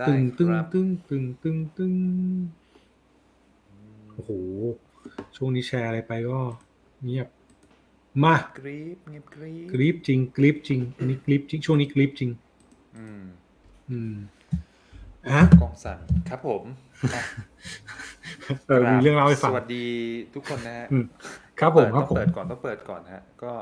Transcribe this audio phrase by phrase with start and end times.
[0.00, 1.92] ได้ตึงตึงครับตึงตึงตึงตึง
[4.14, 4.30] โอ้โห
[5.36, 6.40] ช่วงนี้แชร์อะไรไปก็
[7.04, 7.28] เงียบ
[8.24, 12.30] มากรีบเงียบกรีบกริปจริงกริปจริงอันนี้กริปจริง ช่วงนี้กริปจริง
[12.96, 13.22] อืม
[13.90, 14.14] อืม
[15.34, 16.64] ฮะกล้องสั่นครับผม
[17.14, 17.22] อะ
[18.66, 19.86] เออมีเรื่องเล่าให้ฟังสวัสดี
[20.34, 21.04] ทุกคนนะฮะอืม
[21.60, 23.52] ครับผมคต้รัอบงผมเปิดก่อนต้องเปิดก่อนฮะ ก็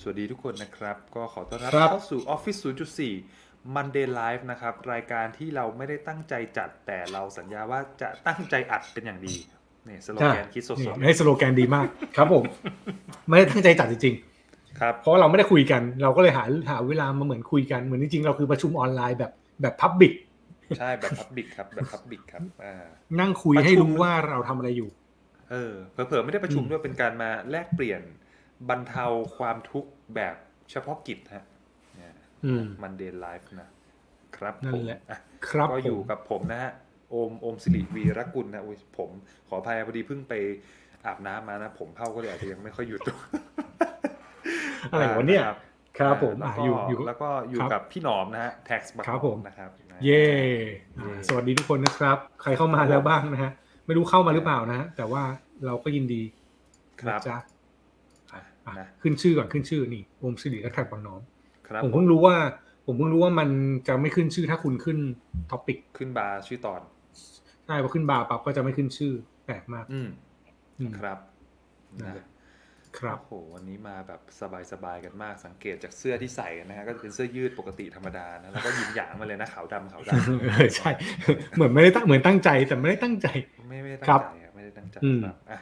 [0.00, 3.43] สวัสดีทุกคนนะครับ ก็ขอต้อนรับครับ เข้าสู่ Office 0.4
[3.74, 9.34] Monday Live นะครับ รายการที่เราไม่ได้ตั้งใจจัดแต่เราสัญญาว่าจะตั้งใจอัดเป็นอย่างดี
[9.86, 11.86] เนี่ยสโลแกนคิดสนี่ดให้สโลแกนดีมาก
[12.16, 12.44] ครับผม
[13.28, 19.32] ไม่ได้ตั้งใจจัดจริงๆครับๆเพราะเราไม่ได้คุยกัน เราก็เลยหาหาเวลามาเหมือนคุยกันเหมือนจริงๆเราคือประชุมออนไลน์แบบ
[19.62, 20.12] แบบพับบิก
[20.78, 22.84] ใช่แบบพับบิกครับแบบพับบิกครับอ่า
[23.20, 24.90] นั่งคุยประชุมให้รู้ว่าเราทำอะไรอยู่
[25.50, 28.00] เออเผลอๆไม่ได้ประชุมอืมด้วยเป็นการมาแลกเปลี่ยน
[28.68, 30.34] บรรเทาความทุกข์แบบ
[30.70, 31.53] เฉพาะกิจฮะอื
[32.62, 33.68] มมันเดนไลฟ์นะ
[34.36, 36.72] ครับนั่ผนมแหละอะครับก็อยู่ผมกับผมนะฮะ
[37.10, 39.10] โอมโอมสิริวีรกุลนะอุ๊ยผม
[39.48, 40.34] ขออภัยพอดีเพิ่งไป
[41.04, 43.00] อาบน้ำมานะ ผมเผ้าก็เลยอาจจะยังไม่ค่อยหยุด
[44.90, 45.58] อะไรวะเนี่ย ครับ
[45.98, 50.24] ครับผมแล้วอะก็อยู่อยู่แล้วก็อยู่ครับกับพี่หนอมนะฮะแท็กซ์บักครับผมนะครับนะเย่
[50.96, 53.50] เย่อ่าสวัสดีทุกคนนะครับ ใครเข้ามาแล้วบ้างนะฮะ
[53.86, 55.22] ไม่รู้เข้ามาหรือเปล่านะฮะแต่ว่า
[55.66, 56.22] เราก็ยินดี
[57.00, 57.36] ครับนะจ๊ะ
[58.32, 61.33] อะอะนะขึ้นชื่อก่อนขึ้นชื่อนี่โอมสิริและแท็กบางน้องครับ
[61.82, 62.36] ผมเพิ่งรู้ว่า
[62.86, 63.48] ผมเพิ่งรู้ว่ามัน
[63.88, 64.98] จะไม่ขึ้นชื่อถ้าคุณขึ้น
[65.50, 66.80] topic ขึ้นบาร์ชื่อตอน
[67.66, 69.12] ใช่พอขึ้นบาร์ปั๊บก็จะไม่ขึ้นชื่อ
[69.44, 70.08] แปลกมาก อืม
[70.80, 71.18] อืมครับ
[72.00, 72.26] นั่นนะแหละ
[72.98, 74.20] ครับโอ้โหวันนี้มาแบบ
[74.72, 80.90] สบายๆกันมากสังเกตจากเสื้อที่ใส่กันนะฮะก็จะเป็นเสื้อยืดปกติธรรมดานะแล้วก็หยินหยางมาเลยนะขาวดำขาวดำเออใช่
[81.54, 83.28] เหมือนไม่ได้ตั้งเหมือนตั้งใจแต่ไม่ได้ตั้งใจ
[83.68, 85.60] ไม่ไม่ได้ครัตั้บงใจอะไม่ได้ตั้งใจอืมครับอะ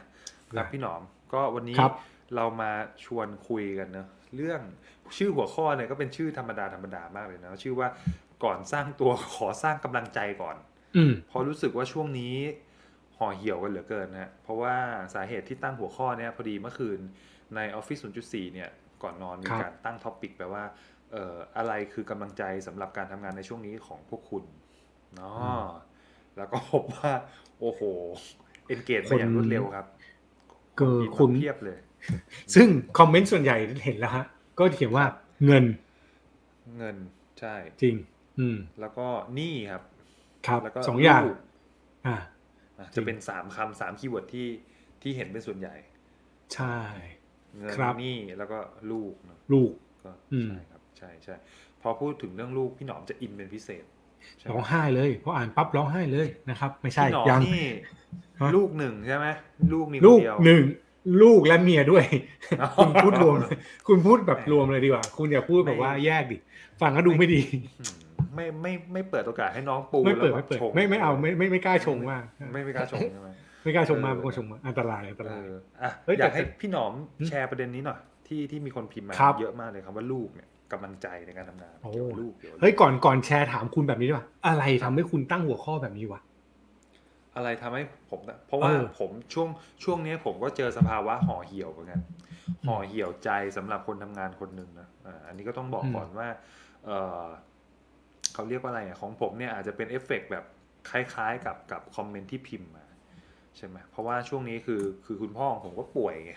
[0.51, 1.01] ครับพี่หนอม
[1.33, 1.91] ก็วันนี้ครับ
[2.35, 2.71] เรามา
[3.05, 4.61] ชวนคุยกันเนอะเรื่อง
[5.17, 7.87] ชื่อหัวข้อเนี่ยก็เป็นชื่อธรรมดาธรรมดามากเลยนะชื่อว่า
[8.43, 10.55] ก่อนสร้างตัวขอสร้างกำลังใจก่อน
[10.95, 12.35] อืมเพราะรู้สึกว่าช่วงนี้
[13.17, 14.75] ห่อเหี่ยวกันเหลือเกินนะฮะเพราะว่า
[15.13, 16.99] สาเหตุที่ตั้งหัวข้อเนี่ยพอดีเมื่อคืน
[17.55, 18.69] ใน Office 0.4 เนี่ย
[19.03, 20.63] ก่อนนอนมีครับการตั้งท็อปิกไปว่า
[21.11, 24.43] เอ่ออะไรคือกำลังใจสำหรับการทำงานในช่วงนี้ของพวกคุณ
[25.15, 25.63] เนาะ
[26.37, 27.11] แล้วก็พบว่า
[27.59, 27.81] โอ้โห
[28.67, 29.87] engage มาอย่างรวดเร็วครับ
[30.77, 31.77] เกิดมีมาคุณเพียบเลย
[32.53, 32.67] ซึ่ง
[32.97, 33.55] คอมเมนต์ส่วนใหญ่
[33.85, 34.25] เห็นแล้วฮะ
[34.59, 35.05] ก็เขียนว่า
[35.45, 35.63] เงิน
[36.77, 36.97] เงิน
[37.39, 37.95] ใช่ จริง
[38.39, 39.83] อืม แล้วก็หนี้ครับ
[40.47, 41.37] ครับแล้วก็สองอย่างลูก
[42.07, 42.15] อ่า
[42.79, 44.47] อะจริจะงเป็นสามคำสาม keyword ที่
[45.01, 45.75] ที่เห็นเป็นส่วนใหญ่
[46.53, 46.77] ใช่
[47.59, 48.59] เงินครับหนี้แล้วก็
[48.91, 49.71] ลูกเนอะลูก
[50.03, 51.35] ก็อืมใช่ครับ ใช่ใช่
[51.81, 53.85] พอพูดถึงเรื่องลูกพี่หนอมจะอินเป็นพิเศษ
[54.39, 57.63] ใช่ไหมร้องไห้เลยพออ่านปั๊บร้องไห้เลยนะครับ ไม่ใช่พี่หนอมยังนี่
[58.41, 59.27] ฮะลูกหนึ่งใช่ไหม
[59.73, 60.63] ลูกมีคลูนกเดียวหนึ่ง
[61.21, 62.05] ลูกและเมียด้วย
[62.61, 63.35] อ๋อคุณพูดรวม
[63.87, 66.37] คุณพูดแบบแหมรวมเลยดีกว่า คุณอย่าพูดแบบไม่ว่าแยกดิ
[66.81, 67.41] ฟังก็ดูไม่ดี
[67.79, 67.93] อืม
[68.35, 73.29] ไม่ไม่ไม่เปิดโอกาสให้น้องปูไม่เปิดแล้วไม่เปิดชงไม่ไม่เอาไม่ไม่ไม่กล้าชงมากไม่ไม่กล้าชงใช่ไหม
[73.63, 86.21] ไม่กล้าชงมากเออไม่กล้าชงมากอันตรายอันตเอรายออะเฮ้ยอยากแต่ให้พี่หนอมอืมแชร์ประเด็นนี้หน่อยที่ที่มีคนพิมพ์มาครับเยอะมากเลยครับว่าลูกเนี่ยกำลังใจในการทำงานโอ้เกี่ยวกับลูกเกี่ยวกับลูกเฮ้ยก่อนก่อนแชร์ถามคุณแบบนี้ดีกว่าอะไรทำให้คุณตั้งหัวข้อแบบนี้วะ
[87.35, 89.47] อะไรทำให้ผมนะเพราะว่าเออผมช่วง
[89.83, 92.01] ช่วงนี้ผมก็เจอสภาวะห่อเหี่ยวเหมือนกัน
[92.63, 96.27] อืมห่อเหี่ยวใจสำหรับคนทำงานคนหนึ่งนะอ่าอันนี้ก็ต้องบอกอืมก่อนว่า
[96.85, 96.89] เอ
[97.21, 97.25] อ
[98.33, 100.45] เขาเรียกว่าอะไรอะของผมเนี่ยอาจจะเป็นเอฟเฟกต์แบบ
[100.89, 102.85] คล้ายๆ กับกับคอมเมนต์ที่พิมพ์มา
[103.57, 106.33] ใช่ไหมเพราะว่าช่วงนี้คือคือคุณพ่อของผมก็ป่วยไง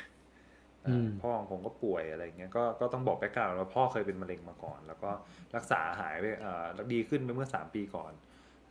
[0.86, 5.10] อ่าอืมพ่อของผมก็ป่วยอะไรเงี้ยก็ก็ต้องบอก background ว่าพ่อเคยเป็นมะเร็งมาก่อน แล้วก็
[5.56, 8.12] รักษาหายไปเอ่อแล้วดีขึ้นไปเมื่อสามปีก่อน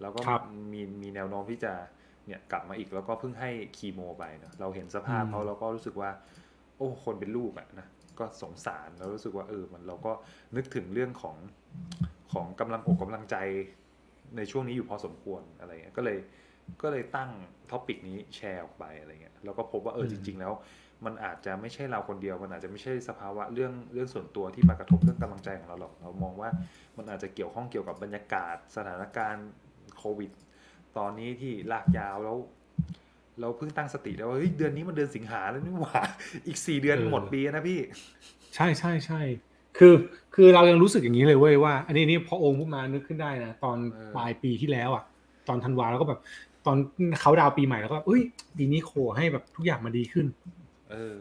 [0.02, 0.41] แล้วก็ครับ
[0.74, 1.74] มีมีแนวโน้มที่จะ
[2.28, 6.12] เนี่ยกลับมาอีกแล้วก็เพิ่งให้คีโมไปเนอะเราเห็นสภาพอืมเขาเราก็รู้สึกว่า
[6.78, 7.88] โอ้คนเป็นลูกอะนะ
[8.19, 10.13] ก็สงสารแล้วรู้สึกว่าเออมันเราก็
[10.56, 11.38] นึกถึงเรื่องของ
[12.34, 13.35] ของกำลังอกกำลังใจ
[14.38, 16.18] ในช่วงนี้อยู่พอสมควรอะไรเงี้ยก็เลย
[16.81, 17.30] ก็เลยตั้ง
[17.72, 20.53] ท็อปิกนี้แชร์ออกไปอะไรเงี้ยแล้วก็พบว่าเอออืจมริง ๆ แล้ว
[21.06, 26.50] มันอาจจะไม่ใช่เราคนเดียวมันอาจจะไม่ใช่สภาวะเรื่องเรื่องส่วนตัวที่มากระทบเรื่องกำลังใจของเราหรอกเรามองว่า
[26.97, 29.47] มันอาจจะเกี่ยวข้องเกี่ยวกับบรรยากาศสถานการณ์
[29.97, 30.31] โควิด
[30.97, 32.38] ตอนนี้ที่ลากยาวแล้ว
[33.40, 36.02] เราเพิ่งตั้งสติได้ว่าเฮ้ยเดือนนี้มันเดือนสิงหาแล้วนี่หว่า
[36.47, 37.80] อีกสี่เดือนเออหมดปีนะพี่
[38.56, 39.22] ใช่ใช่ใช่
[39.78, 39.94] คือ
[40.36, 45.03] คือเรายังรู้สึกอย่างนี้เลยเว้ยว่า อันนี้นี่พอโอมพูดมานึกขึ้นได้นะตอนเออปลายปีที่แล้วอะ
[45.47, 46.20] ตอนธันวาแล้วก็แบบ
[46.66, 46.78] ตอน
[47.22, 48.22] เขาดาวน์ปีใหม่แล้วก็เอ้ย
[48.58, 50.26] ปีนี้โคให้แบบทุกอย่างมาดีขึ้น
[50.92, 51.16] เออ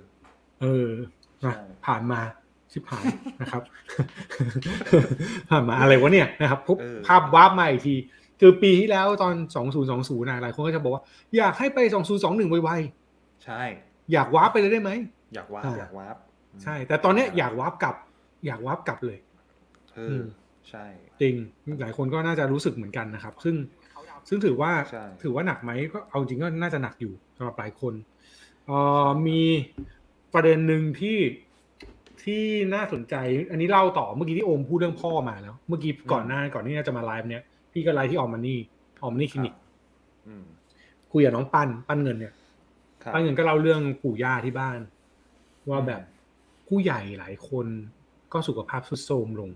[0.62, 0.88] เออ
[1.44, 2.21] นะใช่ผ่านมา
[2.73, 3.05] ชิบหาย
[3.41, 3.62] นะครับ
[5.50, 7.94] ผ่านมาอะไรวะเนี่ยนะครับปุ๊บเออภาพวาร์ปมาอีกที
[8.40, 9.34] คือปีที่แล้วตอน
[9.81, 11.02] 2020นะหลายคนก็จะบอกว่า
[11.36, 11.78] อยากให้ไป
[12.20, 12.70] 2021 ไว
[13.44, 14.90] ใช่ๆอยาก warp ไปเลยได้ไหม
[15.34, 16.16] อยาก warp อ่าอยาก warp
[16.62, 17.96] ใช่ แต่ตอนเนี้ยอยาก warp กลับ
[18.46, 19.19] อยาก warp กลับเลย
[19.94, 20.25] เออือม
[20.70, 20.84] ใช่
[21.20, 21.34] จริง
[21.81, 23.56] หลายคนก็น่าจะรู้สึกเหมือนกันนะครับ ซึ่ง
[24.28, 27.94] ซึ่งถือว่าใช่ถือว่าหนักไหมก็เอาจริงก็น่าจะหนักอยู่สำหรับหลายคน
[28.66, 29.42] เอ่อมี
[30.34, 31.19] ประเด็นหนึ่งที่
[32.25, 32.42] ที่
[32.75, 33.14] น่าสนใจ
[33.50, 37.42] อันนี้เล่าต่อเมื่อกี้ที่โอมพูดเรื่องพ่อมาแล้ว เมื่อกี้ก่อนหน้าก่อนที่จะมาไลฟ์เนี้ย
[37.75, 38.59] พี่ก็ไลฟ์ที่ออมมานี่
[39.03, 39.55] ออมมานี่คลินิก
[40.29, 40.44] อืม
[41.12, 42.35] คุยกับน้องปั้นปั้นเงินเนี่ย
[43.03, 44.79] ครับป้าเงินก็เล่าเรื่องปู่ย่าที่บ้าน
[45.71, 46.03] ว่าแบบ
[46.69, 47.67] ผู้ใหญ่หลายคน
[48.32, 49.50] ก็สุขภาพทรุดโทรมลง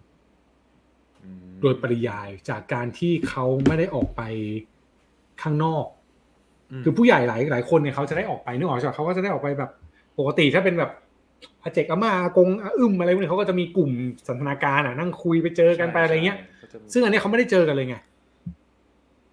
[1.23, 4.23] อืมโดยปริยายจากการที่เขาไม่ได้ออกไป
[5.43, 5.87] ข้างนอก
[6.81, 9.71] มคือผู้ใหญ่หลายหลายคนเนี่ยเขาจะได้ออกไปนึกออกใช่ไหมเขาก็จะได้ออกไปแบบ
[10.19, 10.91] ปกติถ้าเป็นแบบ
[11.63, 13.91] อาเจกอาม่าอากงอาอึมอะไรพวกนี้เขาก็จะมีกลุ่ม
[14.29, 17.97] สันทนาการอะนั่งคุยไปเจอกันไปอะไรเงี้ยใช่ก็จะมีซึ่งอันนี้เขาไม่ได้เจอกันเลยไง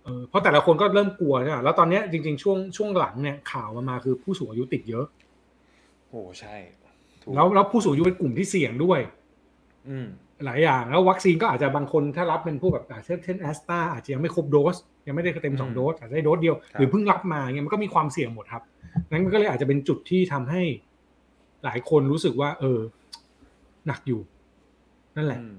[0.05, 5.05] เออเพราะแต่ละคนก็เริ่มกลัวใช่ไหมแล้วตอนเนี้ยจริง ๆ ช่วงช่วงหลังเนี่ยข่าวมันมาคือผู้สูงอายุติดเยอะ
[6.09, 6.55] โอ้ใช่
[7.21, 8.99] ถูกแล้วแล้วผู้สูงอายุเป็นกลุ่มที่เสี่ยงด้วย
[9.89, 10.07] อืม
[10.45, 14.75] หลายอย่าง แล้ววัคซีนก็อาจจะบางคนถ้ารับเป็นพวกแบบอะเช่นเช่นแอสตราอาจจะยังไม่ครบโดส
[15.07, 18.63] ยังไม่ได้เต็มสองอืมโดสอาจจะได้โดสเดียวครับหรือเพิ่งรับมาเงี้ยมันก็มีความเสี่ยงหมดครับ
[19.09, 20.61] นั้นมันก็เลยอาจจะเป็นจุดที่ทำให้
[21.63, 22.79] หลายคนรู้สึกว่า เออ
[23.87, 24.21] หนักอยู่
[25.17, 25.57] นั่นแหละอืม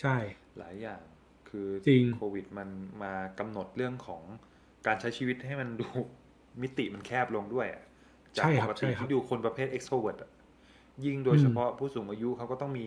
[0.00, 0.16] ใช่
[0.58, 1.00] หลายอย่าง
[1.54, 2.68] คือจริงโควิดมัน
[3.02, 4.22] มากำหนดเรื่องของ
[4.86, 5.88] การใช้ชีวิตให้มันดู
[6.62, 7.82] มิติมันแคบลงด้วยอะ
[8.38, 10.30] จากใช่ปครับกติใช่ครับที่ดูคนประเภท extrovert อะ
[11.04, 12.86] ยิ่งโดยอืมเฉพาะผู้สูงอายุเขาก็ต้องมี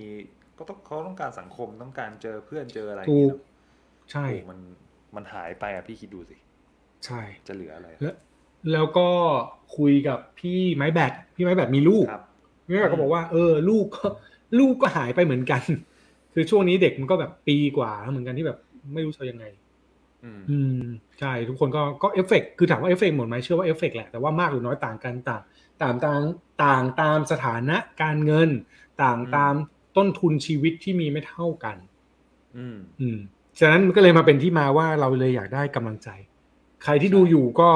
[0.59, 3.41] ก็ต้องเขาต้องการสังคมต้องการเจอเพื่อนเจออะไรอย่างถูเงี้กยเนอะ
[4.11, 4.59] ใช่โอ้มัน
[5.15, 6.37] มันหายไปอะพี่คิดดูสิ
[7.05, 8.15] ใช่ จะเหลืออะไร แล้ว
[8.71, 9.09] แล้วก็
[9.77, 12.21] คุยกับพี่ไม้แบตพี่ไม้แบตมีลูกครับ
[12.65, 14.07] พี่ไม้แบตก็บอกว่าเออลูกก็
[14.59, 15.61] ลูกก็หายไปเหมือนกัน
[16.39, 18.57] คือช่วงนี้เด็กมันก็แบบปีกว่าแล้วเหมือนกันที่แบบ
[18.93, 19.45] ไม่รู้จะยังไง
[20.23, 20.81] อืมอืม
[21.19, 25.41] ใช่ทุกคนก็ก็เอฟเฟกต์คือถามว่าเอฟเฟกต์หมดไหมเชื่อว่าเอฟเฟกต์แหละแต่ว่ามากหรือน้อยต่างกันต่าง
[25.81, 26.23] ต่างต่าง
[26.63, 28.49] ต่างตามสถานะการเงิน
[29.03, 29.53] ต่างตาม
[29.97, 31.77] ต้นทุนชีวิตที่มีไม่เท่ากัน
[32.57, 33.17] อืม อืม
[33.59, 36.09] ฉะนั้นมันก็เลยมาเป็นที่มาว่าเราเลยอยากได้กำลังใจ
[36.83, 37.69] ใครที่ดูอยู่ก็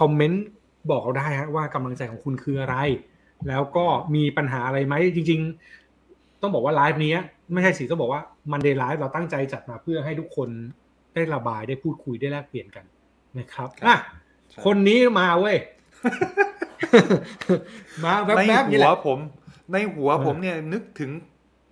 [0.00, 0.44] คอมเมนต์
[0.90, 2.76] บอกเราได้ฮะว่ากำลังใจของคุณคืออะไร
[3.48, 5.40] แล้วก็มีปัญหาอะไรไหมจริง
[5.90, 7.14] ๆ ต้องบอกว่าไลฟ์นี้
[7.52, 8.22] ไม่ใช่สิต้องบอกว่า
[8.52, 10.48] มันเดย์ไลฟ์เราตั้งใจจัดมาเพื่อให้ทุกคน
[11.14, 12.84] ได้ระบายได้พูดคุยได้แลกเปลี่ยนกัน
[13.38, 13.96] นะครับครับอะ
[14.50, 15.56] ใช่คนนี้มาเว้ย
[18.04, 19.18] มาแวในบๆนี่หัแหวละผม
[19.72, 21.10] ในหัวเออผมเนี่ยนึกถึง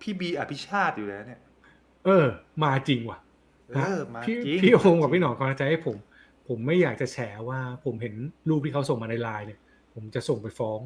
[0.01, 1.39] พี่บีอภิชาติอยู่แล้วเนี่ย
[2.05, 2.25] เออ
[2.63, 3.19] มาจริงว่ะ
[3.75, 5.97] เออมาพี่จริงพี่โอมกับพี่หนองกำลังใจให้ผม
[6.47, 7.17] ผมไม่อยากจะแฉ
[7.49, 8.13] ว่า ผมเห็น
[8.49, 9.59] รูปที่เขาส่งมาในไลน์เนี่ย
[9.93, 10.79] ผมจะส่งไปฟ้อง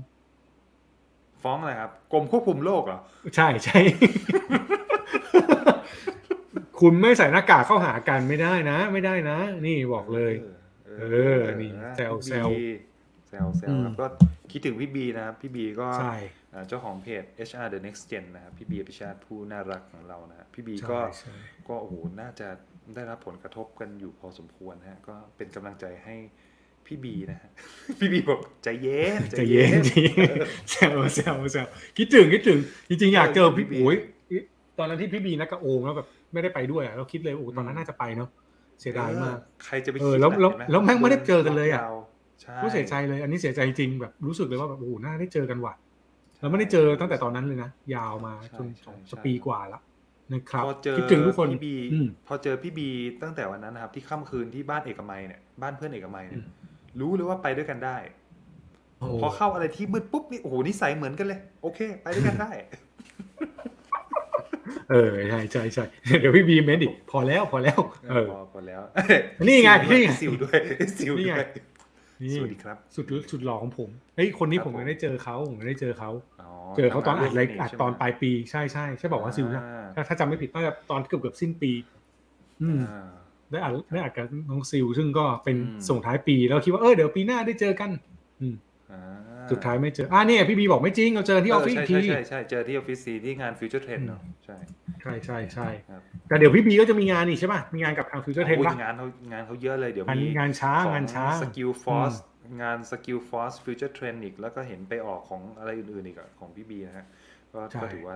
[1.43, 2.99] ฟ้องอะไรครับกรมควบคุมโรคเหรอ
[3.35, 3.79] ใช่ใช่
[6.87, 10.33] คุณไม่ใส่หน้ากากเข้าหากันไม่ได้นะ ไม่ได้นะ นี่บอกเลย
[10.99, 11.03] เอ
[11.37, 12.65] อนี่แซวแซวพี่บี
[13.27, 14.05] แซวแซวครับอืมก็
[14.51, 16.15] คิดถึงพี่บีนะครับ พี่บีก็ใช่
[16.53, 21.33] อ่าเจ้าของเพจ HR The Next Gen นะครับพี่บีอภิชาติผู้น่ารักของเรานะฮะพี่บีใช่ก็ใช่
[21.67, 22.47] ก็โอ้โหน่าจะ
[22.95, 26.15] ได้รับผลกระทบกันอยู่พอสมควรนะฮะก็เป็นกำลังใจให้
[26.85, 27.49] พี่บีนะฮะ
[27.99, 30.37] พี่บีบอกใจเย็นใจเย็นใจเย็น
[30.69, 31.67] แซวแซวแซว
[31.97, 32.59] คิดถึงคิดถึง
[32.89, 33.97] จริงๆอยากเจอพี่พี่บีโอ้ย
[34.79, 38.29] ตอนนั้นที่พี่บีนักกบโอมแล้วแบบ ไม่ได้ไปด้วยอะเราคิดเลยโอ้ตอนนั้นน่าจะไปเนาะ
[38.81, 42.03] เสียดายมากเออใครจะไปเออคิดแล้วแล้วะเห็นหแล้วแม่งไม่ได้เจอกันเลยอะโดน
[42.41, 45.73] ใช่ก็เสียใจเลยอันนี้เสียใจจริงแบบรู้สึกเลยว่าแบบโอ้โหน่าได้เจอกันว่ะ
[46.39, 49.79] แล้วไม่ได้เจอตั้งแต่ตอนนั้นเลยนะยาวมาจนสองสปีกว่าละ
[50.33, 52.89] นะครับพอเจอคิดถึงทุกคนพี่บีอืมพอเจอพี่บี
[53.21, 56.47] ตั้งแต่วันนั้นนะครับ ที่ค่ำคืนที่บ้านเอกมัยเนี่ยบ้านเพื่อนเอกมัยเนี่ยอืม
[56.99, 57.97] รู้เลยว่าไปด้วยกันได้
[58.99, 62.51] โอ้พอเข้าอะไรที่มืดปุ๊บนี่โอ้โหนิสัยเหมือนกันเลย โอเค ไปด้วยกันได้
[64.91, 65.85] เออใช่ใช่ใช่
[66.19, 67.79] เดี๋ยวพี่บีเมนดิพอแล้วพอแล้ว
[68.09, 68.81] เออพอพอแล้ว
[69.47, 70.57] นี่ไงนี่ไงซิวด้วย
[70.97, 71.47] ซิวนี่ด้ไงวย
[72.21, 76.09] นี่สวัสดีครับ สุดสุดหล่อของผมเฮ้ยคนนี้ครับผมผมยังได้เจอเขาผมยังได้เจอเขา
[76.41, 81.71] อ๋อเจอเขาตอนอัดเล็กทำงอัดใช่ไหมตอนปลายปีใช่ใช่ใช่บอกว่าซิลนะอ่าถ้าถ้าจำไม่ผิดน่าจะตอนเกือบเกือบสิ้นปี
[82.61, 83.07] อืมอ่า
[83.51, 87.91] ได้อัดได้อัดกับน้องซิลซึ่งก็เป็นอืมส่งท้ายปีแล้วคิดว่าเออเดี๋ยวปีหน้าได้เจอกัน
[88.41, 88.55] อืม
[88.91, 89.01] อ่า
[89.51, 94.57] สุดท้ายไม่เจออ่าเนี่ยพี่บีบอกไม่จริงเราเจอที่ออฟฟิศใช่อีกทีใช่ใช่ใช่เจอที่ออฟฟิศซีที่งานฟิวเจอร์เทรนเนาะใช่
[95.01, 102.13] ใช่ใช่ใช่ครับแต่เดี๋ยวพี่บีก็จะมีงานอีกใช่ป่ะมีงานกับทางฟิวเจอร์เทนโอ้ยป่ะงานเขางานเขาเยอะเลยเดี๋ยวงานมีงานช้าของงานช้าสกิลฟอร์ส
[102.61, 107.05] งานสกิลฟอร์สฟิวเจอร์เทรนอีกแล้วก็เห็นไปออกของอะไรอื่นๆอีกอะของพี่บีนะฮะ
[107.53, 108.15] ก็ใช่ก็ถือว่า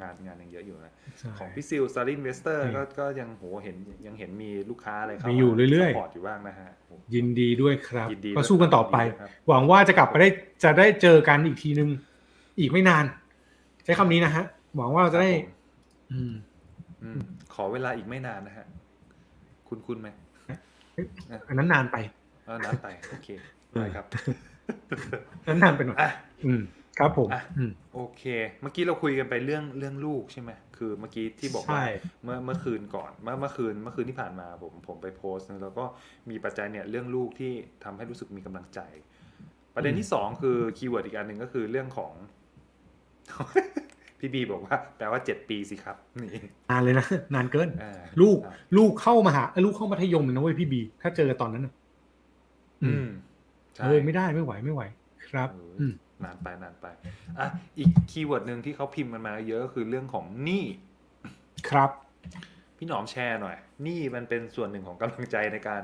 [0.00, 10.28] งานงานยังเยอะอยู่นะใช่ของพี่ซิลซารินเวสเตอร์อืมก็ก็ยังโหเห็นยังเห็นมีลูกค้าอะไรเข้ามีมีอยู่เรื่อยๆสปอร์ตอยู่บ้างนะฮะผมยินดีด้วยครับยินดีก็สู้กันต่อไปยินดีครับหวังว่าจะกลับไปได้
[10.64, 11.88] จะได้เจอกันอีกทีนึง
[12.60, 13.04] อีกไม่นาน
[13.84, 14.44] ใช้คำนี้นะฮะ
[14.76, 15.52] หวังว่าเราจะได้ครับผม
[16.12, 16.32] อืม
[17.02, 17.20] อืม
[17.54, 18.66] ขอเวลาอีกไม่นานนะฮะ
[19.68, 20.08] คุณคุณไหม
[21.48, 21.96] อันนั้นนานไป
[22.46, 23.28] เออนานไปโอเค
[23.72, 24.04] ได้ครับ
[25.44, 26.10] อันนั้นนานไปหน่อยอะ
[26.46, 26.62] อืม
[26.98, 28.22] ครับผมอะอืมโอเค
[28.62, 31.86] เมื่อกี้เราคุยกันไปเรื่องเรื่องลูกใช่ไหมคือเมื่อกี้ที่บอกว่าใช่
[32.24, 35.84] เมื่อเมื่อคืนก่อน เมื่อเมื่อคืนเมื่อคืนที่ผ่านมาผมผมไปโพสต์แล้วก็
[36.30, 37.52] มีปัจจัยเนี่ยเรื่องลูกที่
[37.84, 38.80] ทำให้รู้สึกมีกำลังใจ
[39.74, 42.12] ประเด็นที่สองคือ keyword อีกอันหนึ่งก็คือเรื่องของ
[44.18, 46.30] พี่บีบอกว่าแปลว่าเจ็ดปีสิครับนี่
[46.70, 51.72] นานเลยนะนานเกินอ่าลูกอ่าลูกเข้ามาหาเอ้ยลูกเข้ามัธยมเลยนะเว้ยพี่บี ถ้าเจอตอนนั้นน่ะ
[52.84, 53.08] อืม
[53.74, 54.82] ใช่เออไม่ได้ไม่ไหวไม่ไหว
[55.30, 55.92] ครับเอออืม
[56.24, 56.86] นานไปนานไป
[57.38, 57.46] อะ
[57.78, 60.64] อีก keyword หนึ่งที่เขาพิมพ์กันมาเยอะก็คือเรื่องของหนี้
[61.68, 61.90] ครับ
[62.76, 65.82] พี่หนอมแชร์หน่อยหนี่มันเป็นส่วนหนึ่งของกำลังใจในการ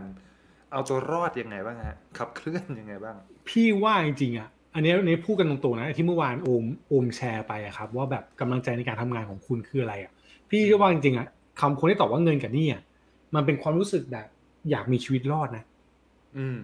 [0.73, 3.17] เอาตัวรอดยังไงบ้างฮะขับเคลื่อนยังไงบ้าง
[3.49, 10.13] พี่ว่าจริงๆอะอันนี้อันนี้พูดกันตรงๆนะที่เมื่อวานโอมโอมแชร์ไปอะครับ ว่าแบบกำลังใจในการทำงานของคุณคืออะไรอะ
[10.51, 11.27] พี่ก็ว่าจริงๆอะ
[11.61, 12.83] คำคนที่ตอบว่าเงินกับหนี่อะ
[13.35, 14.27] มันเป็นความรู้สึกแบบ
[14.71, 15.65] อยากมีชีวิตรอดนะ
[16.39, 16.59] อืม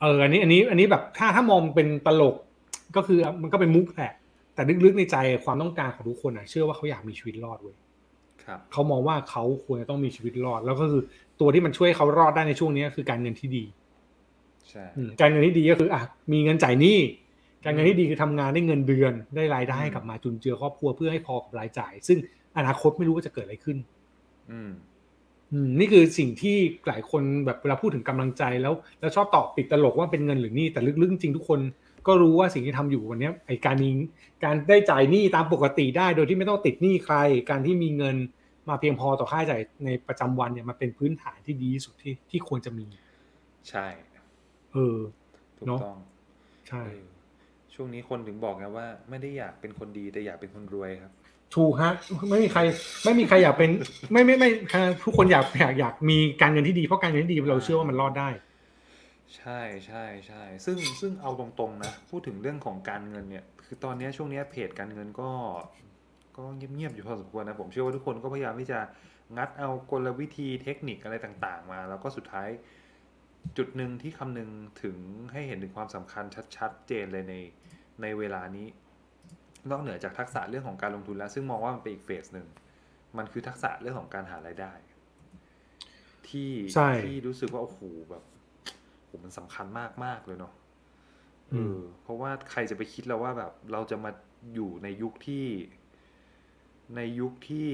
[0.00, 2.36] เออ อันนี้ อันนี้ อันนี้แบบถ้าถ้ามองเป็นตลก
[2.96, 4.12] ก็คือมันก็เป็นมุกแหละ
[4.54, 7.76] แต่ลึกๆในใจความต้องการของทุกคนอะ เชื่อว่าเขาอยากมีชีวิตรอดเว้ย
[8.44, 11.02] ครับเขามองว่าเขาควรจะต้องมีชีวิตรอด แล้วก็คือ
[11.40, 13.64] ตัวที่มันช่วยเขารอดได้ในช่วงนี้คือการเงินที่ดี
[14.70, 16.98] ใช่อืมการเงินที่ดีก็คืออะมีเงินจ่ายหนี้
[17.64, 22.18] การเงินที่ดีคือทำงานได้เงินเดือนได้รายได้กลับมาจุนเจือครอบครัวเพื่อให้พอกับรายจ่าย ซึ่ง
[22.58, 23.76] อนาคตไม่รู้ว่าจะเกิดอะไรขึ้น
[24.50, 24.70] อืม
[25.52, 26.56] อืมนี่คือสิ่งที่
[26.88, 31.60] หลายคนแบบเวลาพูดถึงกำลังใจแล้ว แล้วชอบตอบติดตลกว่าเป็นเงินหรือหนี่แต่ลึกๆจริงๆทุกคน
[32.06, 33.88] ก็รู้ว่าสิ่งที่ทำอยู่วันเนี้ยไอการมี
[34.44, 37.16] การได้จ่ายหนี้ตามปกติได้ โดยที่ไม่ต้องติดหนี้ใคร
[37.50, 38.16] การที่มีเงิน
[38.68, 42.86] มาเพียงพอต่อค่าใช้จ่ายในประจำวันเนี่ยมันเป็นพื้นฐานที่ดีที่สุดที่ที่ควรจะมี
[43.68, 43.86] ใช่
[44.72, 44.98] เออ
[45.58, 45.98] ถูกเนอะต้อง
[46.68, 47.06] ใช่เออ
[47.74, 51.12] ช่วงนี้คนถึงบอกไงว่า ไม่ได้อยากเป็นคนดีแต่อยากเป็นคนรวยครับ
[51.56, 51.92] ถูกฮะ
[52.30, 52.60] ไม่มีใคร
[53.04, 53.70] ไม่มีใครอยากเป็น
[54.12, 54.48] ไม่ไม่ไม่
[55.04, 58.28] ทุกคนอยากอยากอยากมีการเงินที่ดีเพราะการเงินที่ดีเราเชื่อว่ามันรอดได้
[59.36, 65.30] ใช่ใช่ใช่ซึ่งซึ่งเอาตรงๆนะ พูดถึงเรื่องของการเงินเนี่ย คือตอนเนี้ยช่วงเนี้ยเพจการเงินก็
[66.36, 68.80] ก็เงียบๆอยู่พอสมควรนะ ผมเชื่อว่าทุกคนก็พยายามที่จะ
[69.36, 72.48] งัดเอากลวิธีเทคนิคอะไรต่างๆ มา แล้วก็สุดท้าย
[73.56, 74.50] จุดหนึ่งที่คำนึง
[74.82, 74.96] ถึง
[75.32, 76.24] ให้เห็นถึงความสำคัญ
[76.56, 77.34] ชัดๆเจนเลยใน
[78.02, 78.66] ในเวลานี้
[79.70, 82.46] นอกเหนือจากทักษะเรื่องของการลงทุนแล้ว ซึ่งมองว่ามันเป็นอีกเฟสหนึ่ง
[83.16, 84.72] มันคือทักษะเรื่องของการหารายได้
[86.28, 88.29] ที่ใช่ที่รู้สึกว่าโอ้โหแบบโห
[89.24, 90.52] มันสำคัญมากมากๆเลยเนาะ
[91.52, 94.10] อืเอมอเพราะว่าใครจะไปคิดแล้วว่าแบบ เราจะมา
[94.54, 95.46] อยู่ในยุคที่
[96.96, 97.68] ในยุคที่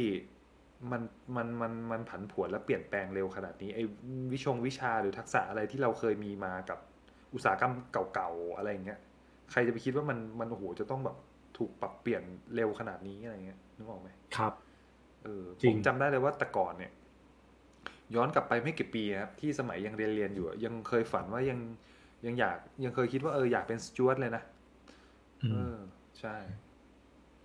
[0.90, 1.02] มัน
[1.36, 3.84] มันมันมันผันผวนและเปลี่ยนแปลงเร็วขนาดนี้ไอ้
[4.32, 6.78] วิชงวิชาหรือทักษะอะไรที่เราเคยมีมากับ
[7.34, 7.72] อุตสาหกรรม
[8.14, 9.00] เก่าๆอะไรอย่างเงี้ย
[9.50, 11.16] ใครจะไปคิดว่ามันมันโอ้โหจะต้องแบบ
[11.58, 12.22] ถูกปรับเปลี่ยน
[12.54, 14.52] เร็วขนาดนี้อะไรเงี้ยนึกออกไหมครับ
[15.24, 16.92] เออจริผงมจำได้เลยว่าแต่ก่อนเนี่ย
[18.14, 21.58] ย้อนกลับไปไม่กี่ปีครับที่สมัยยังเรียนเรียนอยู่อะยังเคยฝันว่ายัง
[22.26, 24.42] ยังอยากยังเคยคิดว่าเอออยากเป็นสจวตเลยนะ
[25.42, 25.76] อืเอมอ
[26.20, 26.36] ใช่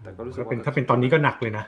[0.02, 1.64] แต่ก็รู้สึกถ้าเป็นว่าถ้าเป็นตอนนี้ก็หนักเลยนะ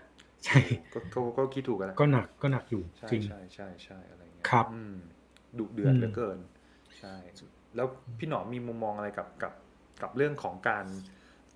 [0.46, 0.60] ใช่
[0.94, 4.94] ก็ก็ก็คิดถูกกันแหละก็หนักก็หนักอยู่ใช่จริงใช่ใช่ใช่อะไรเงี้ยครับอืม
[5.58, 6.40] ดุเดือดอืมเหลือเกิน
[7.00, 7.16] ใช่
[7.76, 9.54] แล้วพี่หนอมมีมุมมองอะไรกับกับ
[10.02, 10.86] กับเรื่องของการ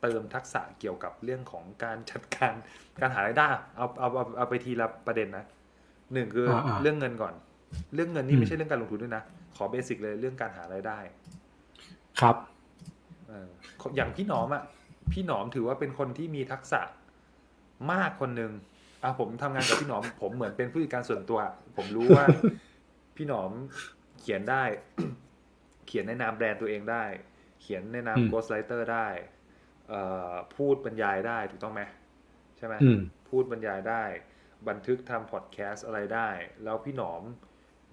[0.02, 2.54] เติมทักษะเกี่ยวกับเรื่องของการจัดการ
[3.00, 5.46] การหารายได้เอาเอาเอาเอาไปทีละประเด็นนะ
[6.14, 7.34] หนึ่งคืออาๆเรื่องเงินก่อน
[7.96, 9.24] เรื่องเงินอืนี่มไม่ใช่เรื่องการลงทุนด้วยนะ
[9.56, 11.00] ขอเบสิกเลยเรื่องการหารายได้
[12.20, 12.36] ครับ
[13.28, 13.50] เออ
[13.96, 14.64] อย่างพี่หนอมอะ
[15.12, 16.82] พี่หนอมถือว่าเป็นคนที่มีทักษะ
[17.92, 18.52] มากคนหนึ่ง
[19.04, 21.40] อะผมทำงานกับพี่หนอม ผมเหมือนเป็นผู้จัดการส่วนตัว
[21.78, 22.26] ผมรู้ว่า
[23.16, 23.52] พี่หนอม
[24.20, 24.64] เขียนได้
[25.88, 27.04] เขียนในนามแบรนด์ตัวเองได้
[27.62, 29.08] เขียนในนามอืม Ghostwriter ได้
[29.88, 31.82] เอ่อพูดบรรยายได้ถูกต้องไหม
[32.58, 33.00] ใช่ไหมอืม
[33.30, 34.04] พูดบรรยายได้
[34.70, 36.30] บันทึกทำพอดแคสต์อะไรได้
[36.64, 37.22] แล้วพี่หนอม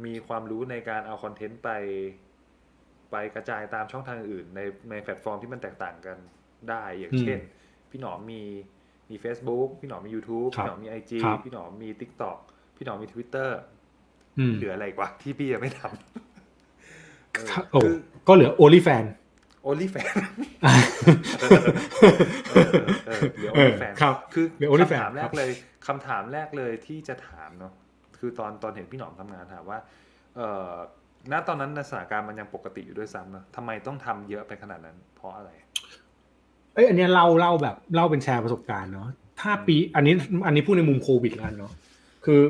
[0.04, 1.70] มีความรู้ในการเอาคอนเทนต์ไป
[3.10, 6.18] ไปกระจายตามช่องทางอื่น ในในแพลตฟอร์มที่มันแตกต่างกัน
[6.70, 7.40] ได้ อย่างอืมเช่น
[7.90, 8.42] พี่หนอมมี
[9.10, 12.38] มี Facebook พี่หนอมมี YouTube ครับพี่หนอมมี IG ครับพี่หนอมมี TikTok
[12.76, 13.50] พี่หนอมมี Twitter
[14.38, 17.94] อืมเหลืออะไรอีกวะที่พี่ยังไม่ทำเออโอ้คือ
[18.26, 19.04] ก็เหลือโอลิแฟน
[19.68, 20.16] only fan
[21.42, 25.50] เออเหลือเออ only fan ครับคือเหลือ only คำ fan ถามแรครักบเลย
[25.86, 27.72] คำถามแรกเลยที่จะถามเนาะ
[28.18, 29.78] คือตอนตอนเห็นพี่หนอมทำงานถามว่า
[30.36, 30.72] เอ่อ
[31.32, 35.50] ณตอนนั้นสถานการณ์มันยังปกติอยู่ด้วยซ้ำเนอะทำไมต้องทำเยอะไปขนาดนั้น เพราะอะไร
[36.74, 39.08] เอ้ยอันเนี้ยเล่าเล่าแบบเล่าเป็นแชร์ประสบการณ์เนาะ
[39.40, 40.14] ถ้าปี อันนี้
[40.46, 41.72] อันนี้พูดในมุมโควิดแล้วกันเนาะ
[42.24, 42.40] คือ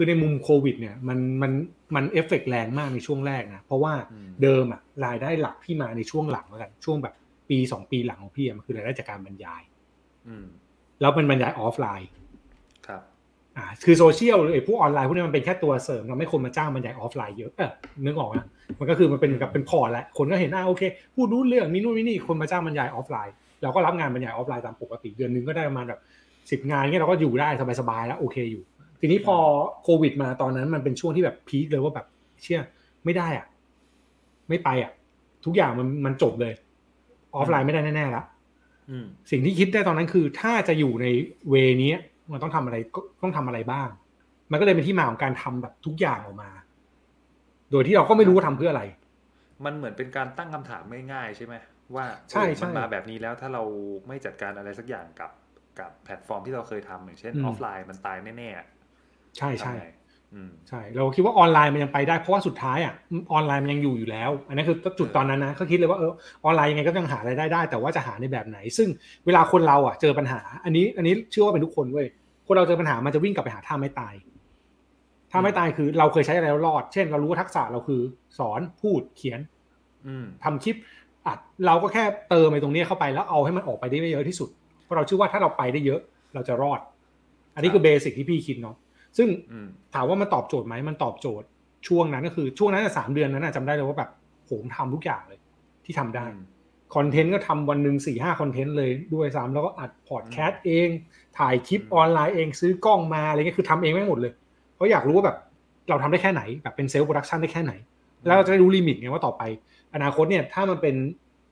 [0.00, 1.52] คือในมุมโควิดเนี่ยมันมัน
[1.94, 7.14] มันเอฟเฟกต์แรงมากในช่วงแรกนะเพราะว่าอืมเดิมอะรายได้หลักที่มาในช่วงหลังแล้วกันช่วงแบบ
[7.50, 9.62] ปีสองปีหลังของพี่อะมันคือรายได้จากการบรรยาย
[10.28, 10.46] อืม
[11.00, 12.08] แล้วมันบรรยายออฟไลน์
[12.86, 13.02] ครับ
[13.56, 17.72] อ่า คือโซเชียลหรือไอ้พวกออนไลน์พวกนี้มันเป็นแค่ตัวเสริมทำให้คนมาจ้างบรรยายออฟไลน์เยอะเออ
[18.04, 18.46] นึกออกนะ
[18.78, 20.82] มันก็คือมันเป็นกับเป็นพอร์ตแหละคนก็เห็นอ่าโอเค
[21.14, 26.00] พูดรู้เรื่องมีนู่นมีนี่คนมาจ้างบรรยายออฟไลน์เราก็รับงานบรรยายออฟไลน์ตามปกติเดือนนึงก็ได้ประมาณแบบ
[26.50, 27.48] สิบงานเงี้ยเราก็อยู่ได้
[27.80, 28.62] สบายๆแล้วโอเคอยู่
[29.00, 29.36] ทีนี้พอ
[29.82, 32.06] โควิดมาตอนนั้นมันเป็นช่วงที่แบบ peak เลยว่าแบบ
[32.42, 32.60] เชื่อ
[33.04, 33.46] ไม่ได้อะ
[34.48, 34.92] ไม่ไปอะ
[35.44, 36.54] ทุกอย่างมันมันจบเลย
[37.34, 38.22] ออฟไลน์ไม่ได้แน่ๆละ
[38.90, 41.06] อืมสิ่งที่คิดได้ตอนนั้นคือ ถ้าจะอยู่ใน
[41.50, 41.92] way นี้
[42.32, 43.88] มันต้องทำอะไรก็ต้องทำอะไรบ้าง
[44.50, 46.50] มันก็เลยเป็นที่มาของการทำแบบทุกอย่างออกมา
[47.70, 48.82] โดยที่เราก็ไม่รู้ว่าทำเพื่ออะไร
[49.64, 51.54] มันเหมือนเป็นการตั้งคำถามง่ายๆใช่ไหม
[51.94, 53.62] ว่าใช่เออใช่มันมาแบบนี้แล้วถ้าเรา
[54.08, 55.30] ไม่จัดการอะไรสักอย่างกับ
[55.80, 58.66] กับแพลตฟอร์มที่เราเคยทำอย่างเช่นอืมออฟไลน์มันตายแน่ๆอะ
[59.36, 59.86] ใช่ใช่ทำไง
[60.34, 62.94] อืมใช่ เราคิดว่าออนไลน์มันยังไปได้เพราะว่าสุดท้ายอะ
[63.32, 66.12] ออนไลน์มันยังอยู่อยู่แล้ว อันนั้นคือจุดตอนนั้นนะเขาคิดเลยว่าเออ
[66.44, 68.88] ออนไลน์ยังไงก็ยังหารายได้ได้ แต่ว่าจะหาในแบบไหน ซึ่ง
[69.26, 72.06] เวลาคนเราอะเจอปัญหา อันนี้ อันนี้เชื่อว่าเป็นทุกคนเว้ย
[72.46, 74.14] คนเราเจอปัญหามันจะวิ่งกลับไปหาท่าไม้ตาย
[75.30, 78.00] ท่าไม้ตายคือ เราเคยใช้อะไรแล้วรอด เช่น เรารู้ว่าทักษะเราคือ
[78.38, 79.40] สอนพูดเขียน
[80.06, 80.76] อืมทำคลิป
[81.26, 84.48] อัดเราก็แค่เติมไปตรงนี้เข้าไปแล้วเอาให้มันออกไปได้เยอะที่สุด
[84.84, 86.00] เพราะเราเชื่อว่าถ้าเราไปได้เยอะ
[86.34, 86.80] เราจะรอด
[87.54, 88.76] อันนี้คือ basic ที่พี่คิดเนาะ
[89.16, 91.46] ซึ่งอืมถามว่ามันตอบโจทย์ไหมมันตอบโจทย์
[91.88, 94.10] ช่วงนั้นก็คือช่วงนั้นน่ะสามเดือนนั้นน่ะจำได้เลยว่าแบบ
[94.46, 95.40] โหมทำทุกอย่างเลย
[95.84, 96.44] ที่ทำได้อืม
[96.94, 100.88] คอนเทนต์ก็ทำวันหนึ่งสี่ห้าคอนเทนต์เลยด้วยซ้ำแล้วก็อัดพอดแคสต์เอง
[101.38, 104.32] ถ่ายคลิปอืมออนไลน์เองซื้อกล้องมาอะไรเงี้ยคือทำเองแม่งหมดเลย
[104.74, 105.36] เพราะอยากรู้ว่าแบบ
[105.88, 107.72] เราทำได้แค่ไหน แบบเป็น self production ได้แค่ไหน
[108.26, 109.42] แล้วเราจะได้รู้ limit ไงว่าต่อไป
[109.94, 110.94] อนาคตเนี่ยถ้ามันเป็น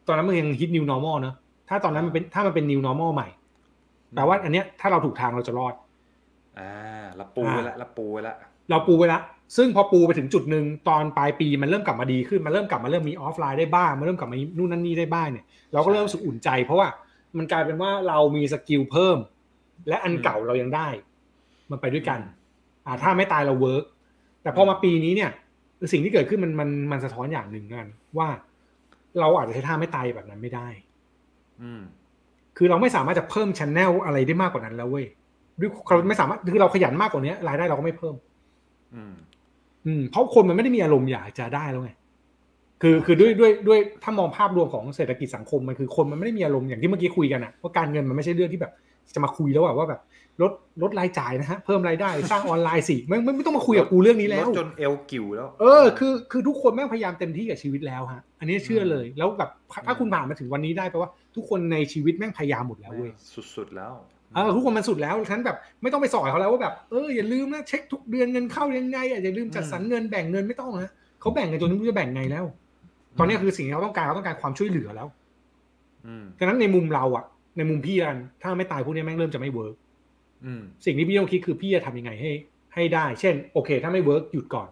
[0.07, 1.35] ตอนนั้นมันยังฮิต new normal เนอะ
[1.69, 3.29] ถ้าตอนนั้นมันเป็นถ้ามันเป็น new normal ใหม่
[4.15, 5.75] แปลว่าอันเนี้ยถ้าเราถูกทางเราจะรอด
[6.59, 8.37] อ่าเราปูไว้ละเราปูไว้ละ
[8.71, 9.21] เราปูไว้ละ
[9.57, 16.89] ซึ่งพอปูไปถึงจุดหนึ่งตอนปลายปีมันเริ่มกลับมาดีขึ้นมันเริ่มกลับมาเริ่มมีออฟไลน์ได้บ้างมันเริ่มกลับมานู่นนั่นนี่ได้บ้างเนี่ยเราก็เริ่มรู้สึกอุ่นใจ เพราะว่า
[17.37, 19.19] มันกลายเป็นว่าเรามี skill เพิ่ม
[19.89, 20.89] และอันเก่าเรายังได้
[21.71, 22.21] มันไปด้วยกัน
[22.87, 23.85] อ่าท่าไม้ตายเรา work
[24.43, 25.31] แต่พอมาปีนี้เนี่ย
[25.93, 27.87] สิ่งที่เกิดขึ้นมันมันมันสะท้อนอย่างหนึ่งกัน
[28.19, 28.29] ว่า
[29.21, 30.69] เราอาจจะใช้ท่าไม้ตายแบบนั้นไม่ได้
[31.63, 31.83] อืม
[32.57, 35.07] คือเราไม่สามารถจะเพิ่ม channel อะไรได้มากกว่านั้นแล้วเว้ย
[35.61, 38.15] ด้วยเราไม่สามารถคือเราขยันมากกว่านี้รายได้เราก็ไม่เพิ่ม
[38.95, 39.15] อืม
[39.87, 41.91] อืม เพราะคนมันไม่ได้มีอารมณ์อยากจะได้แล้วไง
[42.83, 48.73] คือคือด้วยด้วยด้วยถ้ามองภาพรวมของเศรษฐกิจสังคมมันคือคนมันไม่ได้มีอารมณ์อย่างที่เมื่อกี้คุยกันอะว่าการเงินมันไม่ใช่เรื่องที่แบบ
[49.15, 50.01] จะมาคุยแล้วอะว่าแบบ
[50.43, 59.51] ลดลดรายจ่ายนะฮะเพิ่มรายได้สร้างออนไลน์สิไม่ไม่ไม่ต้องมาคุยกับกูเรื่องนี้แล้วดจนเอวกิ่วแล้ว เออคือคือทุกคนแม่งพยายามเต็มที่กับชีวิตแล้วฮะอันนี้เชื่อเลยแล้วแบบ
[59.87, 63.13] ถ้าคุณผ่านมาถึงวันนี้ได้แปลว่า ทุกคนในชีวิตแม่งพยายามหมดแล้วเว้ย
[63.57, 63.93] สุดๆแล้ว
[64.37, 72.45] เออทุกคนมันสุดแล้วฉันแบบไม่ต้องไปสอนเขาแล้วว่าแบบเอออย่าลืมนะเช็คทุกเดือนเงินเข้ายังไงอะอย่าลืมจัดสรรเงินแบ่งเงินไม่ต้องนะเขาแบ่งกันจนไม่รู้จะแบ่งไงแล้ว
[73.19, 75.09] ตอนนี้คือสิ่งที่เขาต้องการเขาต้องการความช่วยเหลือแล้ว
[76.07, 77.25] อืมฉะนั้นในมุมเราอะ
[77.57, 79.75] ในมุมพี่กันท่าไม้ตายพวกนี้แม่งเริ่มจะไม่ work
[80.45, 82.31] อืมสิ่งที่พี่ต้องคิดคือพี่จะทำยังไงให้
[82.75, 84.69] ให้ได้ เช่น โอเค ถ้าไม่ work หยุดก่อน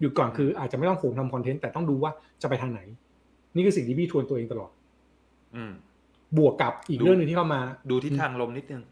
[0.00, 2.80] หยุดก่อนคืออาจจะไม่ต้องโหมทำคอนเทนต์แต่ต้องดูว่าจะไปทางไหน
[3.54, 4.70] นี่คือสิ่งที่พี่ทวนตัวเองตลอด
[5.56, 5.72] อืม
[6.38, 8.82] บวกกับอีกดูเรื่องหนึ่งที่เข้ามา ดูทิศทางลมนิดนึง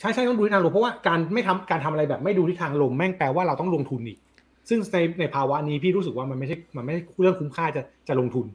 [0.00, 4.18] ใช่ใช่ต้องดูทิศทางลมเพราะว่าการไม่ทำการทำอะไรแบบไม่ดูทิศทางลมแม่งแปลว่าเราต้องลงทุนอีก
[4.68, 8.46] ซึ่งในในภาวะนี้พี่รู้สึกว่ามันไม่ใช่มันไม่ใช่เรื่องคุ้มค่าจะจะลงทุน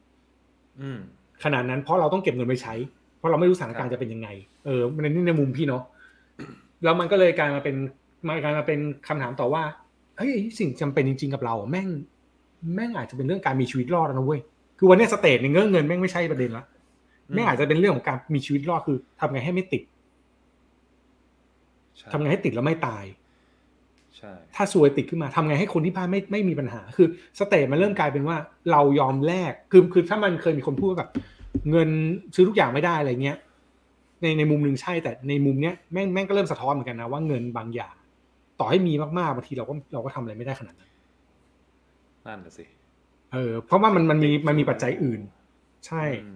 [0.81, 0.99] อืม
[1.43, 2.73] ขนาดนั้นเพราะเราต้องเก็บเงินไปใช้
[3.17, 4.27] เพราะเราไม่รู้สถานการณ์จะเป็นยังไง
[4.65, 5.83] เออในนี่ในมุมพี่เนาะ
[6.83, 7.75] แล้วมันก็เลยกลายมาเป็น
[8.27, 9.63] มากลายมาเป็นคำถามต่อว่า
[10.17, 11.87] เฮ้ยสิ่งจำเป็นจริง ๆ กับเราอะแม่ง
[12.75, 14.41] แม่งอาจจะเป็นเรื่องการมีชีวิตรอดแล้วนะเว้ย
[14.77, 16.63] คือวันเนี้ยสเตจในเงื่อนเงินแม่งไม่ใช่ประเด็นละ
[17.33, 19.92] แม่งอาจจะเป็นเรื่องของการมีชีวิตรอดคือทำไงให้ไม่ติดใช่
[22.11, 23.05] ทำไงให้ติดแล้วไม่ตาย
[24.17, 27.07] ใช่ถ้าซวยติดขึ้นมาทำไงให้คนที่บ้านไม่ไม่มีปัญหา คือ
[27.39, 28.37] สเตจมันเริ่มกลายเป็นว่า
[28.71, 31.09] เรายอมแลกคือคือถ้ามันเคยมีคนพูดว่าแบบ
[31.71, 31.89] เงิน
[32.35, 33.37] ซื้อทุกอย่างไม่ได้อะไรเงี้ย
[34.21, 37.95] ในในมุมหนึ่งใช่แต่ในมุมเนี้ยแม่งแม่งก็เริ่มสะท้อนเหมือนกันนะว่าเงินบางอย่าง
[38.59, 40.91] ต่อให้มีมากๆบางทีเราก็เราก็ทำอะไรไม่ได้ขนาดนั้น
[42.25, 42.65] นั่นแหละสิ
[43.33, 45.21] เออเพราะว่ามันมันมีมันมีปัจจัยอื่น
[45.87, 46.31] ใช่อื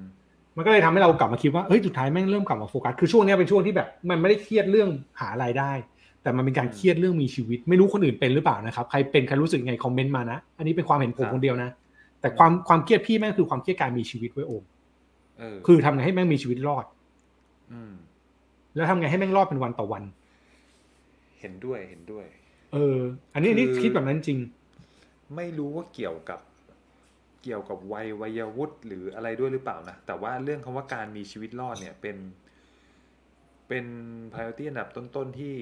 [0.57, 4.89] มมันก็เลยทำให้เรากลับมาคิดว่าเฮ้ยสุดท้ายแม่งเริ่มกลับมาโฟกัสคือช่วงเนี้ยเป็นช่วงที่แบบมันไม่ได้เครียดเรื่อง
[5.19, 5.71] หารายได้
[6.23, 11.69] แต่มันเป็นการเครียดเรื่องมีชีวิต ไม่รู้คนอื่นเป็นหรือเปล่านะครับใครเป็นใครรู้สึกไงคอมเมนต์มานะอันนี้เป็นความเห็นผมคนเดียวนะ
[12.21, 14.63] แต่ความความเครียดพี่แม่งคือความเครียดการมีชีวิตไว้ยโอม
[15.39, 16.85] เออคือทำไงให้แม่งมีชีวิตรอด
[17.73, 17.93] อืม
[18.75, 20.03] แล้วทำไงให้แม่งรอดเป็นวันต่อวัน
[21.39, 22.25] เห็นด้วยเห็นด้วย
[22.73, 22.97] เออ
[23.33, 24.39] อันนี้อันนี้คือคิดแบบนั้นจริง
[25.35, 26.39] ไม่รู้ว่าเกี่ยวกับ
[27.47, 32.17] เกี่ยวกับวัยวัยวุฒิหรืออะไรด้วยหรือเปล่านะ แต่ว่าเรื่องคำว่าการมีชีวิตรอดเนี่ยเป็น
[33.67, 33.85] เป็น
[34.31, 35.55] priority อันดับต้นๆที่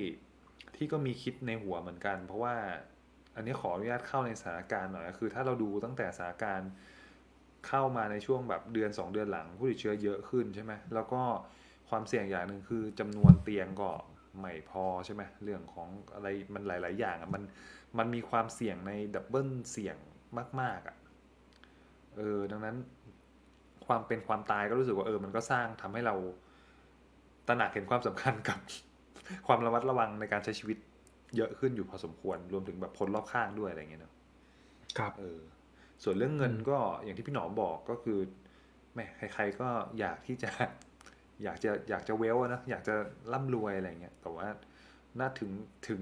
[0.76, 2.56] ที่ก็มีคิดในหัวเหมือนกัน เพราะว่า
[3.36, 6.72] อันนี้ขออนุญาตเข้าในสถานการณ์หน่อยคือ ถ้าเราดูตั้งแต่สถานการณ์
[7.68, 11.22] เข้ามาในช่วงแบบเดือนสองเดือนหลัง ผู้ติดเชื้อเยอะขึ้นใช่ไหมแล้วก็
[11.90, 13.90] ความเสี่ยงอย่างหนึ่งคือจำนวนเตียงก็
[14.40, 17.44] ไม่พอใช่ไหมเรื่องของอะไรมันหลาย ๆ อย่างมัน
[17.98, 19.98] มันมีความเสี่ยงในดับเบิลเสี่ยง
[20.62, 20.96] มากๆอะ
[22.18, 22.76] เออ ดังนั้น
[23.86, 26.16] ความเป็นความตายก็รู้สึกว่าเออ มันก็สร้างทำให้เรา
[27.48, 28.60] ตระหนักเห็นความสำคัญกับ
[29.48, 30.78] ความระมัดระวังในการใช้ชีวิต
[31.38, 34.14] เยอะขึ้นอยู่พอสมควร รวมถึงแบบคนรอบข้างด้วยอะไรเงี้ยเนาะ
[34.98, 35.40] ครับ เออ
[36.04, 38.20] ส่วนเรื่องเงินอืมก็อย่างที่พี่หนอมบอกก็คือ
[38.94, 40.50] แหม่ใคร ๆ ก็อยากที่จะ
[41.44, 42.96] อยากจะอยากจะเวลอะนะอยากจะ
[43.34, 44.48] ร่ำรวยอะไรเงี้ยแต่ว่า
[45.20, 45.52] น่าถึง
[45.88, 46.02] ถึง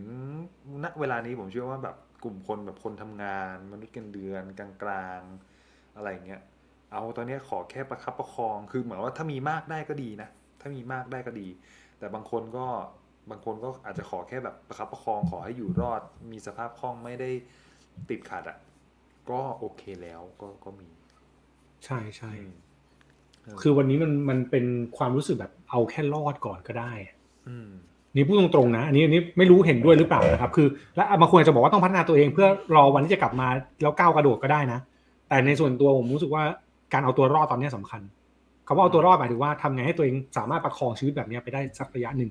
[0.83, 5.52] ณเวลานี้ผมเชื่อว่าแบบกลุ่มคนแบบคนทำงาน มนุษย์เงินเดือนกลางๆ
[5.95, 6.41] อะไรเงี้ย
[6.91, 10.29] เอาตอนเนี้ยขอแค่ประคับประคองคือเหมือนว่าถ้ามีมากได้ก็ดีนะ
[10.61, 11.47] ถ้ามีมากได้ก็ดี
[11.99, 12.65] แต่บางคนก็
[13.29, 16.01] บางคนก็อาจจะขอแค่แบบประคับประคองขอให้อยู่รอด
[16.31, 17.29] มีสภาพคล่องไม่ได้
[18.09, 18.57] ติดขัดอะ
[19.29, 20.89] ก็โอเคแล้วก็ก็มี
[21.85, 22.53] ใช่ใช่อืม
[23.43, 24.65] เออคือวันนี้มันมันเป็น
[24.97, 26.93] ความรู้สึกแบบเอาแค่รอดก่อนก็ได้
[27.49, 27.69] อืม
[28.15, 33.47] นี่พูดตรงๆนะ อันนี้อันนี้ไม่รู้เห็นด้วยหรือเปล่านะครับ คือ และบางคนอาจจะบอกว่าต้องพัฒนาตัวเองเพื่อรอวันที่จะกลับมา
[33.81, 34.79] แล้วก้าวกระโดดก็ได้นะ
[35.33, 36.43] แต่ในส่วนตัวผมรู้สึกว่า
[36.93, 38.01] การเอาตัวรอดตอนนี้สำคัญ
[38.67, 42.29] คำว่าเอาตัวรอดหมายถึงว่าทำไงให้ตัวเองสามารถประคองชีวิตแบบนี้ไปได้สักระยะหนึ่ง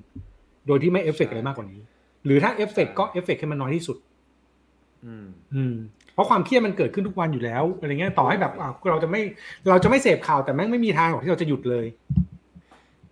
[0.67, 1.81] โดยที่ไม่เอฟเฟกต์อะไรมากกว่านี้
[2.25, 3.97] หรือถ้าเอฟเฟกต์ก็เอฟเฟกต์ให้มันน้อยที่สุด
[5.05, 5.75] อืม อืม
[6.13, 9.21] เพราะความเครียดมันเกิดขึ้นทุกวันอยู่แล้วอะไรเงี้ยต่อให้แบบอะเราจะไม่
[9.69, 11.85] เราจะไม่เสพข่าวแต่แม่งไม่มีทางหรอกที่เราจะหยุดเลย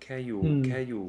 [0.01, 1.06] แค่อยู่อืมแค่อยู่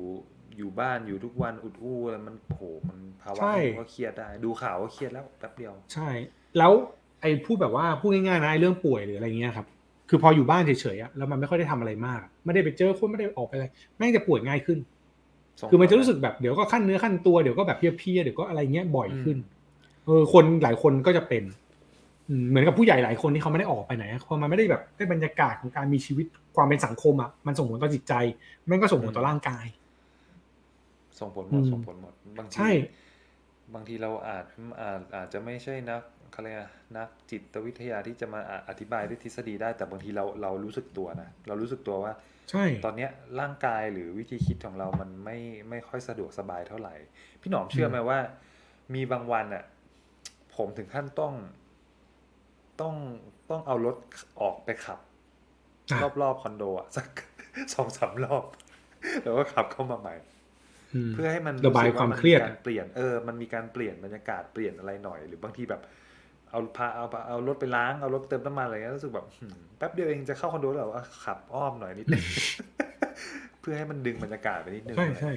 [0.58, 6.08] อยู่บ้านอยู่ทุกวันอุดอู้แล้วมันโหมันภาวะใช่ก็เครียดได้ ดูข่าวก็เครียดแล้วแป๊บเดียว ใช่
[6.58, 6.72] แล้ว
[7.22, 9.66] ไอ้พูดแบบว่าพูดง่ายๆนะไอ้เรื่องป่วยหรืออะไรเงี้ยครับ
[10.08, 14.78] คือพออยู่บ้านเฉยๆอะแล้วมันไม่ค่อยได้ทำอะไรมากอะไม่ได้ไปเจอคนไม่ได้ออกไปอะไรแม่งจะป่วยง่ายขึ้น
[15.60, 21.42] ส่งคือมันจะต่รู้สึกแบบเดี๋ยวก็ขั้นเนื้อขั้นตัวเดี๋ยวก็แบบเพลียๆเดี๋ยวก็อะไรเงี้ยบ่อยขึ้นอืมเออคนหลายคนก็จะเป็น
[22.28, 28.14] อืมเหมือนกับผู้ใหญ่หลายคนที่เขาไม่ได้ออกไปไหนอะพอมันไม่ได้แบบได้บรรยากาศของการมีชีวิตความเป็นสังคมอะมันส่งผลต่อจิตใจ
[28.66, 29.66] แม่งก็ส่งผลต่อร่างกาย
[31.20, 32.70] ส่งผลหมอืดมส่งผลหมดบางทีใช่
[33.74, 34.44] บางทีเราอาจ
[34.80, 42.12] อาจอาจจะไม่ใช่นักเขาเรียกอะไรนักจิตวิทยาที่จะมาอะอธิบายด้วยทฤษฎีได้ แต่บางทีเราเรารู้สึกตัวนะเรารู้สึกตัวว่า
[42.50, 45.38] ใช่ ตอนเนี้ยร่างกายหรือวิธีคิดของเรามันไม่
[45.70, 46.94] ไม่ค่อยสะดวกสบายเท่าไหร่
[47.40, 48.18] พี่หนอมเชื่อไหมว่า
[48.94, 49.64] มีบางวันอะ
[50.56, 51.34] ผมถึงขั้นต้อง
[52.80, 52.94] ต้อง
[53.50, 53.96] ต้องเอารถ
[54.40, 54.98] ออกไปขับ
[55.92, 57.06] อะรอบๆคอนโดอะสัก
[57.74, 58.44] สองสามรอบ
[59.22, 60.31] แล้วก็ขับเข้ามาใหม่ม
[61.14, 65.82] เพื่อให้มันระบายสึกความนเครียดการเปลี่ยนเออมันมีการเปลี่ยนบรรยากาศเปลี่ยนอะไรหน่อย หรือบางทีแบบ
[66.50, 72.24] เอาพาเอาเอารถไปล้างเอารถไปเติมน้ำมันอะไรเงี้ยรู้สึกแบบหืมแป๊บเดียวเองจะเข้าคอนโดแล้วอะขับอ้อมหน่อยนิดนึง
[73.60, 75.32] เพื่อให้มันดึงบรรยากาศไปนิดนึงใช่ใช่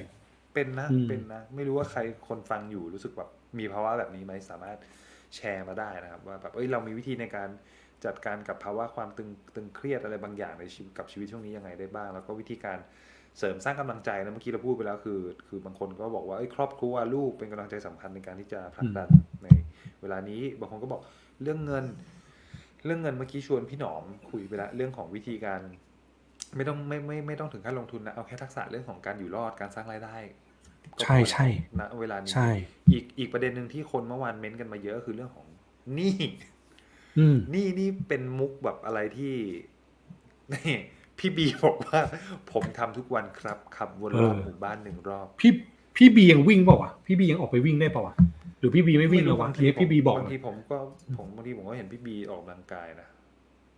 [0.54, 4.78] เป็นนะอืมเป็นนะ ไม่รู้ว่าใครคนฟังอยู่รู้สึกแบบมีภาวะแบบนี้ไหมสามารถ
[5.36, 7.48] แชร์มาได้นะครับ ว่าแบบเอ้ยเรามีวิธีในการ
[8.04, 12.78] จัดการกับภาวะความตึงตึงเครียดอะไรบางอย่างในชีวิตกับชีวิตช่วงนี้ยังไงได้บ้าง แล้วก็วิธีการ
[13.38, 19.08] เสริมสร้างกำลังใจนะเมื่อกี้เราพูดไปแล้วคือ คือบางคนก็บอกว่าเอ้ยครอบครัวลูกเป็นกำลังใจสำคัญในการที่จะผลักดัน
[19.44, 19.48] ใน
[20.00, 21.00] เวลานี้บางคนก็บอก
[21.42, 21.84] เรื่องเงิน
[22.84, 25.60] เรื่องเงินเมื่อกี้ชวนพี่หนอมคุยไปแล้วเรื่องของวิธีการ
[26.56, 30.16] ไม่ต้องไม่ไม่ไม่ต้องถึงขั้นลงทุนนะเอาแค่ทักษะเรื่องของการอยู่รอดการสร้างรายได้
[30.98, 31.46] ก็พอใช่ใช่
[31.76, 32.50] แล้วณเวลานี้ใช่
[32.92, 35.46] อีกอีกประเด็นหนึ่งที่คนเมื่อวานเม้นต์กันมาเยอะก็คือเรื่องของ
[35.94, 36.16] หนี้
[37.18, 39.34] อืมหนี้นี่เป็นมุกแบบอะไรที่
[40.52, 40.76] นี่
[41.18, 42.00] พี่บีบอกว่า
[42.52, 45.52] ผมทำทุกวันครับขับวนรอบเออหมู่บ้านหนึ่งรอบ พี่
[45.96, 48.14] พี่บียังวิ่งเปล่าวะพี่บียังออกไปวิ่งได้เปล่าวะ
[48.58, 50.76] หรือพี่บีไม่วิ่งเลยวะบางทีนี้พี่บีบอกบางหน่ทีอยผมก็
[51.18, 53.08] ผมบางทีผมก็เห็นพี่บีออกกำลังกายนะ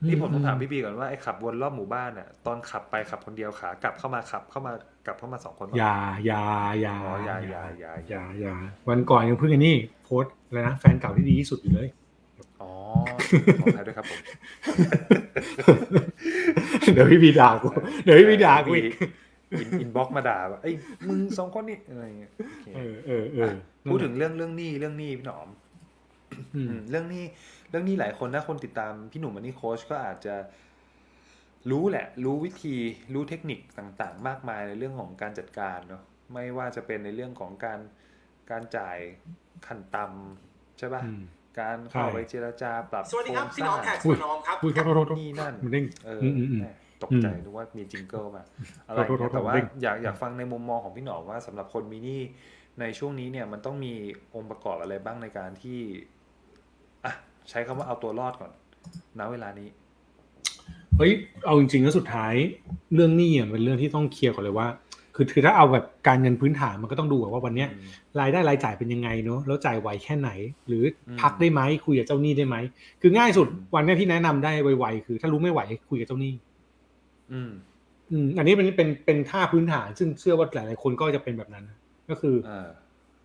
[0.06, 4.72] นี่ผมต้องถามพี่บีก่อนว่าไอ้ขับวนรอบหมู่บ้านน่ะตอนขับไปขับคนเดียวขากลับเข้ามาขับเข้ามา
[5.06, 5.96] กลับเข้ามาสองคนปะอย่า
[6.26, 6.42] อย่า
[6.80, 8.54] อย่าอ๋ออย่าอย่าอย่าอย่าอย่า
[8.88, 9.74] วันก่อนยังเพิ่งอันนี้
[10.04, 11.88] โพสต์อะไรนะแฟนเก่าที่ดีที่สุดอยู่เลย
[12.62, 12.70] อ๋อ
[13.60, 14.18] ขออภัยด้วยครับผม
[16.94, 17.68] เดี๋ยวพี่บีด่ากู
[18.04, 18.92] เดี๋ยวพี่บีด่ากูอีก
[19.60, 20.74] อิน inbox มาด่าว่าไอ้ย
[21.08, 23.54] มึงสองคนนี่อะไรเงี้ยโอเคเออเออเออ
[23.90, 25.48] พูดถึงเรื่องเรื่องหนี้เรื่องหนี้พี่หนอม
[26.54, 27.24] อืมอืมเรื่องหนี้
[27.70, 30.34] เรื่องหนี้หลายคนถ้าคนติดตามพี่หนุ่ม Money Coach ก็อาจจะ
[31.70, 32.76] รู้แหละ รู้วิธี
[33.14, 37.80] รู้เทคนิคต่างๆ มากมายในเรื่องของการจัดการเนาะไม่ว่าจะเป็นในเรื่องของการ
[38.50, 38.98] การจ่าย
[39.66, 41.22] ขั้นต่ำใช่ป่ะอืม
[41.58, 48.44] การเข้าใช่ไปเจรจาปรับสวัสดีครับโงพี่น้องแท็กอุ้ยสนอมครับอุ้ยโทษโทษโทษโทษนี่นั่นมันเด้งเอออืมอืมอืมแหม่ตกใจนึกว่ามีจิงเกิลมา
[48.86, 52.20] อะไรโทษโทษเงี้ยแต่ว่าเด้งอยากอยากฟังในมุมมองของพี่หนอมว่าสำหรับคนมีหนี้
[52.80, 53.92] ในช่วงนี้เนี่ยมันต้องมี
[54.34, 55.78] องค์ประกอบอะไรบ้างในการที่
[57.04, 57.12] อะ
[57.50, 58.52] ใช้คำว่าเอาตัวรอดก่อน
[59.18, 59.68] ณเวลานี้
[60.96, 61.12] เฮ้ย
[61.44, 62.34] เอาจริงๆแล้วสุดท้าย
[62.94, 64.68] เรื่องหนี้อะเป็นเรื่องที่ต้องเคลียร์ก่อนเลยว่า
[65.20, 70.30] คือคือถ้าเอาแบบการเงินพื้นฐานมันก็ต้องดูก่อนว่าวันเนี้ยอืมรายได้รายจ่ายเป็นยังไงเนอะแล้วจ่ายไหวแค่ไหน
[70.68, 72.56] หรืออมพักได้ไหมคุยกับเจ้าหนี้ได้ไหม
[73.02, 76.34] คือง่ายสุดอืมวันเนี้ยที่แนะนำได้ไวๆคือ ถ้ารู้ไม่ไหวคุยกับเจ้าหนี้
[77.32, 77.52] อืม
[78.10, 81.78] อืม อันนี้เป็นเป็นเป็นท่าพื้นฐาน ซึ่งเชื่อว่าหลายๆคนก็จะเป็นแบบนั้นนะ
[82.10, 82.68] ก็คือเออ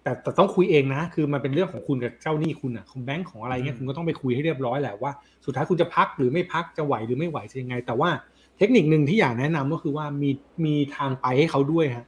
[0.03, 5.11] แต่แต่ต้องคุยเองนะ คือมันเป็นเรื่องของคุณกับเจ้าหนี้คุณอะของแบงก์ของอะไรเงี้อืยมคุณก็ต้องไปคุยให้เรียบร้อยแหละว่า
[5.45, 8.09] สุดท้ายคุณจะพักหรือไม่พักจะไหวหรือไม่ไหวจะยังไง แต่ว่า
[8.57, 10.29] เทคนิคหนึ่งที่อยากแนะนำก็คือว่ามี
[10.65, 12.05] มีทางไปให้เขาด้วยฮะ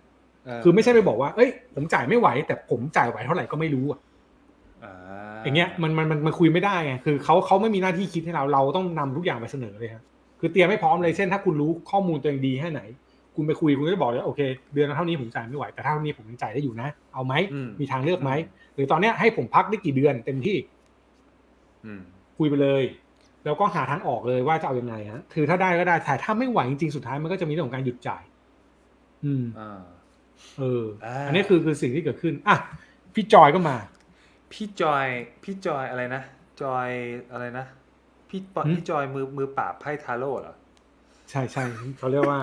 [0.64, 4.00] คือไม่ใช่ไปบอกว่า เอ้ย ผมจ่ายไม่ไหว แต่ผมจ่ายไหวเท่าไหร่ก็ไม่รู้อะ
[4.84, 4.94] อ่า
[5.44, 10.04] อย่างเงี้ยมันมันมันมันคุยไม่ได้ไงคือเขาเขาไม่มีหน้าที่คิดให้เราเราต้องนำทุกอย่างไปเสนอเลยครับ
[10.40, 12.82] คือเตรียมไม่พร้อมเลยเช่นถ้าคุณรู้ข้อมูลตัวเองดีแค่ไหน
[13.36, 14.42] คุณไปคุยคุณก็จะบอกเลยโอเค
[14.74, 18.32] เดือนละเท่านี้ผมจ่ายไม่ไหวแต่เท่านี้ผมยังจ่ายได้อยู่นะ เอาไหมอืมีทางเลือกไหม
[18.76, 20.58] หรือตอนเนี้ยให้ผมพักได้กี่เดือนเต็มที่
[21.86, 22.02] อืม
[22.38, 22.84] คุยไปเลย
[23.46, 28.24] แล้วก็หาทางออกเลยว่าจะเอายังไงฮะคือถ้าได้ก็ได้แต่ถ้าไม่ไหวจริงๆสุดท้ายมันก็จะมีเรื่องของการหยุดจ่าย
[29.26, 29.82] อืมอ่า
[30.60, 32.58] เอออ่าอันนี้คือคือสิ่งที่เกิดขึ้นอะ
[33.16, 33.78] พี่จอยก็มา
[34.52, 35.06] พี่จอย
[35.44, 36.22] พี่จอยอะไรนะ
[36.62, 36.88] จอย
[37.32, 37.66] อะไรนะ
[38.30, 40.56] พี่ปอหืมพี่จอยมือมือปราบไพ่ทาโร่เหรอ
[41.32, 41.64] ใช่ใช่
[41.98, 42.40] เขาเรียกว่า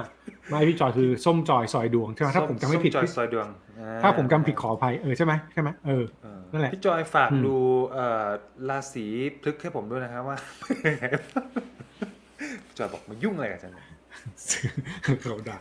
[0.49, 3.47] ไม่พี่จอยคือส้มจอยซอยดวงใช่ไหมถ้าผมจำไม่ผิดส้จอยพี่ซอยดวง
[3.81, 7.57] อ่ถ้าผมจำผิดขออภัยเออใช่ไหมใช่ไหมเออเออนั่นแหละพี่จอยฝากอืมดู
[7.93, 8.27] เอ่อ
[8.69, 9.07] ราศี
[9.43, 10.39] พฤกษ์ให้ผมด้วยนะครับว่า
[12.67, 13.87] พี่จอยบอกมายุ่งอะไรกับฉันเนี่ย
[15.29, 15.57] เราด่า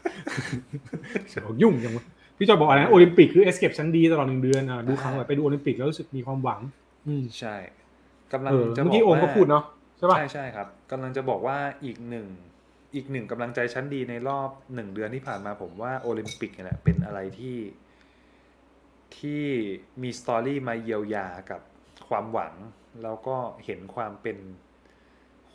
[1.44, 2.06] เรายุ่งจังวะ
[2.38, 6.62] พี่จอยบอกอะไรนะโอลิมปิกคือเอสเก็ปชั้นดีตลอดหนึ่งเดือนอะดูครั้งแบบไปดูโอลิมปิกแล้วรู้สึกมีความหวัง
[7.08, 7.56] อืมใช่
[8.34, 9.64] กำลังเออจะบเมื่ออกกี้โอมก็ว่าพูดเนาะ
[9.98, 12.26] ใช่ป่ะใช่ใช่ครับกำลังจะบอกว่าอีกหนึ่ง
[12.96, 17.58] อีกหนึ่งกำลังใจชั้นดีในรอบหนึ่งเดือนที่ผ่านมาผมว่าโอลิมปิกเนี่ยแหละเป็นอะไรที่
[19.18, 19.44] ที่
[20.02, 21.62] มีสตอรี่มาเยียวยากับ
[22.08, 22.54] ความหวัง
[23.04, 24.38] แล้วก็เห็นความเป็น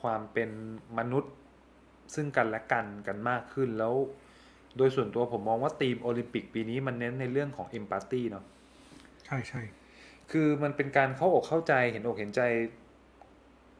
[0.01, 0.51] ความเป็น
[0.99, 1.33] มนุษย์
[2.14, 3.94] ซึ่งกันและกันกันมากขึ้นแล้ว
[4.77, 8.44] โดยส่วนตัวผมมองว่าทีมโอลิมปิกปีนี้มันเน้นในเรื่องของเอมพัตตีเนาะ
[9.27, 9.62] ใช่ใช่
[10.31, 12.42] คือมันเป็นการเข้าอกเข้าใจเห็นอกเห็นใจ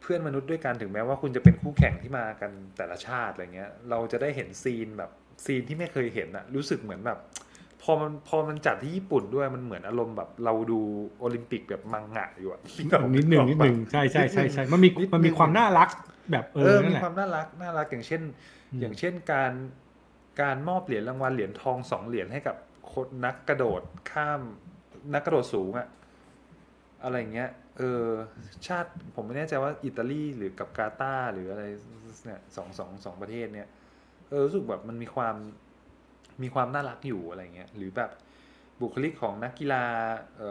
[0.07, 5.11] พื่อนมนุษย์ด้วยกันถึงแม้ว่าคุณจะเป็นคู่แข่งที่มากันแต่ละชาติอะไรเงี้ย เราจะได้เห็นซีนแบบ
[5.45, 7.19] ซีนที่ไม่เคยเห็นอะรู้สึกเหมือนแบบ
[7.83, 10.81] พอมันพอมันจัดที่ญี่ปุ่นด้วยมันเหมือนอารมณ์แบบเราดู
[11.19, 12.61] โอลิมปิกแบบมังงะอยู่อะ
[13.17, 15.89] นิดหนึ่งนิดหนึ่งใช่ใช่ใช่ใช่มันมีมันมีความน่ารัก
[16.31, 18.23] แบบเอเอออนั่มีนแหละความน่ารักน่ารักอย่างเช่น
[18.73, 19.53] อืมอย่างเช่นการ
[20.41, 22.57] การมอบเหรียญรางวัลเหรียญทองสองเหรียญให้กับ
[22.93, 24.41] คนนักกระโดดข้าม
[25.15, 25.89] นักกระโดดสูงอะ
[27.03, 28.09] อะไรเงี้ย เออ
[28.67, 31.65] ชาติผมไม่แน่ใจว่าอิตาลีหรือกับกาตาร์หรืออะไร
[32.25, 33.69] เนี่ยสองสองสองประเทศเนี่ย
[34.31, 35.37] เออรู้สึกแบบมันมีความ
[36.43, 38.11] มีความน่ารักอยู่อะไรเงี้ยหรือแบบ
[38.81, 39.85] บุคลิกของนักกีฬา
[40.37, 40.51] เอ่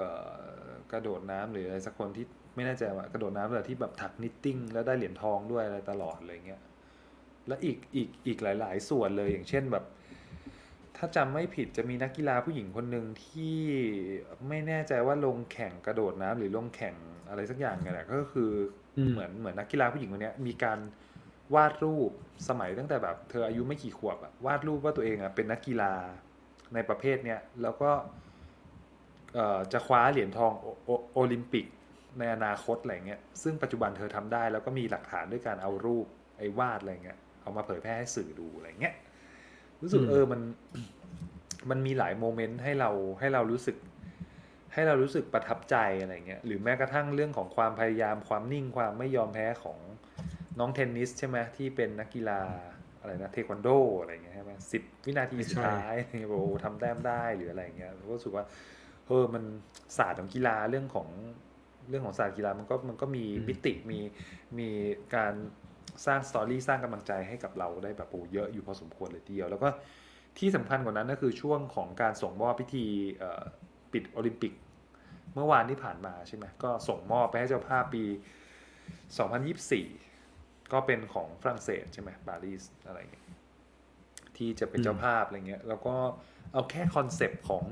[0.60, 6.62] อกระโดดน้ำหรืออะไรสักคนที่ไม่แน่ใจว่ากระโดดน้ำแต่ที่แบบถัก knitting แล้วได้เหรียญทองด้วยอะไรตลอดอะไรเงี้ย
[7.48, 9.86] และอีกอีกอีกหลาย ๆ ส่วนเลยอย่างเช่นแบบ
[10.98, 13.58] ถ้าจำไม่ผิดจะมีนักกีฬาผู้หญิงคนหนึ่งที่
[14.48, 16.96] ไม่แน่ใจว่าลงแข่งกระโดดน้ำหรือลงแข่ง
[17.30, 18.52] อะไรสักอย่างเนี่ยแหละก็คือ
[18.98, 20.80] อมเหมือนเหมือนนักกีฬาผู้หญิงคนเนี้ยมีการ
[21.56, 22.12] วาดรูป
[22.50, 25.94] สมัยตั้งแต่แบบเธออายุไม่กี่ขวบอะวาดรูปว่าตัวเองอะเป็นนักกีฬา
[26.74, 27.92] ในประเภทเนี้ยแล้วก็
[29.34, 31.66] เอ่อจะคว้าเหรียญทองโอโอโอลิมปิก
[32.20, 36.06] ในอนาคตอะไรเงี้ยซึ่งปัจจุบันเธอทำได้ แล้วก็มีหลักฐานด้วยการเอารูป
[36.38, 38.96] ไอ้วาดอะไรเงี้ยเอามาเผยแพร่ให้สื่อดูอะไรเงี้ย
[39.82, 40.42] รู้สึกอืมเออมัน
[41.70, 43.76] มันมีหลายโมเมนต์ให้เราให้เรารู้สึก
[44.76, 49.78] ให้เรารู้สึกประทับใจอะไรเงี้ยหรือแม้กระทั่งเรื่องของความพยายามความนิ่งความไม่ยอมแพ้ของ
[50.60, 52.42] น้องเทนนิสใช่ไหมที่เป็นนักกีฬา
[53.00, 58.46] อะไรนะเทควันโดอะไรเงี้ยใช่ไหมสิบวินาทีสุดท้ายโอ้โหทำแต้มได้หรืออะไรเงี้ยเราก็รู้สึกว่า
[59.08, 59.44] เออมัน
[59.98, 61.08] ศาสตร์ของกีฬาเรื่องของ
[61.90, 64.00] เรื่องของศาสตร์กีฬามันก็มันก็มีอืมมิติมี
[64.60, 64.70] มี
[65.16, 65.34] การ
[66.06, 69.70] สร้าง story สร้างกำลังใจให้กับเราได้แบบโอ้เยอะอยู่พอสมควรเลยทีเดียว แล้วก็
[70.38, 72.86] ที่สำคัญกว่านั้นก็คือช่วงของการส่งมอบพิธี
[73.18, 73.44] เอ่อ
[73.94, 74.54] ปิดโอลิมปิก
[75.36, 78.04] เมื่อวานที่ผ่านมาใช่ไหมก็ส่งมอบไปให้เจ้าภาพปี
[79.78, 83.28] 2024 ก็เป็นของฝรั่งเศสใช่ไหมปารีสอะไรเงี้ย
[84.38, 85.96] ที่จะเป็นเจ้าภาพอะไรเงี้ยแล้วก็
[86.54, 87.64] เอาแค่ concept ของ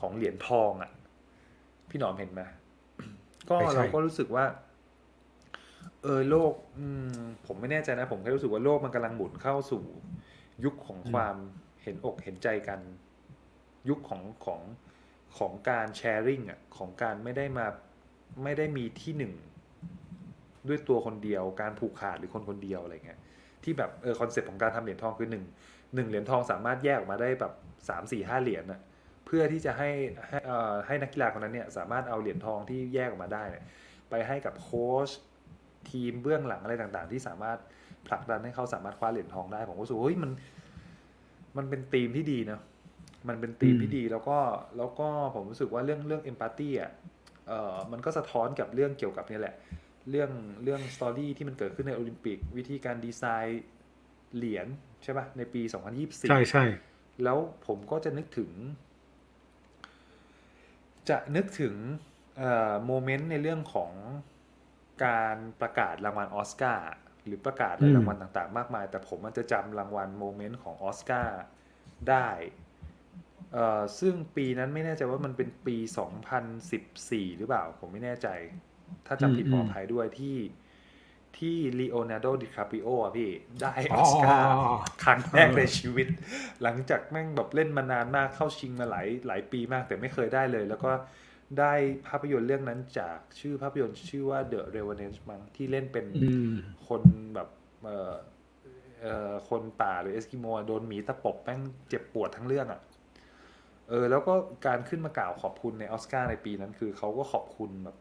[0.00, 0.92] ของเหรียญทองอะ่ะ
[1.88, 2.42] พี่หนอมเห็นไหม
[3.50, 4.44] ก็ใช่ใช่เราก็รู้สึกว่า
[6.02, 9.82] เออโลก อืม ผมไม่แน่ใจนะ ผมแค่รู้สึกว่าโลกมันกำลังหมุนเข้าสู่
[10.64, 11.36] ยุคของความ
[11.82, 12.80] เห็นอกเห็นใจกัน
[13.88, 14.60] ยุคของของ
[15.38, 17.66] ของการ sharing อะของการไม่ได้มา
[18.44, 19.32] ไม่ได้มีที่หนึ่ง
[20.68, 23.18] ด้วยตัวคนเดียว การผูกขาดหรือคนคนเดียวอะไรเงี้ย
[23.64, 25.44] ที่แบบเออ concept ของการทำเหรียญทองคือหนึ่ง
[25.94, 27.52] หนึ่งเหรียญทองสามารถแยกออกมาได้แบบ
[27.88, 28.80] สามสี่ห้าเหรียญน่ะ
[29.26, 29.90] เพื่อที่จะให้
[30.28, 33.64] ให้เอ่อให้นักกีฬาคนนั้นเนี่ยสามารถเอาเหรียญทองที่แยกออกมาได้เนี่ย
[34.10, 35.10] ไปให้กับโค้ช
[35.90, 37.58] ทีมเบื้องหลังอะไรต่างๆ ที่สามารถ
[38.06, 40.30] ผลักดันให้เขาสามารถคว้าเหรียญทองได้ผมก็รู้สึกเฮ้ยมัน
[41.56, 42.60] มันเป็นธีมที่ดีนะ
[43.28, 44.38] มันเป็นธีมที่ดีแล้วก็
[44.78, 46.90] แล้วก็ผมรู้สึกว่าเรื่องเรื่องเอมพัตตีอะ
[47.48, 49.54] เอ่อมันก็สะท้อนกับเรื่องเกี่ยวกับเนี่ยแหละ
[50.10, 50.30] เรื่อง
[50.64, 53.64] เรื่องสตอรี่ที่มันเกิดขึ้นในโอลิมปิก วิธีการดีไซน์
[54.36, 54.66] เหรียญ
[55.02, 55.62] ใช่ปะในปี
[55.96, 56.64] 2024 ใช่ใช่
[57.24, 58.50] แล้วผมก็จะนึกถึง
[61.08, 61.74] จะนึกถึง
[62.86, 63.92] moment ในเรื่องของ
[65.04, 66.92] การประกาศรางวัลออสการ์
[67.26, 71.40] หรือประกาศในรางวัลต่างๆ มากมาย แต่ผมมันจะจำรางวัล moment ของออสการ์
[72.10, 72.65] ได้เอ่อ
[74.00, 75.76] ซึ่งปีนั้นไม่แน่ใจว่ามันเป็นปี
[76.56, 78.28] 2014 หรือเปล่า ผมไม่แน่ใจ
[79.06, 80.36] ถ้าจำผิดอืมขออภัยด้วยที่
[81.38, 83.30] ที่ลีโอนาร์โดดิคาปิโออะพี่
[83.62, 86.08] ได้ออ๋ออสการ์อ๋ออ๋อครั้งแรกในชีวิต
[86.62, 90.92] หลังจากแม่งแบบเล่นมานานมากเข้าชิงมาหลายหลายปีมากแต่ไม่เคยได้เลย แล้วก็
[91.58, 91.72] ได้
[92.06, 96.18] ภาพยนตร์เรื่องนั้นจากชื่อภาพยนตร์ชื่อว่า The Revenant มั้งที่เล่นเป็นอื
[96.50, 96.52] ม
[96.88, 97.02] คน
[97.34, 97.48] แบบ
[97.84, 98.14] เอ่อ
[99.00, 102.80] เอ่อคนป่าหรือเอสกิโมโดนหมีตะปบแม่งเจ็บปวดทั้งเรื่องอะ่ะ
[103.88, 104.34] เออแล้วก็
[104.66, 107.96] การขึ้นมากล่าวขอบคุณในออสการ์ในปีนั้น คือเขาก็ขอบคุณแบบ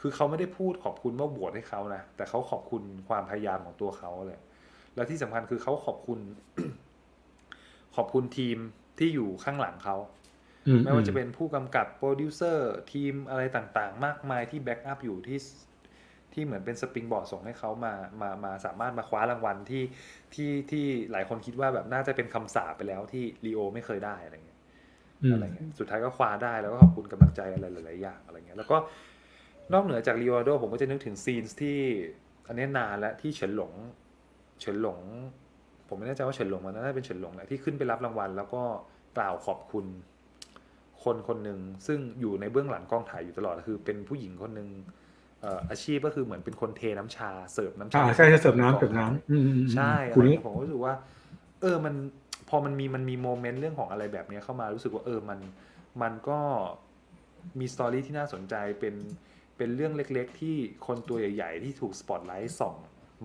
[0.00, 4.40] คือเขาไม่ได้พูดขอบคุณว่าโหวตให้เขานะแต่เขาขอบคุณความพยายามของตัวเขาเลย
[4.94, 6.18] แล้วที่สำคัญคือเขาขอบคุณ
[7.96, 8.58] ขอบคุณทีม
[8.98, 9.96] ที่อยู่ข้างหลังเขา
[10.66, 15.38] อืไม่ว่าจะเป็นผู้กำกับโปรดิวเซอร์ทีมอะไรต่างๆ มากมายที่ backup อยู่ที่
[16.32, 19.84] ที่เหมือนเป็น springboard ส่งให้เขามามามาสามารถมาคว้ารางวัลที่
[20.34, 24.47] ที่ที่หลายคนคิดว่าแบบน่าจะเป็นคำสาปไปแล้วที่ลีโอไม่เคยได้อะไรเงี้ย
[25.22, 28.76] อืมอะไรเงี้ยสุดท้ายก็คว้าได้แล้วก็ขอบคุณกำลังใจอะไรหลายๆอย่างอะไรเงี้ยแล้วก็
[29.72, 31.78] นอกเหนือจากลีโอนาร์โดผมก็จะนึกถึงซีนที่
[32.46, 33.72] อันนี้นานแล้วที่เฉินหลง
[34.60, 35.00] เฉินหลง
[35.88, 38.62] ผมไม่แน่ใจว่าเฉินหลงมันน่าจะเป็นเฉินหลงแหละที่ขึ้นไปรับรางวัล แล้วก็
[39.16, 39.84] กล่าวขอบคุณ
[41.04, 44.68] คนคนหนึ่งซึ่งอยู่ในเบื้องหลังกล้องถ่ายอยู่ตลอดคือเป็นผู้หญิงคนหนึ่ง
[45.40, 50.94] เอ่ออาชีพก็คือเหมือนเป็นคนเทน้ำชาเสิร์ฟน้ำชาอ่าใช่ใช่เสิร์ฟน้ำเสิร์ฟน้ำอืมอืมอืมใช่อะคุณไรนี่เงี้ยผมก็รู้สึกว่า
[51.60, 51.94] เออมัน
[52.48, 55.38] พอมันมีมันมีโมเมนต์เรื่องของอะไรแบบนี้เข้ามารู้สึกว่าเออมัน
[56.02, 56.40] มันก็
[57.60, 58.94] มีสตอรี่ที่น่าสนใจเป็น
[59.56, 60.56] เป็นเรื่องเล็กๆ ที่
[60.86, 62.76] คนตัวใหญ่ๆ ที่ถูกสปอตไลท์ส่อง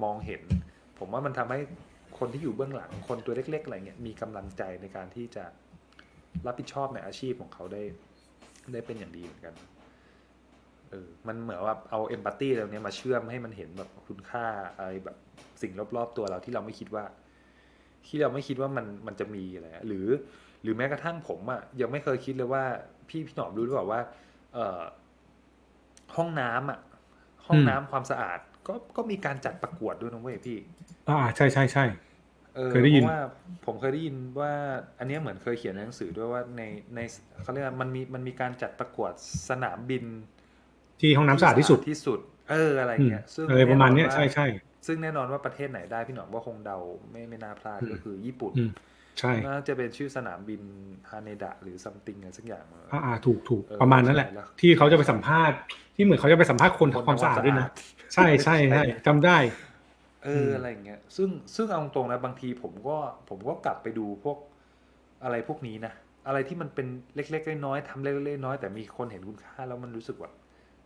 [0.03, 0.43] มองเห็น
[0.99, 1.59] ผมว่ามันทำให้
[2.19, 5.43] คนที่อยู่เบื้องหลังคนตัวเล็ก ๆ อะไรเงี้ยมีกำลังใจในการที่จะ
[6.45, 7.83] รับผิดชอบในอาชีพของเขาได้
[8.71, 9.55] ได้เป็นอย่างดีเหมือนกัน
[10.89, 14.45] เออมันเหมือนว่าเอาเอมพัตตีตรงเนี้ยมาเชื่อมให้มันเห็นแบบคุณค่า
[14.77, 15.17] อะไรแบบ
[15.61, 17.03] สิ่งรอบๆตัวเราที่เราไม่คิดว่า
[18.07, 20.07] ที่เราไม่คิดว่ามันมันจะมีอะไรอะหรือ
[20.63, 22.63] หรือแม้กระทั่งผมอะยังไม่เคยคิดเลยว่า
[23.09, 24.01] พี่พี่หนอมรู้หรือเปล่าว่า
[24.53, 24.81] เอ่อ
[26.15, 26.79] ห้องน้ำอะ
[27.47, 30.57] ห้องน้ำความสะอาด ก็ก็มีการจัดประกวดด้วยนะเว้ยพี่
[31.09, 31.85] อ่าใช่ใช่ใช่
[32.55, 33.21] เออเคยได้ยินพราะว่า
[33.65, 34.53] ผมเคยได้ยินว่า
[34.99, 36.61] อันเนี้ยเหมือนเคยเขียนในหนังสือด้วยว่าใน
[36.95, 36.99] ใน
[37.41, 39.11] เขาเรียกว่ามันมีมันมีการจัดประกวด
[39.49, 40.03] สนามบิน
[41.01, 44.45] ที่ห้องน้ำสะอาดที่สุดที่สุด เอออะไรอืมเงี้ยซึ่งอะไรประมาณเนี้ยแอว่ใช่ใช่
[44.87, 46.77] ซึ่งแน่นอนว่าประเทศไหนได้พี่หนอมว่าคงเดา
[47.11, 48.69] ไม่ไม่น่าพลาดอืมก็คือญี่ปุ่นอืม
[49.19, 50.61] ใช่น่าจะเป็นชื่อสนามบิน
[51.09, 55.57] ฮาเนดะหรือซัมติงอะไรสักอย่างอ่าอ่าถูกถูกเออประมาณนั้นแหละใช่แล้วที่เขาจะไปสัมภาษณ์
[55.95, 57.67] ที่เหมือนเขาจะไปสัมภาษณ์คนทำความสะอาดด้วยนะ
[58.13, 59.37] ใช่ใช่ใช่จำได้
[60.25, 62.97] เอออะไรอย่างเงี้ย ซึ่งซึ่งเอาตรงๆนะบางทีผมก็
[63.29, 64.37] ผมก็กลับไปดูพวก
[65.23, 65.93] อะไรพวกนี้นะ
[66.27, 70.42] อะไรที่มันเป็นเล็กๆน้อยๆทำเล็กๆน้อยๆแต่มีคนเห็นคุณค่าแล้วมันรู้สึกว่าเ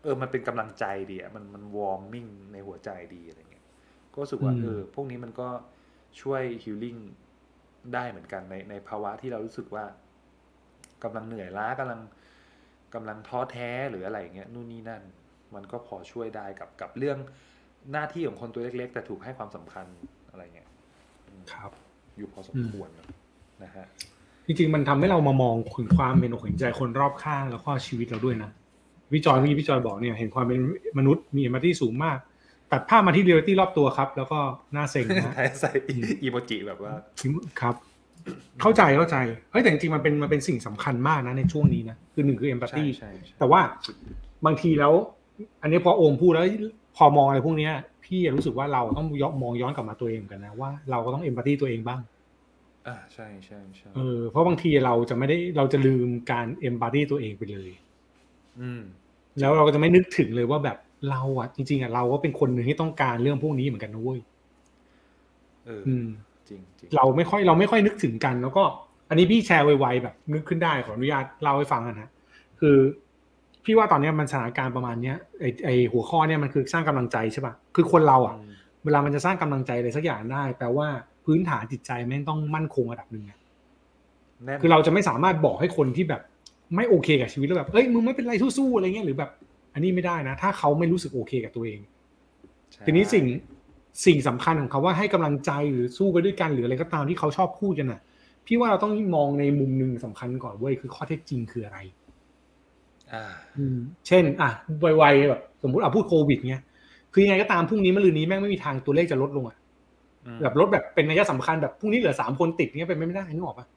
[0.07, 3.65] ออมันเป็นกำลังใจดีอะมันมัน warming ในหัวใจดีอะไรเงี้ย
[4.11, 5.49] ก็รู้สึกว่าอืมเออพวกนี้มันก็
[6.21, 6.97] ช่วย healing
[7.93, 9.85] ได้เหมือนกันในในภาวะที่เรารู้สึกว่า
[11.03, 11.99] กำลังเหนื่อยล้ากำลัง
[12.95, 15.01] กำลังท้อแท้หรืออะไรอย่างเงี้ยนู่นนี่นั่น
[15.55, 17.17] มันก็พอช่วยได้กับกับเรื่อง
[17.91, 19.85] หน้าที่ของคนตัวเล็ก ๆ แต่ถูกให้ความสำคัญ
[20.31, 20.69] อะไรเงี้ย
[21.27, 21.71] อืมครับ
[22.17, 22.89] อยู่พอสมควร
[23.63, 23.85] นะฮะ
[24.45, 28.49] จริงๆมันทำให้เรามามองถึงความเห็นอกเห็นใจคนรอบข้างแล้วก็ชีวิตเราด้วยนะ
[29.13, 30.59] พี่จอยเมื่อกี้พี่จอยบอกเนี่ยเห็นความเป็น
[30.97, 32.17] มนุษย์มีมาที่สูงมาก
[32.71, 34.39] ตัดภาพมาที่เรียลลิตี้รอบตัวครับ แล้วก็
[34.75, 35.71] น่าเซ็งนะท้ายใส่
[36.23, 36.93] อีโมจิแบบว่า
[37.61, 37.75] ครับ
[38.61, 39.17] เข้าใจเข้าใจ
[39.51, 43.61] เฮ้ยแต่จริงๆมันเป็นมันเป็นสิ่งสำคัญมากนะในช่วงนี้นะคือหนึ่งคือ empathy ใช่ใช่ใช่แต่ว่า
[44.45, 44.93] บางทีแล้ว
[45.61, 46.45] อันนี้พอโอมพูดแล้ว
[46.97, 47.73] พอมองอะไรพวกเนี้ย
[48.05, 51.99] พี่รู้สึกว่าเราต้องย้อนมองย้อนกลับมาตัวเองเหมือนกันนะว่าเราก็ต้องเอมพัตตีตัวเองบ้าง
[52.87, 57.86] อ่าใช่ใช่ใช่เออเพราะบางทีเราจะไม่ได้เราจะลืมการเอมพัตตีตัวเองไปเลยอืม
[59.39, 60.77] แล้วเราก็จะไม่นึกถึงเลยว่าแบบ
[61.09, 64.19] เราอะจริงๆอะเราก็เป็นคนหนึ่งที่ต้องการเรื่องพวกนี้เหมือนกันนะเว้ย
[65.65, 66.07] เอออืม
[66.47, 68.63] จริงจริงเราไม่ค่อยเราไม่ค่อยนึกถึงกัน แล้วก็
[69.09, 72.09] อันนี้พี่แชร์ไวๆแบบ นึกขึ้นได้ขออนุญาตเล่าให้ฟังกันนะ
[72.59, 72.77] คือ
[73.65, 78.51] พี่ว่าตอนเนี้ยมันสถานการณ์ประมาณเนี้ยไอไอหัวข้อเนี่ยมันคือสร้างกำลังใจใช่ป่ะคือคนเราอะอืม
[78.85, 80.87] เวลามันจะสร้างกำลังใจอะไรสักอย่างได้ แปลว่า
[81.25, 83.39] พื้นฐานจิตใจแม่งต้องมั่นคงระดับหนึ่งอะ
[84.45, 86.21] แน่นคือเราจะไม่สามารถบอกให้คนที่แบบ
[86.75, 89.31] ไม่โอเคกับชีวิตแล้วแบบเอ้ยมึงไม่เป็นไรสู้ๆอะไรเงี้ยหรือแบบ
[89.73, 91.79] อันนี้ไม่ได้นะ ถ้าเขาไม่รู้สึกโอเคกับตัวเอง
[92.73, 93.25] ใช่ทีนี้สิ่ง
[94.05, 98.01] สิ่งสำคัญของเขาว่าให้กำลังใจหรือสู้ไปด้วยกันหรืออะไรก็ตามที่เขาชอบพูดกันน่ะ
[98.45, 101.79] พี่ว่าเราต้องมองในมุมหนึ่งสำคัญก่อนเว้ยคือข้อเท็จจริงคืออะไร
[103.11, 103.23] อ่า
[103.57, 104.49] อืมเช่น อะ
[104.97, 106.63] ไวๆแบบสมมติอะพูดโควิดเงี้ย
[107.13, 109.57] คือยังไงก็ตามพรุ่งนี้มะรืนนี้แม่งไม่มีทางตัวเลขจะลดลงอะ
[110.25, 113.76] อืมแบบลดแบบเป็นนัยสำคัญแบบพรุ่งนี้เหลือสามคนติดเงี้ยเป็นไปไม่ได้นึกออกปะอ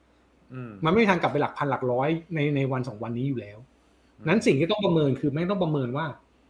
[0.69, 3.57] มมันไม่มีทางกลับไปหลักพันหลักร้อยในในวันสองวันนี้อยู่แล้ว
[4.27, 6.05] นั้นสิ่งที่ต้องประเมินคือแม่งต้องประเมินว่า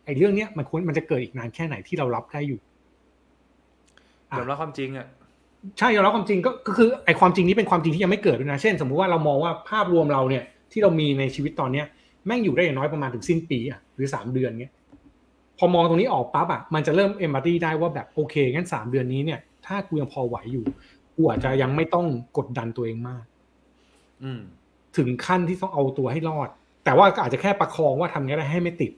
[0.06, 2.60] ไอ้เรื่องเนี้ยมันควรมันจะเกิดอีกนานแค่ไหนที่เรารับได้อยู่
[4.32, 5.08] อะยอมรับความจริงอะ
[5.78, 11.86] ใช่ยอมรับความจริงก็ก็คือไอ้ความจริงนี้เป็นความจริงที่ยังไม่เกิดด้วยนะเช่น สมมุติว่าเรามองว่าภาพรวมเราเนี่ย ที่เรามีในชีวิตตอนเนี้ย
[12.26, 14.74] แม่งอยู่ได้อย่างน้อยประมาณถึงสิ้นปีอะหรือสามเดือนเงี้ย
[15.58, 20.66] พอมองตรงนี้ออกปั๊บอะมันจะเริ่มเอมพัตตีได้ว่าแบบโอเคงั้นสามเดือนนี้เนี่ย ถ้ากูยังพอไหวอยู่
[21.16, 22.06] กูอาจจะยังไม่ต้อง
[22.38, 23.31] กดดันตัวเองมากอืม
[24.98, 26.50] ถึงขั้นที่ต้องเอาตัวให้รอด
[26.84, 28.92] แต่ว่าก็อาจจะแค่ประคองว่าทำไงได้ให้ไม่ติด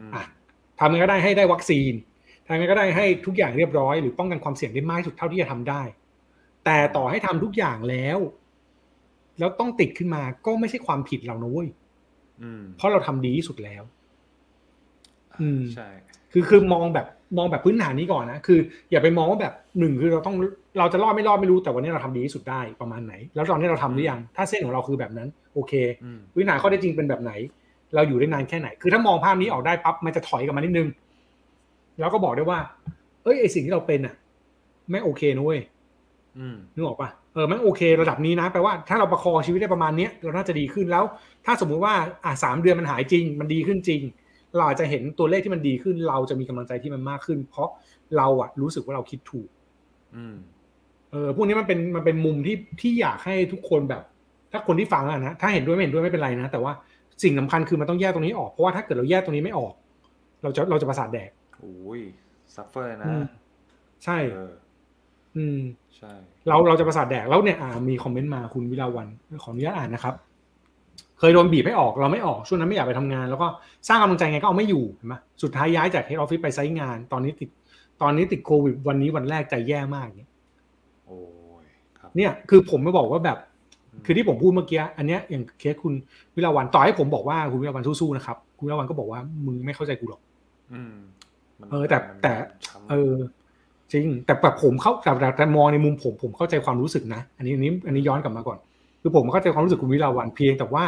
[0.00, 0.24] อืมอะ
[0.78, 1.92] ทำไงก็ได้ให้ได้วัคซีน
[2.44, 5.82] ทำไงก็ได้ให้ทุกอย่างเรียบร้อยหรือป้องกันความเสี่ยงได้มากที่สุดเท่าที่จะทำได้
[6.64, 8.18] แต่ต่อให้ทำทุกอย่างแล้ว
[9.38, 11.68] แล้วต้องติดขึ้นมาก็ไม่ใช่ความผิดเรานะเว้ย
[12.42, 13.82] อืมเพราะเราทำดีที่สุดแล้ว
[15.40, 15.88] อืมใช่
[16.32, 18.58] คือคือมองแบบมองแบบพื้นฐานนี้ก่อนนะคือ
[18.90, 20.36] อย่าไปมองว่าแบบหนึ่งคือเราต้อง
[20.78, 25.72] เราจะรอดไม่รอดไม่รู้แต่วันนี้เราทำดีที่สุดได้ประมาณไหน แล้วตอนนี้เราทำหรือยังถ้าเส้นของเราคือแบบนั้น โอเค
[26.04, 27.32] อืมพื้นฐานข้อได้จริงเป็นแบบไหน
[27.94, 30.88] เราอยู่ได้นานแค่ไหน คือถ้ามองภาพนี้ออกได้ปั๊บมันจะถอยกลับมานิดนึง
[31.98, 32.58] แล้วก็บอกได้ว่า
[33.22, 34.14] เอ้ยไอสิ่งที่เราเป็นอะ
[34.90, 35.60] ไม่โอเคนะเว้ย
[36.38, 41.04] อืมนึกออกปะเออไม่โอเค ระดับนี้นะแปลว่าถ้าเราประคองชีวิตได้ประมาณเนี้ยเราน่าจะดีขึ้นแล้ว
[41.46, 41.94] ถ้าสมมุติว่า
[42.24, 44.00] อะสามเดือนมันหายจริง มันดีขึ้นจริง
[44.56, 47.68] เราอาจจะเห็นตัวเลขที่มันดีขึ้น เราจะมีกำลังใจที่มันมากขึ้น เพราะ
[48.16, 49.48] เราอะรู้สึกว่าเราคิดถูก
[50.16, 50.36] อืม
[51.10, 54.02] เออพวกนี้มันเป็นมันเป็นมุมที่ที่อยากให้ทุกคนแบบ
[54.52, 56.72] ถ้าคนที่ฟังอะนะถ้าเห็นด้วยไม่เห็นด้วยไม่เป็นไรนะ แต่ว่า
[57.22, 59.72] สิ่งสำคัญคือมันต้องแยกตรงนี้ออกเพราะว่าถ้าเกิดเราแยกตรงนี้ไม่ออก
[60.42, 61.30] เราจะเราจะประสาทแดก
[61.60, 62.00] โอ้ย
[62.54, 63.24] suffer นะอืม
[64.04, 64.52] ใช่เออ
[65.36, 65.60] อืม
[65.96, 66.12] ใช่
[66.48, 69.08] เราเราจะประสาทแดกแล้วเนี่ยอ่ามีคอมเมนต์มาคุณวิลาวัน
[69.42, 70.14] ขออนุญาตอ่านนะครับ
[71.18, 73.46] เคยโดนบีบให้ออกเราไม่ออกช่วงนั้นไม่อยากไปทำงาน แล้วก็
[73.88, 77.48] สร้างกำลังใจไงก็เอาไม่อยู่เห็นไหมสุดท้ายย้ายจาก head office ไป site งาน ตอนนี้ติด
[78.02, 80.29] ตอนนี้ติดโควิดวันนี้วันแรกใจแย่มากเนี่ย
[81.10, 81.20] โอ้
[81.62, 81.64] ย
[81.98, 83.38] ครับเนี่ยคือผมไม่บอกว่าแบบ
[84.00, 85.92] มคือที่ผมพูดเมื่อกี้อันเนี้ยอย่างเคสคุณ
[86.36, 90.20] วิลาวันต่อให้ผมบอกว่าคุณวิลาวันสู้ๆนะครับคุณวิลาวันก็บอกว่ามึงไม่เข้าใจกูหรอก
[90.72, 90.94] อืม
[91.58, 92.32] มันเออแต่มันแต่
[92.66, 93.14] ช้ำเออ
[93.92, 98.58] จริง แต่แบบผมเข้าแต่แต่แต่มองในมุมผมผมเข้าใจความรู้สึกนะ อันนี้อันนี้อันนี้ย้อนกลับมาก่อน
[99.02, 100.84] คือผมเข้าใจความรู้สึกคุณวิลาวันเพียงแต่ว่า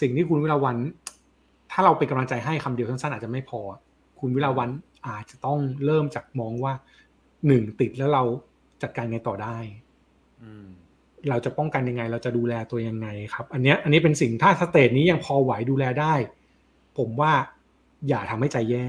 [0.00, 0.76] สิ่งที่คุณวิลาวัน
[1.70, 3.60] ถ้าเราเป็นกำลังใจให้คำเดียวสั้นๆอาจจะไม่พอ
[4.20, 4.68] คุณวิลาวัน
[5.08, 6.72] อาจจะต้องเริ่มจากมองว่า
[7.46, 8.22] หนึ่งติดแล้วเรา
[8.84, 9.56] จัดการไงต่อได้
[10.42, 10.66] อืม
[11.28, 16.14] เราจะป้องกันยังไง เราจะดูแลตัวยังไงครับ อันเนี้ยอันนี้เป็นสิ่งถ้าสเตจนี้ยังพอไหวดูแลได้
[16.98, 17.32] ผมว่า
[18.08, 18.86] อย่าทำให้ใจแย่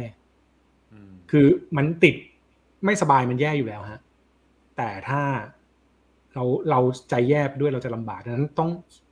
[0.94, 1.46] อืมคือ
[1.78, 2.16] มันติด
[2.86, 4.02] ไม่สบายมันแย่อยู่แล้วฮะ
[4.78, 5.22] แต่ถ้า
[6.34, 6.80] เราเรา
[7.10, 8.70] ใจแย่ไปด้วยเราจะลำบากดังนั้นต้อง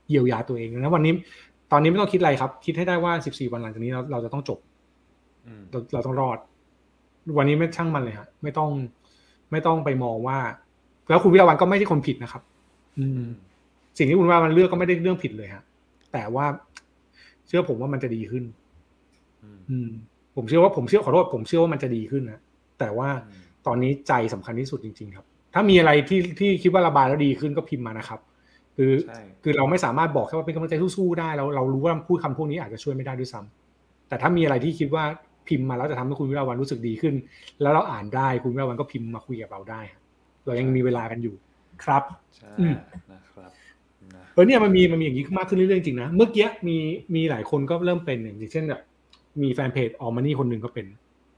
[0.10, 1.14] เยียวยาตัวเองนะวันนี้
[1.72, 4.60] ตอนนี้ไม่ต้องคิดอะไรครับ คิดให้ได้ว่า14วันหลังจากนี้เราเราจะต้องจบ
[5.46, 6.38] อืมเราเราต้องรอด
[7.38, 8.70] วันนี้ไม่ช่างมันเลยฮะไม่ต้อง
[9.52, 10.40] ไม่ต้องไปมองว่า
[11.10, 12.42] แล้วคุณวิรวันก็ไม่ใช่คนผิดนะครับ
[13.00, 13.30] อือืมม
[13.98, 15.64] สิ่งที่คุณว่ามันเลือกก็ไม่ได้เรื่องผิดเลยฮะ
[16.14, 16.46] แต่ว่า
[17.48, 18.44] เชื่อผมว่ามันจะดีขึ้น
[19.44, 19.90] อืมอืม
[20.36, 22.40] ผมเชื่อว่าผมเชื่อขอโทษผมเชื่อว่ามันจะดีขึ้นนะ
[22.80, 28.20] แต่ว่าอืมตอนนี้ใจสำคัญที่สุดจริง ๆ ครับ ถ้ามีอะไรที่ที่คิดว่าระบายแล้วดีขึ้นก็พิมพ์มานะครับ
[28.78, 35.04] คือใช่คือเราไม่สามารถบอกแค่ว่าเป็นกำลังใจสู้ๆได้เราเรารู้ว่าพูดคำพวกนี้อาจจะช่วยไม่ได้ด้วยซ้ำแต่ถ้ามีอะไรที่คิดว่า
[35.48, 37.16] พิมพ์มาแล้วจะทำให้คุณวิราวันรู้สึกดีขึ้น
[37.62, 40.03] แล้วเราอ่านได้คุณวิราวันก็พิมพ์มาคุยกับเราได้ครับ
[40.46, 41.36] เรายังมีเวลากันอยู่
[41.84, 42.04] ครับ
[42.38, 42.76] ใช่อืม
[43.12, 43.52] นะครับ
[44.16, 46.78] นะเออเนี่ยมันมีมันมีอย่างนี้มากขึ้นเรื่อยๆจริงนะ เมื่อกี้มี
[47.16, 48.82] มีหลายคนก็เริ่มเป็นอย่างเช่นแบบ
[49.42, 50.86] มีแฟนเพจออมานี่คนหนึ่งก็เป็น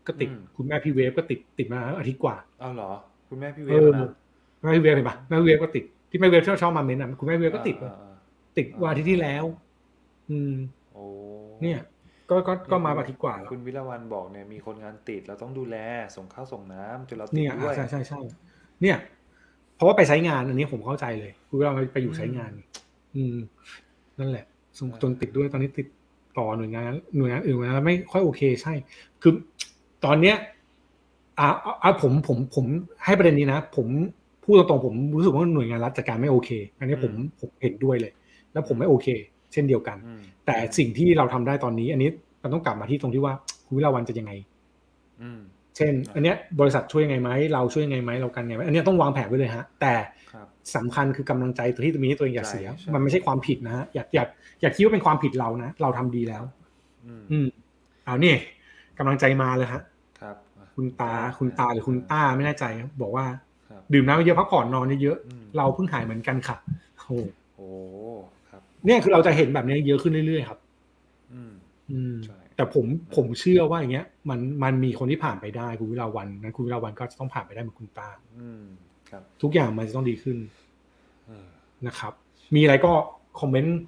[0.07, 2.91] ก็ติดคุณแม่พี่เวฟก็ติดติดมาอาทิตย์กว่าเอาเหรอ
[3.29, 4.11] คุณแม่พี่เวเอฟอนะ
[4.61, 8.15] แม่พี่เวฟเห็นปะแม่พี่เวฟก็ติดที่แม่เวฟชอบชอบมาเมนต์อะคุณแม่พี่เวฟก็ติดอ่าอ่า
[8.57, 9.43] ติดวันอาทิตย์ที่แล้ว
[10.29, 10.53] อืม
[10.93, 11.03] โอ้
[11.61, 11.79] เนี่ย
[12.29, 15.77] ก็ก็ก็มาอาทิตย์กว่าแล้วคุณวิลาวันบอกเนี่ยมีคนงานติดเราต้องดูแล
[16.15, 18.19] ส่งข้าวส่งน้ำจนเราติดเนี่ยด้วอะยใช่ใช่ใช่
[18.82, 18.97] เนี่ย
[19.76, 22.51] เพราะว่าไปใช้งานอันนี้ผมเข้าใจเลยคือเราไปอยู่ใช้งาน
[23.15, 23.38] อืม
[24.19, 24.45] นั่นแหละ
[24.80, 25.88] ส่งจนติดด้วยตอนนี้ติด
[26.38, 28.73] ต่อหน่วยงานหน่วยงานอื่นมาแล้วไม่ค่อยโอเคใช่
[29.21, 29.34] คือ
[30.05, 30.36] ตอนเนี้ย
[31.39, 32.65] อ่าอ่าอ่าผมผมผม
[33.05, 33.88] ให้ประเด็นนี้นะผม
[34.43, 36.49] พูดตรงๆผมรู้สึกว่าหน่วยงานรัฐจัดการไม่โอเค
[36.80, 38.11] อันนี้ผมผมเห็นด้วยเลย
[38.53, 39.07] แล้วผมไม่โอเค
[39.53, 42.09] เช่นเดียวกันอืมแต่สิ่งที่เราทำได้ตอนนี้ อันนี้
[42.43, 43.34] มันต้องกลับมาที่ตรงที่ว่า
[43.65, 44.32] คุณวิลาวันจะยังไง
[45.21, 45.41] อืม
[45.78, 49.93] เช่น อันเนี้ยบริษัทช่วยยังไงไหมเราช่วยยังไงไหมเรากันยังไงไหมอันเนี้ยต้องวางแผนไว้เลยฮะ แต่
[50.34, 54.23] ครับสำคัญคือกำลังใจตัวที่ตรงนี้ตัวเองอย่าเสียใช่ใช่มันไม่ใช่ความผิดนะฮะอย่าอย่า
[54.61, 56.43] อย่าคิดว่าเป็นความผิดเรานะเราทำดีแล้ว
[57.05, 57.47] อืมอืม
[58.05, 58.34] เอานี่
[58.97, 59.82] กำลังใจมาเลยฮะ
[60.21, 63.26] ครับอะคุณตาคุณตาหรือคุณต้าไม่แน่ใจครับบอกว่า
[63.69, 66.55] ครับดื่มน้ำเยอะพักผ่อนนอนเยอะอืมๆเราเพิ่งหายเหมือนกันค่ะ
[66.97, 67.11] โอ้โห
[67.55, 67.67] โอ้
[68.49, 70.59] ครับ เนี่ยคือเราจะเห็นแบบนี้เยอะขึ้นเรื่อยๆ ครับ
[71.34, 71.53] อืม
[71.91, 72.85] อืมใช่ แต่ผม
[73.15, 78.63] ผมเชื่อว่าอย่างเงี้ยมันมันมีคนที่ผ่านไปได้คุณวิลาวันนั้นคุณวิลาวันก็จะต้องผ่านไปได้เหมือนคุณตาอืม
[79.09, 80.37] ครับ ทุกอย่างมันจะต้องดีขึ้น
[81.27, 81.47] เออ
[81.87, 82.13] นะครับ
[82.55, 82.91] มีอะไรก็
[83.39, 83.79] คอมเมนต์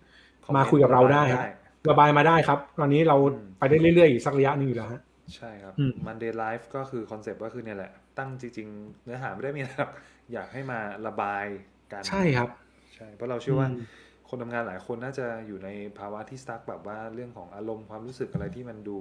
[0.56, 1.46] มาคุยกับเราได้ฮะ
[1.90, 5.02] ระบายมาได้ครับ ตอนนี้เราอืมไปได้เรื่อยๆอีกสักระยะหนึงอยู่แล้วฮะ
[5.36, 9.92] ใช่ครับอืม Monday Live ก็คือคอนเซปต์ก็คือเนี่ยแหละ ตั้งจริง ๆ เนื้อหาไม่ได้มีอะไรหรอก
[10.34, 11.46] อยากให้มาระบาย
[11.92, 12.50] กันใช่ครับ
[12.96, 13.82] ใช่เพราะเราเชื่อว่าอืม
[14.30, 15.70] คนทำงานหลายคนน่าจะอยู่ใน
[16.00, 19.00] ภาวะที่ stuck แบบว่าเรื่องของอารมณ์ความรู้สึกอะไรที่มันดู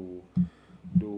[1.03, 1.14] ดู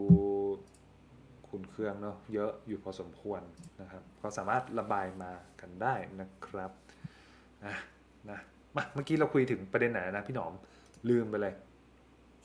[1.49, 3.41] ขุ่นเคืองเนาะเยอะอยู่พอสมควร
[3.81, 6.71] นะครับ ก็สามารถระบายมากันได้นะครับ
[7.65, 7.75] อะ
[8.31, 8.39] นะ
[8.77, 10.53] มาเมื่อกี้เราคุยถึงประเด็นไหนนะพี่หนอม
[11.09, 11.55] ลืมไปเลย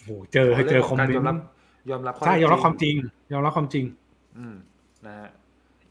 [0.06, 1.44] โอ้โหเจอเจอคอมเมนยอมรับต์
[1.92, 2.96] ยอมรับข้ใช่เท็จยอมรับความจริง
[3.34, 3.86] ยอมรับความจริง
[4.38, 4.56] อืม
[5.06, 5.30] นะฮะ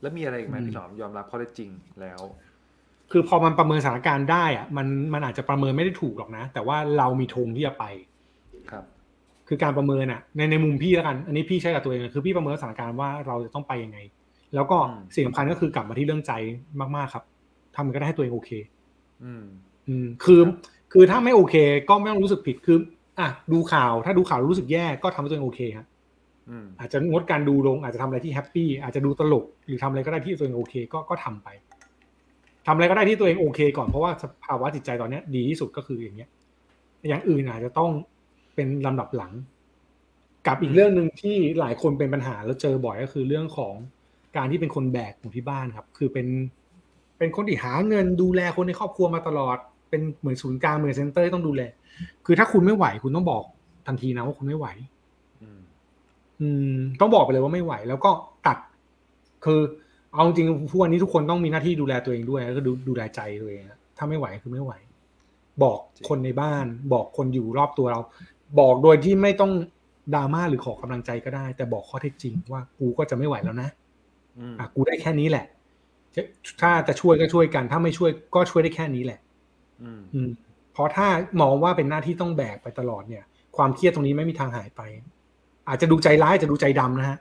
[0.01, 1.71] แล้วมีอะไรอีกไหมอืมพี่หนอมยอมรับข้อเท็จจริง
[2.01, 2.21] แล้ว
[3.13, 7.85] คือพอมันประเมินสถานการณ์ได้อะมันมันอาจจะประเมินไม่ได้ถูกหรอกนะ แต่ว่าเรามีธงที่จะไป
[8.71, 8.85] ครับ
[9.49, 13.99] คือการประเมินอะในในมุมพี่แล้วกัน อันนี้พี่ใช้กับตัวเองเลยคือพี่ประเมินสถานการณ์ว่าเราจะต้องไปยังไง
[14.55, 16.33] แล้วก็อืมสิ่งสำคัญก็คือกลับมาที่เรื่องใจ
[16.97, 17.25] มากๆครับ
[17.75, 18.51] ทำมันก็ได้ให้ตัวเองโอเค
[19.25, 19.45] อืม
[19.89, 20.57] อืม คือครับ
[20.93, 21.55] คือถ้าไม่โอเค
[21.89, 22.79] ก็ไม่ต้องรู้สึกผิด คือ
[23.19, 25.87] อะ ดูข่าว ถ้าดูข่าวแล้วรู้สึกแย่ ก็ทำให้ตัวเองโอเคครับ
[26.51, 31.49] อืมอาจจะงดการดูลง อาจจะทำอะไรที่แฮปปี้ อาจจะดูตลก หรือทำอะไรก็ได้ที่ตัวเองโอเค ก็ ก็ทำไป
[32.67, 36.31] ทำอะไรก็ได้ที่ตัวเองโอเค ก่อนเพราะว่าสภาวะจิตใจตอนเนี้ย ดีที่สุดก็คืออย่างเงี้ย
[37.09, 37.91] อย่างอื่นอาจจะต้อง
[38.55, 39.33] เป็นลำดับหลัง
[40.47, 43.75] กับอีกเรื่องหนึ่งที่หลายคนเป็นปัญหาแล้วเจอบ่อยก็คือเรื่องของ
[44.37, 46.27] การที่เป็นคนแบกของที่บ้านครับ คือเป็น
[47.19, 49.57] เป็นคนที่หาเงินดูแลคนในครอบครัวมาตลอด
[49.91, 51.63] เป็นเหมือนศูนย์กลางเหมือน center ที่ต้องดูแล
[52.27, 53.45] คือถ้าคุณไม่ไหวคุณต้องบอก
[53.87, 54.67] ทันทีนะว่าคุณไม่ไหว
[55.43, 55.61] อืม
[56.41, 58.11] อืมต้องบอกไปเลยว่าไม่ไหว แล้วก็
[58.47, 58.59] ตัด
[59.45, 59.61] คือ
[60.13, 64.73] เอาจริงๆทุกวันนี้ทุกคนต้องมีหน้าที่ดูแลตัวเองด้วยแล้วก็ดูดูแลใจตัวเองอะถ้าไม่ไหวคือไม่ไหว
[65.63, 68.01] บอกคนในบ้าน บอกคนอยู่รอบตัวเรา
[68.61, 69.53] บอกโดยที่ไม่ต้อง
[70.15, 73.69] ดราม่าหรือขอกำลังใจก็ได้ แต่บอกข้อเท็จจริงว่ากูก็จะไม่ไหวแล้วนะ
[74.39, 75.47] อืมอะกูได้แค่นี้แหละ
[76.15, 76.23] จะ
[76.61, 79.21] ถ้าจะช่วยก็ช่วยกัน ถ้าไม่ช่วยก็ช่วยได้แค่นี้แหละ
[79.83, 80.31] อืมอืม
[80.73, 81.07] เพราะถ้า
[81.41, 83.25] มองว่าเป็นหน้าที่ต้องแบกไปตลอดเนี่ย
[83.57, 84.81] ความเครียดตรงนี้ไม่มีทางหายไป
[85.69, 87.19] อาจจะดูใจร้ายอาจจะดูใจดำนะฮะ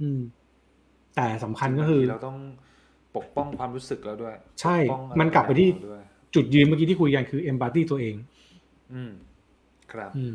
[0.00, 0.20] อืม
[1.16, 2.36] แต่สำคัญก็คือบางทีเราต้อง
[3.16, 6.02] ปกป้องความรู้สึกเราด้วย ใช่ปกป้องอะไรมันกลับไปที่ของเราด้วย
[6.34, 8.14] จุดยืนเมื่อกี้ที่คุยกันคือเอมพัตตีตัวเอง
[8.92, 9.12] อืม
[9.92, 10.34] ครับอืม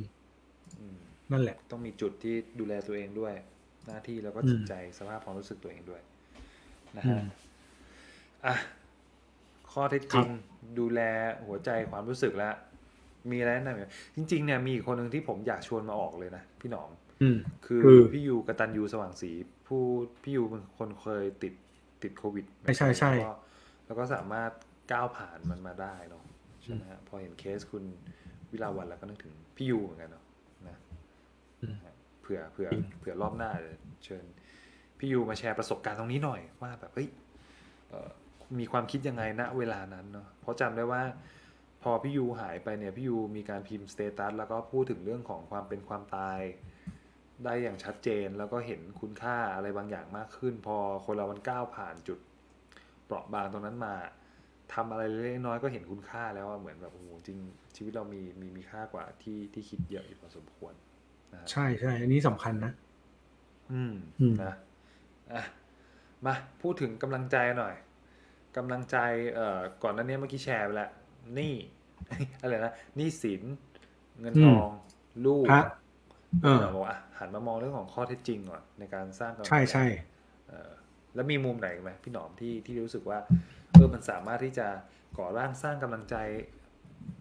[0.79, 0.97] อืม
[1.31, 3.33] นั่นแหละ ต้องมีจุดที่ดูแลตัวเองด้วย
[3.87, 6.01] หน้าที่แล้วก็อืมจิตใจสภาพความรู้สึกตัวเองด้วย
[6.97, 7.23] นะอืฮะม
[8.45, 8.55] อะ
[9.71, 10.27] ข้อเท็จจริง
[10.79, 10.99] ดูแล
[11.47, 12.55] หัวใจความรู้สึกแล้ว
[13.31, 19.31] มีอะไรแนะนำไหมจริง ๆ เนี่ยมีอีกคนหนึ่งที่ผมอยากชวนมาออกเลยนะพี่หนอมอืมคือคือพี่ยูกตัญญูสว่างศรี
[19.71, 19.85] ผู้
[20.23, 21.53] พี่ยูเป็นคนเคยติด
[22.03, 23.33] ติดโควิดใช่ใช่ใช่แล้วก็
[23.85, 24.51] แล้วก็สามารถ
[24.91, 26.23] ก้าวผ่านมันมาได้เนาะ
[26.63, 27.83] ใช่ไหมฮะพอเห็นเคสคุณ
[28.51, 30.25] วิลาวันแล้วก็นึกถึงพี่ยูเหมือนกันเนาะ
[30.67, 30.77] นะ
[31.61, 31.75] อืม
[32.21, 33.73] เผื่อเผื่อจริงเผื่อรอบหน้าจะ
[34.05, 34.23] เชิญ
[34.99, 37.09] พี่ยูมาแชร์ประสบการณ์ตรงนี้หน่อยว่าแบบเฮ้ย
[37.89, 38.09] เอ่อ
[38.59, 41.01] มีความคิดยังไงณเวลานั้นเนาะเพราะจำได้ว่า
[41.81, 46.39] พอพี่ยูหายไปเนี่ยพี่ยูมีการพิมพ์ status แล้วก็พูดถึงเรื่องของความเป็นความตาย
[47.45, 52.19] ได้อย่างชัดเจนแล้วก็เห็นคุณค่าอะไรบางอย่างมากขึ้น พอคนเรามันก้าวผ่านจุด
[53.05, 53.93] เปราะบางตรงนั้นมา
[54.73, 57.39] ทำอะไรเล็กๆน้อยๆก็เห็นคุณค่าแล้วอะเหมือนแบบโอ้โหจริง
[57.75, 60.73] ชีวิตเรามีมีมีค่ากว่าที่ที่คิดเยอะอยู่พอสมควร
[61.33, 62.71] นะฮะใช่ใช่อันนี้สำคัญนะ
[63.71, 64.55] อืมอืมนะ
[65.33, 65.43] อะ
[66.25, 67.75] มาพูดถึงกำลังใจหน่อย
[68.57, 68.97] กำลังใจ
[69.33, 70.91] เอ่อก่อนหน้านี้เมื่อกี้แชร์ไปแล้ว
[71.35, 71.55] หนี่
[72.41, 73.41] อะไรนะหนี้สิน
[74.19, 74.69] เงินทอง
[75.25, 75.61] ลูกพระ
[76.43, 79.85] เออเราบอกว่าอะหันมามองเรื่องของข้อเท็จจริงก่อนในการสร้างกำลังใช่ใช่
[80.49, 80.71] เออ
[81.15, 83.19] แล้วมีมุมไหนไหมพี่หนอมที่ที่รู้สึกว่า
[83.71, 84.67] เออมันสามารถที่จะ
[85.17, 86.15] ก่อร่างสร้างกำลังใจ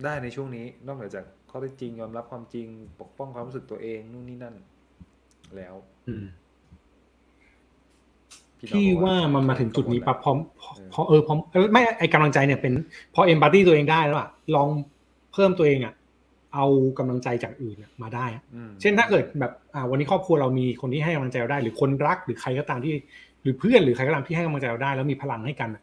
[0.04, 2.66] ได้ในช่วงนี้ นอกเหนือจากข้อเท็จจริงยอมรับความจริง
[3.00, 4.54] ปกป้องความรู้สึกตัวเองนู่นนี่นั่น
[5.56, 5.74] แล้ว
[6.08, 6.24] อืม
[8.58, 10.38] พี่หนอพี่บอกว่ามันมาถึงจุดนี้ปั๊บพร้อม
[10.76, 12.72] เออพอเออพร้อมเออไม่ไอกำลังใจเนี่ยเป็น
[13.14, 14.68] พอเอมพัตตีตัวเองได้แล้วอะลอง
[15.32, 15.94] เพิ่มตัวเองอะ
[16.54, 16.66] เอา
[16.98, 22.92] กำลังใจจากอื่นอะมาได้อะอืมเช่นถ้าเกิดแบบอ่าวันนี้ครอบครัวเรามีคนที่ให้กำลังใจเราได้ หรือคนรักหรือใครก็ตามที่
[23.42, 25.82] หรือเพื่อนหรือใครก็ตามที่ให้กำลังใจเราได้ แล้วมีพลังให้กันอะ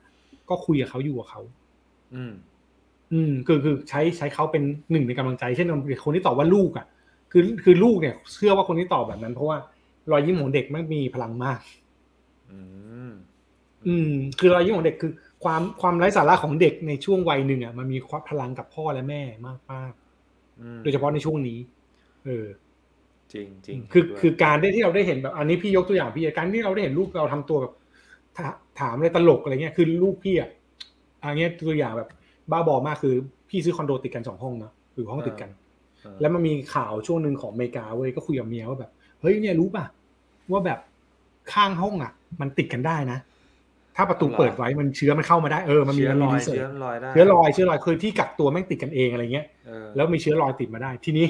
[0.49, 1.41] ก็คุยกับเขาอยู่กับเขา
[2.15, 2.34] อืม
[3.13, 5.68] อืมคือคือใช้ใช้เขาเป็นหนึ่งในกำลังใจ เช่น
[6.03, 6.86] คนที่ตอบว่าลูกอะ
[7.32, 9.57] คือคือลูกเนี่ย เชื่อว่าคนที่ตอบแบบนั้น เพราะว่า
[10.11, 11.59] รอยยิ้มของเด็กมันมีพลังมาก
[12.51, 12.59] อื
[13.09, 13.11] ม
[13.88, 15.11] อืม คือรอยยิ้มของเด็กคือ
[15.43, 20.07] ความความไร้สาระของเด็กในช่วงวัยหนึ่งอะมันมีความพลังกับพ่อและแม่มากมากอืมๆ
[20.84, 21.60] โดยเฉพาะในช่วงนี้
[22.26, 22.45] เออ
[23.34, 27.74] จริงจริงคือด้วยคือการได้ที่เราได้เห็นแบบ อันนี้พี่ยกตัวอย่างพี่การที่เราได้เห็นลูกเราทำตัวแบบ
[28.38, 28.47] ถา
[28.80, 30.49] ถามอะไรตลกอะไรเงี้ย คือลูกพี่อะ
[31.24, 32.10] อันเนี้ยตัวอย่างแบบ
[32.51, 33.16] บ้าบอมากคือ
[33.49, 38.91] พี่ซื้อคอนโดติดกันสองห้องนะหรือห้องติดกันเออแล้วมันมีข่าวช่วงหนึ่งของอเมริกาเว้ยก็คุยกับเมียว่าแบบ
[39.22, 39.86] เฮ้ยเนี่ยรู้ป่ะ
[40.51, 40.80] ว่าแบบ
[41.53, 43.20] ข้างห้องอะ มันติดกันได้นะ
[43.97, 51.27] ถ้าประตูเปิดไว้มันเชื้อมันเข้ามาได้เออมันมีเชื้อมันลมีอยรีเสิร์เชื้อชลอยได้เชื้อลอยเชื้อลอยคือที่กักตัวแม่งติดกันเองอะไรเงี้ยเออแล้วมีเชื้อลอยติดมาได้ ทีนี้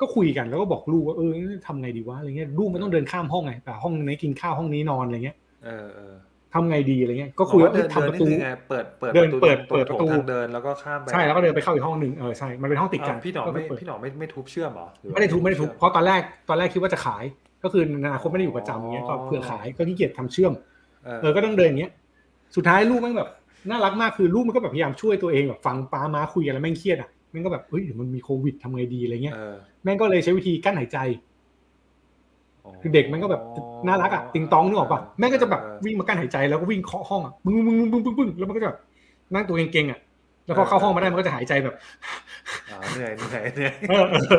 [0.00, 1.32] ก็คุยกันแล้วก็บอกลูกว่าเออ
[1.66, 6.14] ทำไงดีวะอะไรเงี้ยลูกมันต้องเดินข้ามห้องไงแต่ห้องนี้กินข้าวห้องนี้นอนอะไรเงี้ยเออเออ
[6.54, 17.24] ทำไงดีอะไรเงี้ยก็คุยอ๋อว่าเอเดิอนทำประเดินตูนี่คือไงเปิดเปิดเดินประเปิดตรงเปิดประตูทางเดินแล้วก็ข้ามไปใช่แล้วก็เดินไปเข้าอีกห้องหนึ่งเออใช่มันเป็นห้องติดกันอ้าวพี่หนอมไม่ก็เปิดพี่หนอมไม่ไม่ทุบเชื่อมเหรอหรือว่าไม่ได้ทุบไม่ได้ทุบเพราะตอนแรกตอนแรกคิดว่าจะขาย
[17.64, 20.52] ก็คือในอนาคตไม่ได้อยู่ประจำอย่างเงี้ยก็เพื่อขายก็ขี้เกียจทำเชื่อม
[21.04, 21.92] เออเออก็ต้องเดินอย่างเงี้ย
[22.56, 23.30] สุดท้ายลูกแม่งแบบ
[23.70, 30.98] น่ารักมากคือลูกมันก็แบบพยายามช่วยตัวเองแบบฟังป้าม้าคุยกันแล้วแม่งเครียดอะแม่งก็แบบเฮ้ยเดี๋ยวมันมีโควิดทำไงดีอะไรเงี้ยเออแม่งก็เลยใช้วิธีกั้นหายใจ
[32.82, 33.42] คือเด็กมันก็แบบ
[33.86, 38.78] น่ารักอะติงตองนึกออกป่ะแม่งก็จะแบบวิ่งมากั้นหายใจแล้วก็วิ่งเคาะห้องอะบึ้งบึ้งบึ้งบึ้งบึ้งแล้วมันก็จะแบบ
[39.34, 39.98] นั่งตัวเก่งๆอะ
[40.46, 41.74] แล้วพอเข้าห้องมาได้มันก็จะหายใจแบบ
[42.70, 44.38] อ่าเหนื่อยเหนื่อยเหนื่อยเออเออ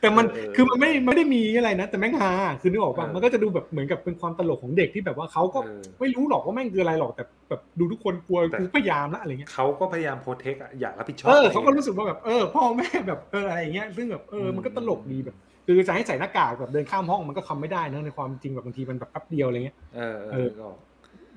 [0.00, 15.36] แต่มันเออเออคือมันไม่ไม่ได้มีอะไรนะ แต่แม่งฮาคือนึกออกป่ะเออมันก็จะดูแบบเหมือนกับเป็นความตลกของเด็กที่แบบว่าเขาก็เออไม่รู้หรอกว่าแม่งคืออะไรหรอกแต่แบบดูทุกคนกลัวแต่กูพยายามละอะไรเงี้ยเขาก็พยายามโปรเทคอะอยากรับผิดชอบเออตัวงเขาก็รู้สึกว่าแบบเออพ่อแม่แบบเอออะไรอย่างเงี้ยซึ่งแบบเอออืมมันก็ตลกดีแบบ
[15.66, 20.68] คือจะให้ใส่หน้ากากแบบเดินข้ามห้องมันก็ทำไม่ได้นะในความจริงแบบบางทีมันแบบแป๊บเดียวอะไรเงี้ยเออเอเอออก็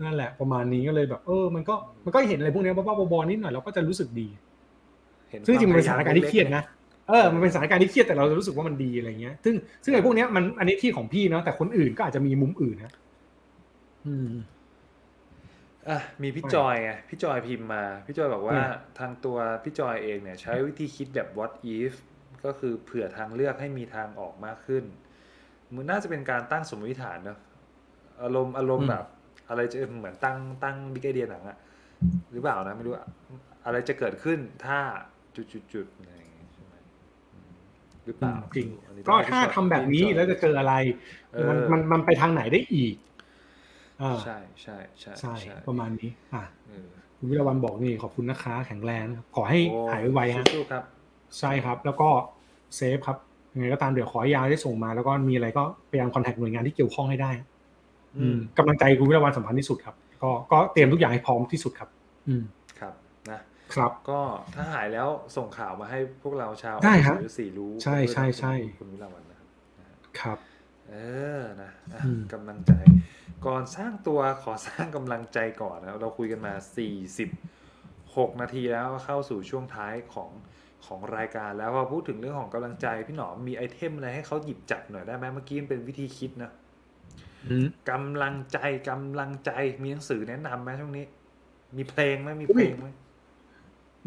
[0.03, 1.75] นั่นแหละประมาณนี้ก็เลยแบบ เออ มันก็
[2.05, 4.27] มันก็เห็นอะไรพวกเนี้ยบ้าๆบอๆนิดหน่อยเราก็จะรู้สึกดี
[5.29, 6.63] เห็นซึ่งจริงๆมันเป็นสควถานการณ์ที่เครียดนะ
[7.09, 12.93] เออมันเป็นสถานการณ์ที่เครียดแต่เราจะรู้สึกว่ามันดีอะไรเงี้ย ซึ่งซึ่งไอ้พวกเนี้ยมันอันนี้ที่ของพี่เนาะแต่คนอื่นก็อาจจะมีมุมอื่นนะ
[14.07, 14.29] อืม
[15.89, 18.69] อะมีพี่จอยไงพี่จอยพิมพ์มา พี่จอยบอกว่าอืม
[18.99, 21.93] ทางตัวพี่จอยเองเนี่ย ใช้วิธีคิดแบบ what if
[22.45, 24.83] ก็คือเผื่อทางเลือกให้มีทางออกมากขึ้น
[25.75, 27.39] มันน่าจะเป็นการตั้งสมมติฐานเนอะ
[28.23, 29.05] อารมณ์อารมณ์แบบ
[29.49, 31.57] อะไรจะเหมือนตั้งตั้งบิ๊กไอเดียหนังอะ
[32.31, 33.07] หรือเปล่านะ ไม่รู้อะ
[33.65, 34.77] อะไรจะเกิดขึ้นถ้า
[35.35, 36.75] จุดๆๆอะไรอย่างงี้ใช่ไหม
[37.33, 37.51] อืม
[38.05, 40.73] หรือเปล่าจริงอันนี้ก็องให้ถ้าพี่จอยทำแบบนี้พี่จอยแล้วจะเจออะไร
[41.33, 42.95] เออมันมันมันไปทางไหนได้อีก
[44.01, 46.87] อ่าใช่ใช่ใช่ใช่ประมาณนี้ อะเออ
[47.17, 50.83] คุณวิรวันบอกนี่ขอบคุณนะคะ แข็งแรงนะครับขอให้โอ้หายไวๆฮะสู้ๆครับ
[51.39, 52.09] ใช่ครับ แล้วก็
[52.75, 53.17] เซฟครับ
[53.53, 57.54] ยังไงก็ตามเดี๋ยวขอให้ยาได้ส่งมา แล้วก็มีอะไรก็พยายามคอนแทคหน่วยงานที่เกี่ยวข้องให้ได้อืม
[58.57, 61.89] กำลังใจคุณวิรวันสำคัญที่สุดครับ ก็ก็เตรียมทุกอย่างให้พร้อมที่สุดครับ
[62.27, 62.43] อืม
[62.79, 62.93] ครับ
[63.31, 63.39] นะ
[63.73, 64.21] ครับก็
[64.55, 69.47] ถ้าหายแล้วส่งข่าวมาให้พวกเราชาวได้ครับหรือสี่รู้ ใช่ใช่ใช่คุณวิลาวันนะครับ
[69.79, 70.37] นะฮะครับ
[70.89, 70.95] เอ
[71.39, 72.73] อนะอะอืมกำลังใจ
[73.45, 76.53] ก่อนสร้างตัวขอสร้างกำลังใจก่อนนะเราคุยกันมา
[77.47, 80.29] 46 นาทีแล้วเข้าสู่ช่วงท้ายของ
[80.85, 86.64] ของรายการแล้วพอพูดถึงเรื่องของกำลังใจ พี่หนอมมีไอเทมอะไรให้เขาหยิบจับหน่อยได้ไหมเมื่อกี้มันเป็นวิธีคิดนะอืม
[87.91, 88.57] กำลังใจ
[88.89, 89.51] กำลังใจ
[89.83, 91.05] มีหนังสือแนะนำไหมช่วงนี้
[91.77, 92.87] มีเพลงไหมมีเพลงไหม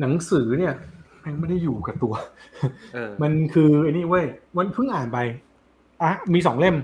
[0.01, 0.75] หนังสือเนี่ย
[1.25, 2.15] มันไม่ได้อยู่กับตัว
[2.95, 4.27] เออมันคือไอ้นี่เว้ย
[4.57, 5.19] วันเพิ่งอ่านไป
[6.03, 6.77] อะมีสองเล่ม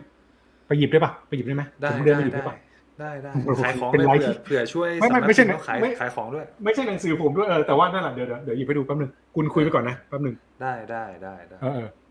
[0.66, 2.57] ไปหยิบได้ปะไปหยิบได้ไหมได้ผมเดินได้ไปหยิบได้ได้ปะ
[3.00, 12.03] ได้ได้ผมขายของเป็นเลยไลฟ์เผื่อที่เผื่อช่วยไม่ไม่สำนักไม่ใช่พิพ์เขาขายไม่ขายของด้วย ไม่ใช่หนังสือผมด้วยเออแต่ว่านั่นแหละเดี๋ยวเดี๋ยวเดี๋ยวหยิบไปดูแป๊บหนึงคุณคุยไปก่อนนะแป๊บหนึงได้ได้ได้ได้เออเออได้ได้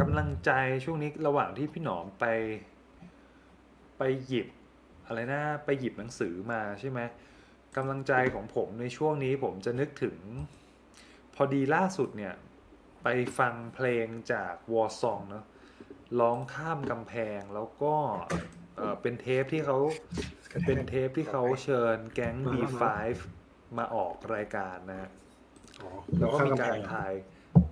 [0.00, 0.50] กำลังใจ
[0.84, 2.24] ช่วงนี้ระหว่างที่พี่หนอมไป
[3.98, 4.48] ไปหยิบ
[5.06, 7.00] อะไรนะไปหยิบหนังสือมาใช่ไหม
[7.76, 10.16] กำลังใจของผมในช่วงนี้ผมจะนึกถึง
[11.34, 12.34] พอดีล่าสุดเนี่ย
[13.02, 13.08] ไป
[13.38, 15.44] ฟังเพลงจากวอ r ซองเนาะ
[16.20, 17.94] ร้องข้ามกำแพงแล้วก็
[18.76, 19.78] เอ่อเป็นเทปที่เขา
[20.66, 22.84] เป็นเทปที่เขาเชิญแก๊ง B5
[23.78, 25.10] มาออกรายการนะฮะ
[25.80, 27.12] อ๋อแล้วก็มีการถ่าย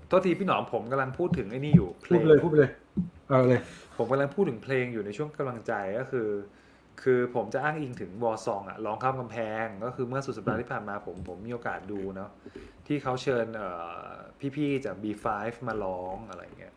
[0.09, 2.71] โทษทีพี่หนอมผมกำลังพูดถึงไอ้นี่อยู่เพลพูดงไปเลยพูดไปเลย
[3.29, 3.61] เออเลย
[3.97, 6.29] ผมกำลังพูดถึงเพลงอยู่ในช่วงกำลังใจก็คือ
[7.03, 12.31] คือผมจะอ้างอิงถึงวอ r ซองอะร้องข้ามกำแพง ก็คือเมื่อสุดสัปดาห์ที่ผ่านมาผมผมมีโอกาสดูเนาะ
[12.87, 13.69] ที่เขาเชิญเอ่
[14.11, 14.15] อ
[14.57, 15.27] พี่ๆจาก B5
[15.69, 16.75] มาร้องอะไรเงี้ย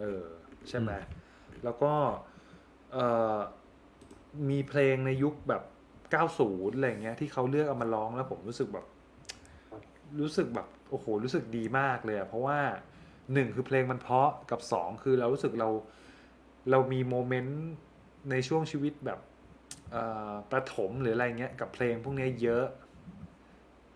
[0.00, 0.26] เออ
[0.68, 0.90] ใช่ไหม
[1.64, 1.92] แล้วก็
[2.92, 3.06] เอ่
[3.36, 3.38] อ
[4.50, 5.62] มีเพลงในยุคแบบ
[6.20, 8.86] 90 อะไรเงี้ยที่เขาเลือกเอามาร้องแล้วผมรู้สึกแบบ
[10.20, 12.58] รู้สึกแบบโอ้โหรู้สึกดีมากเลยอะเพราะว่า
[13.32, 15.68] หนึ่งคือเพลงมันเพราะกับสองคือเรารู้สึกเรา
[16.70, 17.62] เรามีโมเมนต์
[18.30, 19.18] ในช่วงชีวิตแบบ
[20.52, 22.66] ประถมหรืออะไรเงี้ยกับเพลงพวกนี้เยอะ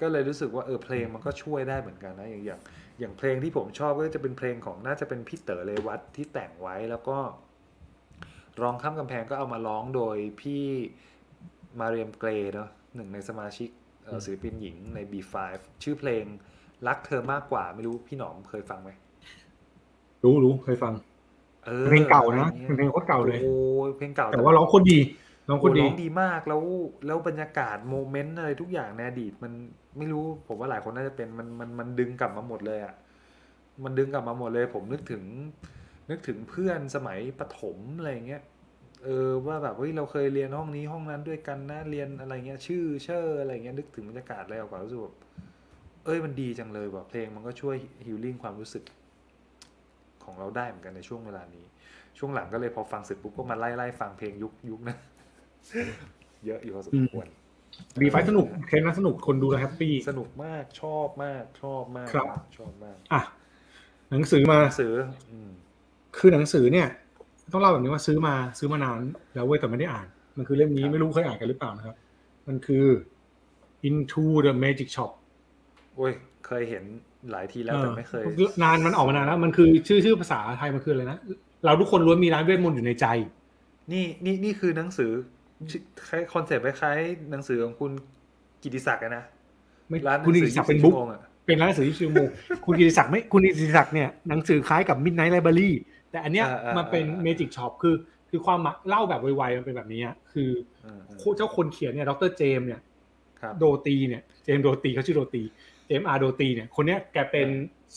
[0.01, 2.61] ก็เลยรู้สึกว่าเออเพลงมันก็ช่วยได้เหมือนกันนะอย่างอย่าง
[3.01, 7.19] อย่างเพลงที่ผมชอบก็จะเป็นเพลงของน่าจะเป็นพี่เต๋อเลวัตที่แต่งไว้แล้วก็
[8.61, 10.65] ร้องข้ามกำแพงก็เอามาร้องโดยพี่
[11.81, 13.71] มาเรียมเกรเนาะหนึ่งในสมาชิก
[14.25, 15.35] ศิลปินหญิงใน B5
[15.83, 16.25] ชื่อเพลง
[16.87, 18.91] รักเธอมากกว่าไม่รู้พี่หนอมเคยฟังไหม
[20.25, 20.93] รู้รู้เคยฟัง
[21.69, 23.55] ออเพลงเก่านะอไรงี้ยเป็นเพลงโคตรเก่าเลยโอ้
[23.87, 24.99] ยเพลงเก่าแต่ว่าร้องโคตรดี
[25.49, 26.63] ร้องโคโอ้ตรดีร้องดีมากแล้ว
[27.07, 29.53] แล้วบรรยากาศโมเมนต์อะไรทุกอย่างในอดีตมัน
[29.99, 32.95] ไม่รู้ผมว่าหลายคนน่าจะเป็นมันมันมันดึงกลับมาหมดเลยอะ
[33.85, 35.23] มันดึงกลับมาหมดเลย ผมนึกถึง
[36.11, 38.43] นึกถึงเพื่อนสมัยประถมอะไรเงี้ย
[39.07, 45.17] เออว่าแบบเฮ้ยเราเคยเรียนห้องนี้ห้องนั้นด้วยกันนะเรียนอะไรเงี้ยชื่อเชื่ออะไรเงี้ยนึกถึงบรรยากาศอะไรออกมารู้สึกแบบ
[46.05, 47.77] เอ้ยมันดีจังเลยว่ะเพลงมันก็ช่วย
[48.07, 48.85] healing ความรู้สึก
[50.25, 51.65] ของเราได้เหมือนกันในช่วงเวลานี้
[52.19, 54.99] ช่วงหลังก็เลยพอฟังเสร็จปุ๊บก็มาไล่ไล่ฟังเพลงยุคยุคนั้น
[56.47, 57.27] เยอะอยู่พอสมควร
[58.01, 62.27] B5สนุกเทรนนั้นสนุกคนดูแล้ว happyสนุกมากชอบมากชอบมากครับ
[62.59, 63.23] ชอบมาก อะ
[64.11, 64.95] หนังสือมาหนังสือ
[65.31, 65.51] อืม
[66.19, 66.89] คือหนังสือเนี่ย
[67.53, 68.99] ต้องเล่าแบบนี้ว่าซื้อมาซื้อมานาน
[69.35, 71.97] แล้วเว้ยแต่ไม่ได้อ่าน มันคือเล่มนี้ไม่รู้เคยอ่านกันหรือเปล่านะครับ
[72.49, 72.87] มันคือ
[73.89, 75.11] Into the Magic Shop
[75.95, 76.13] โอ้ย
[76.47, 76.85] เคยเห็น
[77.31, 81.19] หลายทีแล้วแต่ไม่เคยออนานมันออกมานานแล้ว มันคือชื่อชื่อภาษาไทยมันคืออะไรนะ
[81.65, 83.07] เราทุกคนล้วนมีร้านเวทมนต์อยู่ในใจ
[83.93, 85.11] นี่นี่นี่คือหนังสือ
[86.09, 87.93] คล้ายคอนเซปต์คล้ายๆหนังสือของคุณ
[88.63, 89.25] กิติศักดิ์อะนะ
[89.89, 92.29] ไม่ร้านหนัคุณงกิสืติอศักดิ์เป็น24บุ๊กชั่วโมงอะเป็นร้านหนังสือที่ชื่อโมง
[92.65, 95.71] คุณกิติศักดิ์ไม่คุณกิติศักดิ์เนี่ยหนังสือคล้ายกับ Midnight Library
[96.17, 97.97] แต่อันเนี้ยอ่าอ่ามันเป็นอ่า Magic Shop คือ
[98.31, 100.51] คือความหมายเล่าแบบไวๆมันเป็นแบบนี้อะคือ
[100.85, 102.81] อืมอืมเจ้าคนเขียนเนี่ยดรเจมส์เนี่ย
[103.41, 105.43] ครับโดตีเนี่ยเจมส์โดตีเขาชื่อโดตี
[105.87, 107.49] เจมส์อาร์โดตีเนี่ยคนเนี้ยแกเป็น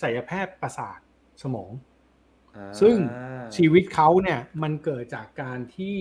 [0.01, 0.99] ศัลยแพทย์ประสาท
[1.41, 1.71] สมอง
[2.55, 2.95] อ่าซึ่ง
[3.57, 5.97] ชีวิตเขาเนี่ยมันเกิดจากการที่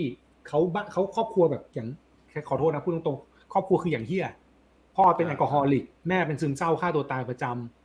[0.48, 1.88] เขาบ้านเขาครอบครัวแบบอย่าง
[2.30, 4.26] แค่ขอโทษนะพูดตรงๆครอบครัวคืออย่างเหี้ย
[4.96, 7.77] พ่อเป็น alcoholic แม่เป็นซึมเศร้าฆ่าตัวตายประจำ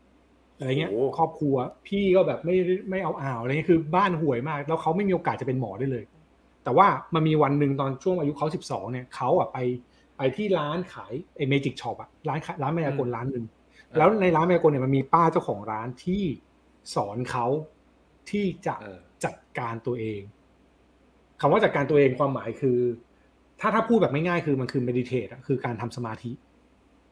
[0.57, 1.55] อะไรเงี้ยครอบครัว
[1.87, 2.55] พี่ก็แบบไม่
[2.89, 6.03] ไม่เอาอ่าวอะไรเงี้ยคือบ้านห่วยมาก แล้วเขาไม่มีโอกาสจะเป็นหมอได้เลย
[6.63, 9.57] แต่ว่ามันมีวันหนึ่งตอนช่วงอายุเขาสิบสองเนี่ยเขาอะไป
[10.17, 13.45] ไปที่ร้านขายไอ้เมจิกช็อปอะร้านขายร้านมายากลร้านหนึ่ง
[13.97, 16.23] แล้วในร้านมายากลเนี่ยมันมีป้าเจ้าของร้านที่
[16.95, 17.45] สอนเขา
[18.29, 20.21] ที่จะเออจัดการตัวเอง
[21.41, 22.79] คำว่าจัดการตัวเองความหมายคือ
[23.59, 26.31] ถ้าถ้าพูดแบบไม่ง่ายคือมันคือ meditate อะคือการทำสมาธิ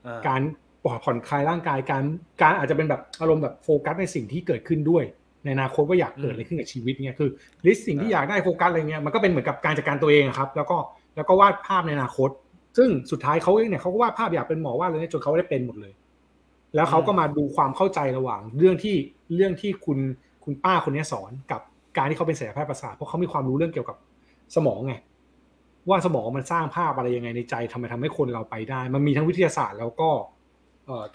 [0.05, 0.70] อ่าการปล่อย
[1.03, 2.03] ผ่อนคลายร่างกายการ
[2.41, 5.03] การอาจจะเป็นแบบอารมณ์แบบโฟกัสในสิ่งที่เกิดขึ้นด้วย
[5.43, 7.29] ในอนาคตว่าอยากเกิดอะไรขึ้นกับชีวิตเนี่ยคือ
[7.65, 10.77] ลิสต์สิ่งที่อยากได้โฟกัสอะไรเงี้ยมันก็เป็นเหมือนกับการจัดการตัวเองครับ แล้วก็
[11.15, 12.29] แล้วก็วาดภาพในอนาคต
[12.77, 15.93] ซึ่งสุดท้ายเขาเนี่ยเขาก็วาดภาพอยากเป็นหมอวาดเลยจนเขาได้เป็นหมดเลย
[16.75, 18.95] แล้วเขาก็มาดูความเข้าใจระหว่างเรื่องที่
[19.35, 19.97] เรื่องที่คุณ
[20.43, 21.61] คุณป้าคนนี้สอนกับ
[21.97, 23.97] การที่เขาเป็นศัลยแพทย์ประสาทเพราะเขามีความรู้เรื่องเกี่ยวกับ
[24.55, 24.93] สมองไง
[25.89, 30.09] ว่าสมองมันสร้างภาพอะไรยังไงในใจทำไมทำให้คนเราไปได้ มันมีทั้งวิทยาศาสตร์แล้วก็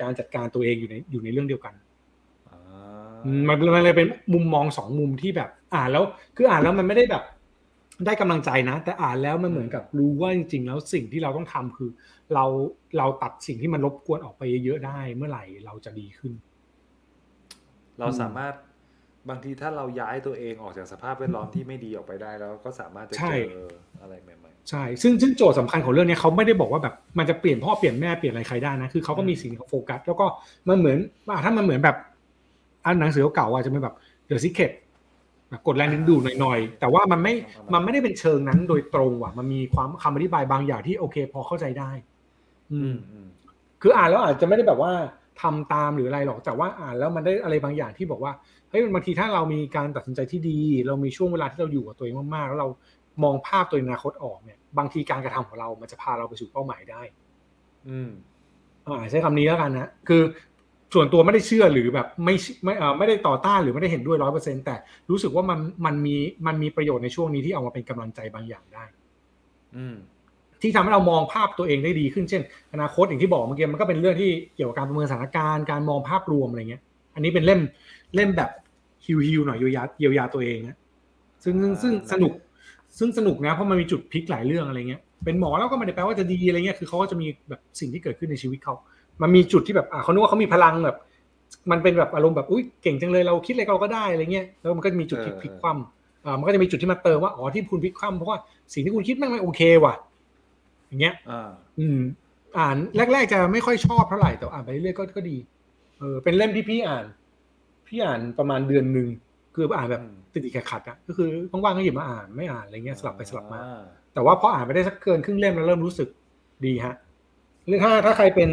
[0.02, 1.74] การจัดการตัวเองอยู่ในอยู่ในเรื่องเดียวกัน
[2.48, 2.58] อ่า
[3.24, 6.04] อืมมันมันเลยเป็นมุมมองสองมุมที่แบบ อ่านแล้ว
[6.36, 7.22] คืออ่านแล้วมันไม่ได้แบบ
[8.06, 11.90] ได้กำลังใจนะ แต่อ่านแล้วมันเหมือนกับรู้ว่าจริงๆแล้วสิ่งที่เราต้องทำคือ
[12.34, 12.44] เรา
[12.98, 16.32] เราตัดสิ่งที่มันรบกวนออกไปเยอะๆได้เมื่อไหร่เราจะดีขึ้น
[17.98, 18.54] เราสามารถ
[19.28, 23.70] บางทีถ้าเราย้ายตัวเองออกจากสภาพแวดล้อมที่ไม่ดีออกไปได้แล้วก็สามารถจะใช่เจอ
[24.02, 30.26] อะไรใหม่ ใช่ซึ่งซึ่งโจทย์สำคัญของเรื่องนี้เขาไม่ได้บอกว่าแบบมันจะเปลี่ยนพ่อเปลี่ยนแม่เปลี่ยนอะไรใครได้นะคือเขาก็มีสิ่งที่เขาโฟกัสแล้วก็
[30.68, 31.96] มันเหมือนว่าถ้ามันเหมือนแบบ
[32.84, 33.94] อันหนังสือเก่าๆอาจจะเป็นแบบ
[34.28, 34.72] The Secret
[35.48, 37.34] แบบกดแรงดึงดูดหน่อยๆ แต่ว่ามันไม่
[37.72, 43.26] มันไม่ได้เป็นเชิงนั้นโดยตรงว่ะมันมีความคำอธิบายบางอย่างที่โอเค พอเข้าใจได้ๆอือืมมอืม
[43.82, 44.92] คืออ่านแล้วอาจจะไม่ได้แบบว่า
[45.42, 48.32] ทำตามหรืออะไรหรอกแต่ว่าอ่านแล้วมันได้อะไรบางอย่างที่บอกว่า
[48.70, 52.68] เฮ้ยบางทีถ้าเรามีการตัดสินใจที่ดี เรามีช่วงเวลาที่เราอยู่กับตัวเองมากๆแล้วเรา
[53.22, 57.02] มองภาพตัวเองในอนาคตออกเนี่ย บางทีการกระทำของเรามันจะพาเราไปสู่เป้าหมายได้
[57.88, 58.10] อืม
[58.86, 60.22] อ่าใช้คำนี้แล้วกันนะคือ
[60.94, 64.76] ส่วนตัวไม่ได้เชื่อหรือแบบไม่ไม่เอ่อไม่ได้ต่อต้านหรือไม่ได้เห็นด้วยร้อยเปอร์เซ็นแต่
[65.10, 68.84] รู้สึกว่ามันมันมีมันมีประโยชน์ในช่วงนี้ที่เอามาเป็นกำลังใจบางอย่างได้
[69.76, 69.96] อืม
[70.62, 72.42] ที่ทำให้เรามองภาพตัวเองได้ดีขึ้นเช่น
[72.72, 76.82] อนาคตอย่างที่บอกเมื่อกี้มันก็เป็นเรื่องที่เกี่ยวกับการประเมินสถานการณ์การมองภาพรวมอะไรเงี้ย
[77.14, 77.60] อันนี้เป็นเล่ม
[78.14, 78.50] เล่มแบบ
[79.04, 80.76] ฮิวฮิวหน่อยเยียวยาเยียวยาตัวเองนะ
[81.44, 82.32] ซึ่งซึ่งซึ่งสนุก
[82.98, 88.74] ซึ่งสนุกนะเพราะมันมีจุดพลิกหลายเรื่องอะไรเงี้ยเป็นหมอแล้วก็ไม่ได้แปลว่าจะดีอะไรเงี้ยคือเขาก็จะมีแบบสิ่งที่เกิดขึ้นในชีวิตเขา
[89.22, 90.96] มันมีจุดที่แบบอะเขานึกว่าเขามีพลังแบบ
[91.70, 98.38] มันเป็นแบบอารมณ์แบบอุ้ยเก่งจังเลยเราคิดอะไรเราก็ได้อะไรเงี้ยแล้วมันก็จะมีจุดที่พลิกคว่ำอ่ามันก็จะมีจุดที่มาเติมว่าอ๋อที่คุณพลิกคว่ำเพราะว่า
[98.72, 99.94] สิ่งที่คุณคิดแม่งไม่โอเคว่ะ
[100.88, 101.98] อย่างเงี้ยอ่าอืม
[102.58, 102.76] อ่าน
[103.12, 105.36] แรก ๆ จะไม่ค่อยชอบเท่าไหร่แต่อ่านไปเรื่อยๆก็ก็ดี
[105.98, 107.04] เออเป็นเล่มที่พี่อ่าน
[107.86, 109.08] พี่อ่านประมาณเดือนหนึ่ง
[109.56, 113.74] คืออ่านแบบอืมติดติดขัดๆอะก็คือว่างๆก็หยิบมาอ่านไม่อ่านอะไรเงี้ยสลับไปสลับมาอ่
[114.14, 116.08] แต่ว่าพออ่านไปได้สักเกินครึ่งเล่มแล้วเริ่มรู้สึก
[116.64, 116.94] ดีฮะ
[117.66, 118.50] เรื่องถ้าถ้าใครเป็น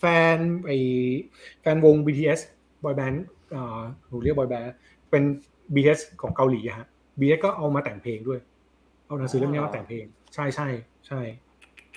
[0.00, 0.04] แฟ
[0.34, 0.36] น
[0.66, 0.72] ไอ
[1.60, 2.40] แฟนวง BTS
[2.84, 4.74] บอยแบนด์อ่าหนูเรียกบอยแบนด์
[5.10, 5.22] เป็น
[5.74, 6.86] BTS ของเกาหลีอะฮะ
[7.18, 8.38] BTS ก็เอามาแต่งเพลงด้วย
[9.06, 10.04] เอาหนังสือเล่มนี้มาแต่งเพลง
[10.34, 10.68] ใช่ใช่
[11.06, 11.20] ใช่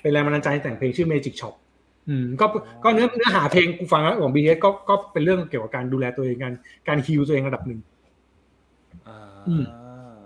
[0.00, 1.54] เป็นแรงบันดาลใจให้แต่งเพลงชื่อ Magic Shop
[2.08, 2.46] อืมก็
[2.84, 6.54] ก็เนื้อเนื้อหาเพลงกูฟังแล้วของ BTS ก็ก็เป็นเรื่องเกี่ยวกับการดูแลตัวเองการ
[6.88, 7.80] การฮิวตัวเองระดับหนึ่ง
[9.08, 9.18] อ่า
[9.48, 9.64] อืม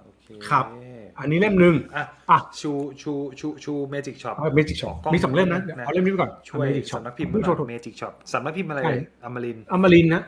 [0.04, 0.66] โอเคครับ
[1.18, 8.94] อันนี้เล่มหนึ่งอะอะชูชูชูชู Magic Shop เอา Magic Shop มีสองเล่มนะเดี๋ยวเอาเล่มนี้ไปก่อนช่วยเอา Magic Shop สำนักพิมพ์ไม่โทษโทษ Magic Shop สำนักพิมพ์อะไรใช่
[9.24, 10.22] อมรินทร์อมรินทร์นะ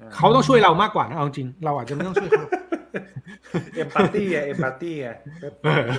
[0.00, 2.46] อ่เขาต้องช่วยเรามากกว่านะเอาจริง เราอาจจะไม่ต้องช่วยเขา
[3.76, 5.08] empathy ไง empathy ไง
[5.42, 5.48] ก็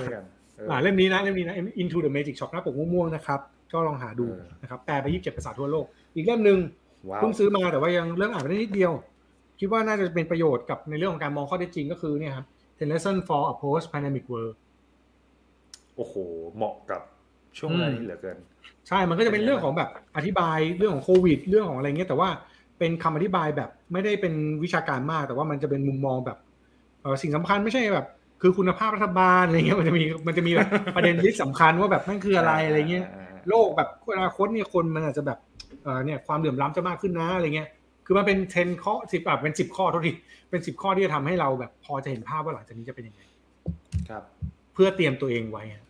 [0.00, 0.24] ช่วยกัน
[0.56, 3.40] เออออ่าเล่มนี้นะเล่มนี้นะ Into the Magic Shop หน้าปกม่วงๆนะครับ
[3.72, 6.58] ก็ลองหาดูเออนะครับแปลไปยี่สิบเจ็ดภาษาทั่วโลก อีกเล่มหนึ่ง
[7.10, 8.92] ว้าวเพิ่งซื้อมาแต่ว่ายังเริ่มอ่านไปได้นิดเดียว
[9.58, 12.46] คิดว่าน่าจะเป็นประโยชน์กับในเรื่องของการมองข้อเท็จจริงก็คือเนี่ยครับ
[12.78, 14.54] ten lesson for a post pandemic world
[15.96, 16.14] โอ้โห
[16.56, 17.02] เหมาะกับ
[17.58, 18.36] ช่วงเวลานี้เหลือเกิน
[18.88, 22.28] ใช่มันก็จะเป็นเรื่องของแบบอธิบายเรื่องของโควิด เรื่องของอะไรเงี้ยแต่ว่า
[22.78, 24.34] เป็นคำอธิบายแบบไม่ได้เป็น
[24.64, 26.38] วิชาการมาก แต่ว่ามันจะเป็นมุมมองแบบ
[27.02, 28.06] เออสิ่งสำคัญไม่ใช่แบบ
[28.42, 33.06] คือคุณภาพรัฐบาลอะไรเงี้ยมันจะมีมันจะมีแบบประเด็นที่สำคัญว่าแบบนั่นคืออะไรอะไรเงี้ย
[33.48, 35.38] โลกแบบอนาคตเนี่ยคนมันอาจจะแบบ
[35.82, 37.68] เออเนี่ยความเหลื่อมล้ำจะมากขึ้นนะอะไรเงี้ย
[38.06, 40.14] คือมันเป็นเทนข้อสิบแบบเป็นสิบข้อเท่าที่
[40.50, 43.20] เป็นสิบข้อที่จะทำให้เราแบบพอจะเห็นภาพว่าหลังจากนี้จะเป็นยังไง
[44.08, 44.22] ครับ
[44.74, 45.82] เพื่อเตรียมตัวเองไว้อะ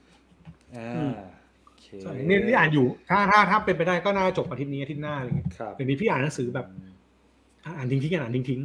[0.76, 1.12] อ่าอืม
[1.64, 6.66] โอเคใช่เนี่ยที่อ่านอยู่ถ้าถ้าถ้าเป็นไปได้ก็น่าจบอาทิตย์นี้อาทิตย์หน้าอะไรเงี้ยครับเดี๋ยวนี้พี่อ่านหนังสือแบบ
[7.76, 8.60] อ่านทิ้งทิ้งๆอ่านทิ้งทิ้ง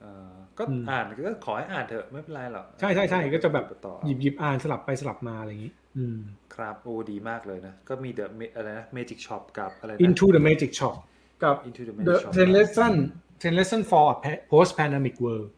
[0.00, 6.18] เอ่อก็อืมอ่านก็ขอให้อ่านเถอะไม่เป็นไรหรอกใช่ใช่ใช่ก็จะแบบต่อหยิบหยิบอ่านสลับไปสลับมาอะไรอย่างนี้อืม
[6.54, 10.96] ครับโอ้ดีมากเลยนะ ก็มีเดอะอะไรนะ Magic Shop กับอะไรนะ Into the Magic Shop
[11.42, 12.94] กับ Into the The Magic Shop Ten Lesson
[13.42, 15.48] Ten Lesson for a Post Pandemic World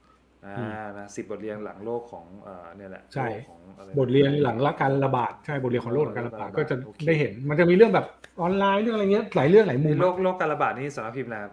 [0.47, 8.07] อ่านะสิบบทเรียนหลังโลกของเอ่อเนี่ยแหละใช่โลกของอะไรนะบทเรียนหลังละการระบาดใช่บทเรียนของโลกหลังการระบาดโลกก็จะโอเคได้เห็น มันจะมีเรื่องแบบ
[8.41, 11.53] ออนไลน์เรื่องอะไรเงี้ยหลายเรื่องหลายมุในมโลกโลกการระบาดนี่สำนักพิมพ์นะครับ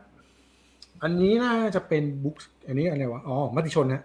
[1.04, 2.36] อันนี้น่าจะเป็นบุ๊ก
[2.68, 4.02] อันนี้อะไรวะอ๋อมติชนนะ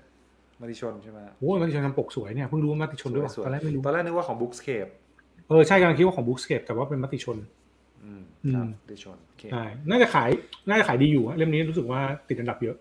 [0.61, 4.91] มติชนใช่ไหมโอ้ยมติชนทำปกสวยเนี่ยเพิ่งรู้ว่ามติชนด้วยว่ะสวยตอนแรกไม่รู้ตอนแรกนึกว่าของ Bookscape
[5.49, 7.37] เออใช่กำลังคิดว่าของ Bookscape แต่ว่าเป็นมติชน
[8.05, 10.31] อืมอืมครับมติชนโอเคใช่น่าจะขาย
[10.69, 12.77] น่าจะขายดีอยู่อะเล่มนี้รู้สึกว่าติดอันดับเยอะ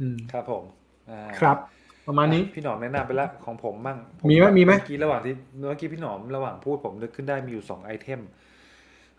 [0.00, 0.64] อืมครับผม
[1.10, 1.56] อ่าครับ
[2.08, 8.20] ประมาณนี้พี่หนอมแนะนำไปแล้วของผมมั่งผมีไหมมีไหมเมื่อกี้ระหว่างที่เมื่อกี้พี่หนอมระหว่างพูดผมนึกขึ้นได้มีอยู่สองไอเทม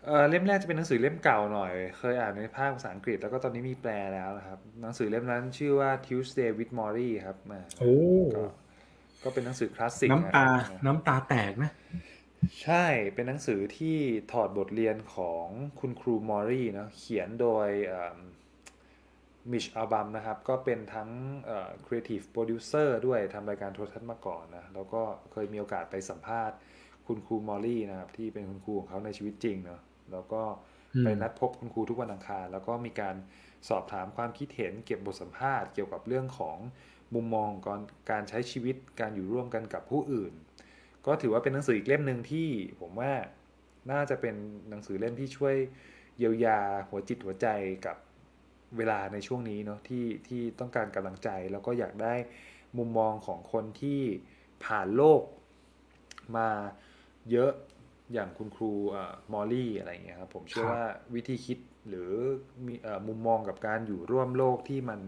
[0.04, 7.94] เอ่อเล่มแรกจะเป็นหนังสือเล่มเก่าหน่อย เคยอ่านในภาคภาษาอังกฤษแล้วก็ตอนนี้มีแปลแล้วนะครับ หนังสือเล่มนั้นชื่อว่า Tuesday with Morrie ครับอ่าโอ้
[8.36, 8.42] ก็
[9.24, 11.70] ก็เป็นหนังสือคลาสสิกน้ำตานะน้ำตาแตกนะ
[12.62, 13.96] ใช่เป็นหนังสือที่
[14.32, 15.46] ถอดบทเรียนของ
[15.80, 17.68] คุณครูมอรี่เนาะเขียนโดย
[19.50, 21.10] Mitch Albom นะครับ ก็เป็นทั้ง
[21.86, 26.56] creative producer ด้วยทำรายการโทรทัศน์มาก่อนนะ แล้วก็เคยมีโอกาสไปสัมภาษณ์
[27.06, 29.80] คุณครูมอรี่นะครับ ที่เป็นคุณครูของเขาในชีวิตจริงเนาะ
[30.12, 30.42] แล้วก็
[30.94, 33.16] อืมไปนัดพบคุณครูทุกวันอังคาร แล้วก็มีการ
[33.68, 36.58] สอบถามความคิดเห็นเก็บบทสัมภาษณ์เกี่ยวกับเรื่องของ
[37.14, 37.80] มุมมองการ
[38.10, 40.32] การใช้ชีวิตการอยู่ร่วมกันกับผู้อื่น
[41.06, 42.48] ก็ถือว่าเป็นหนังสืออีกเล่มหนึ่งที่
[42.80, 43.12] ผมว่า
[43.90, 44.34] น่าจะเป็น
[44.70, 45.56] หนังสือเล่มที่ช่วย
[46.18, 47.46] เยียวยาหัวจิตหัวใจ
[47.86, 47.96] กับ
[48.76, 52.14] เวลาในช่วงนี้เนาะที่ที่ต้องการกำลังใจ แล้วก็อยากได้
[52.78, 54.00] มุมมองของคนที่
[54.64, 55.22] ผ่านโลก
[56.36, 56.48] มา
[57.30, 57.52] เยอะ
[58.12, 58.96] อย่างคุณครูอ
[59.32, 60.84] มอลลี่อะไรเงี้ยครับผมเชื่อว่า
[61.14, 62.10] วิธีคิดหรือ
[62.66, 65.00] มีอมุมมองกับการอยู่ร่วมโลกที่มัน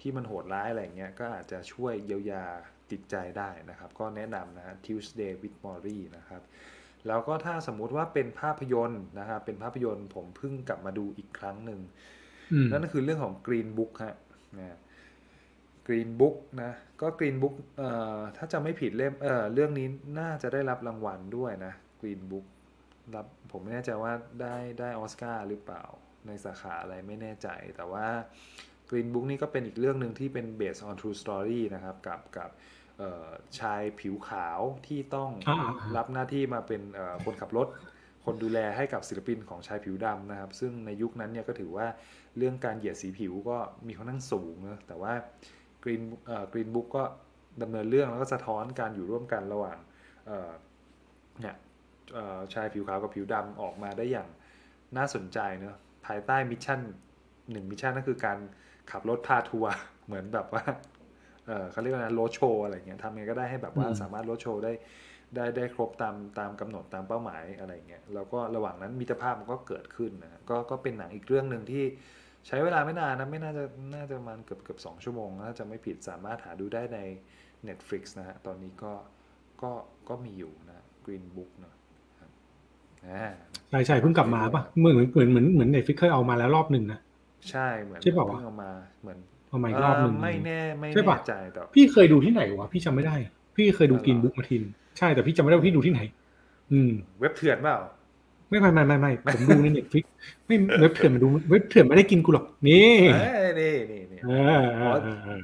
[0.00, 2.44] ที่มันโหดร้ายอะไรเงี้ยก็อาจจะช่วยเยียวยา
[2.90, 6.42] จิตใจได้นะครับ ก็แนะนำนะฮะ Tuesday with Maury นะครับ
[7.08, 11.80] แล้วก็ถ้าสมมุติว่าเป็นภาพยนตร์นะครับเป็นภาพยนตร์ผมเพิ่งกลับมาดูอีกครั้งหนึ่ง
[12.52, 14.16] อืมนั่นก็คือเรื่องของ Green Book ฮะ
[14.58, 14.78] นะ
[15.86, 19.88] Green Book นะก็ Green Book เอ่อถ้าจะไม่ผิดเล่มเอ่อเรื่องนี้
[20.20, 22.46] น่าจะได้รับรางวัลด้วยนะ Green Book
[23.14, 24.12] รับผมไม่แน่ใจว่า
[24.42, 25.84] ได้ได้ออสการ์หรือเปล่า
[26.26, 28.06] ในสาขาอะไรไม่แน่ใจ แต่ว่า
[28.90, 32.79] Green Book นี่ก็เป็นอีกเรื่องหนึ่งที่เป็น based on true story นะครับ กับกับเอ่อ
[33.58, 37.68] ชายผิวขาวที่ต้องอ่าอ่ารับหน้าที่มาเป็นเอ่อคนขับรถ
[38.24, 41.86] คนดูแลให้กับศิลปินของชายผิวดำนะครับ ซึ่งในยุคนั้นเนี่ยก็ถือว่า
[42.36, 45.12] เรื่องการเหยียดสีผิวก็มีค่อนข้างสูงนะแต่ว่า
[45.82, 47.04] Green เอ่อ Green Book ก็
[47.62, 49.78] ดำเนินเรื่องแล้วก็สะท้อนการอยู่ร่วมกันระหว่าง
[50.26, 50.50] เอ่อ
[51.40, 51.56] เนี่ย
[52.14, 54.28] เอ่อชายผิวขาวกับผิวดำออกมาได้อย่าง
[54.96, 55.76] น่าสนใจเนอะ
[56.06, 56.80] ภายใต้ mission
[57.50, 58.38] หนึ่ง mission ก็คือการ
[58.90, 59.72] ขับรถพาทัวร์
[60.06, 60.64] เหมือนแบบว่า
[61.50, 64.72] เออเขาเรียกว่านะรถโชว์อะไรเงี้ยทำยังไงก็ได้ให้แบบว่าอืมสามารถรถโชว์ได้
[65.36, 71.84] ได้ได้ครบตามตามกำหนดตามเป้าหมายอะไรเงี้ยแล้วก็ระหว่างนั้นมิตรภาพมันก็เกิดขึ้นนะก็ก็เป็นหนังอีกเรื่องหนึ่งที่
[72.46, 76.98] ใช้เวลาไม่นานนะไม่น่าจะน่าจะประมาณเกือบเกือบสองชั่วโมงน่าจะไม่ผิดสามารถหาดูได้ใน
[77.68, 78.92] Netflix นะฮะตอนนี้ก็
[79.62, 79.72] ก็
[80.08, 81.74] ก็มีอยู่นะ Green Book เนอะ
[82.20, 82.30] ครับ
[83.08, 83.24] อ่า
[83.70, 86.98] ใช่ใช่เพิ่งกลับมาปะเหมือนเหมือนเหมือนเหมือนเน็ตฟิกเคยเอามาแล้วรอบหนึ่งนะ
[87.50, 88.70] ใช่เหมือนใช่เปล่าวะเพิ่งเอามา
[89.00, 89.18] เหมือน
[89.50, 93.14] เอามาอีกรอบหนึ่งเไม่แน่ไม่ใช่ปะแน่ใจแต่พี่เคยดูที่ไหนวะพี่จำไม่ได้
[93.56, 94.62] พี่เคยดูอ๋อเหรอกินบุ๊กมาทิน
[94.98, 96.00] ใช่แต่พี่จำไม่ได้ว่าพี่ดูที่ไหน
[96.72, 96.90] อืม
[97.20, 97.78] เว็บเถื่อนเปล่า
[98.48, 100.04] ไม่ไม่ไม่ไม่ไม่ผมดูในเน็ตฟิก
[100.46, 104.30] ไม่เว็บเถื่อนมาดูเว็บเถื่อนไม่ได้กินกูหรอกนี่เอ้ยนี่นี่นี่เอ
[104.62, 105.40] อเออเออเออ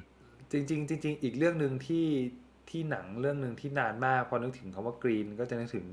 [0.53, 2.07] จริงจริงๆจริงๆอีกเรื่องหนึ่งที่
[2.71, 5.87] ที่หนังเรื่องหนึ่งที่นานมากพอนึกถึงคำว่ากรีนก็จะนึกถึง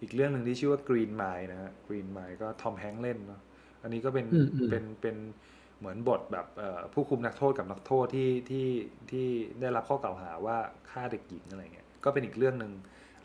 [0.00, 3.40] อีกเรื่องหนึ่งที่ชื่อว่ากรีนไมล์นะฮะกรีนไมล์ก็ทอมแฮงค์เล่นเนาะ
[3.82, 5.16] อันนี้ก็เป็นอืมอืมเป็นเป็น
[5.59, 8.68] เหมือนบทแบบเอ่อผู้คุมนักโทษกับนักโทษที่ที่
[9.10, 9.26] ที่
[9.60, 10.56] ได้รับข้อกล่าวหาว่า
[10.90, 12.72] ฆ่าเด็กหญิงอะไรเงี้ยก็เป็นอีกเรื่องหนึ่ง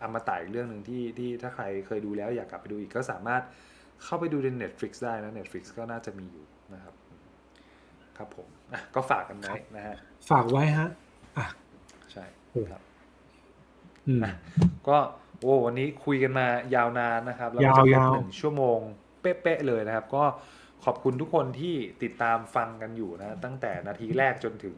[0.01, 3.41] อมตะอีกเรื่องหนึ่งที่ที่ถ้าใครเคยดูแล้วอยากกลับไปดูอีกก็สามารถ
[4.03, 6.95] เข้าไปดูใน Netflix ได้นะ Netflix ก็น่าจะมีอยู่นะครับ
[8.17, 9.95] ครับผมอะก็ฝากกันไว้นะฮะ
[10.29, 10.89] ฝากไว้ฮะ
[11.37, 11.45] อะ
[12.11, 12.81] ใช่โอ้ครับ
[14.07, 14.21] อืม
[14.87, 14.97] ก็
[15.41, 18.79] โอ้วันนี้คุยกันมายาวนานนะครับ แล้วก็จะครบยาวๆหนึ่งชั่วโมง
[19.21, 20.23] เป๊ะๆเลยนะครับ ก็
[20.85, 24.77] ขอบคุณทุกคนที่ติดตามฟังกันอยู่นะ ตั้งแต่นาทีแรกจนถึง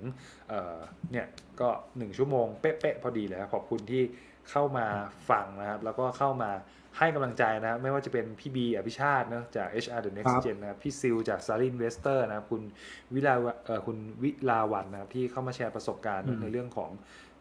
[0.49, 0.77] เอ่อ
[1.11, 1.27] เนี่ย
[1.61, 4.03] ก็หนึ่งชั่วโมงเป๊ะๆพอดีเลยครับขอบคุณที่
[4.49, 4.87] เข้ามา
[5.29, 6.51] ฟังนะครับ แล้วก็เข้ามา
[6.97, 12.61] ให้กำลังใจนะครับไม่ว่าจะเป็นพี่บีอภิชาติเนอะจาก HR The ค Next รับ Gen นะครับพี่ซิลจาก s a r i Investor นะครับคุณ
[13.13, 13.35] วิลา
[13.65, 16.89] เอ่อคุณวิลาวันนะครับที่เข้ามาแชร์ประสบการณ์อืมในเรื่องของ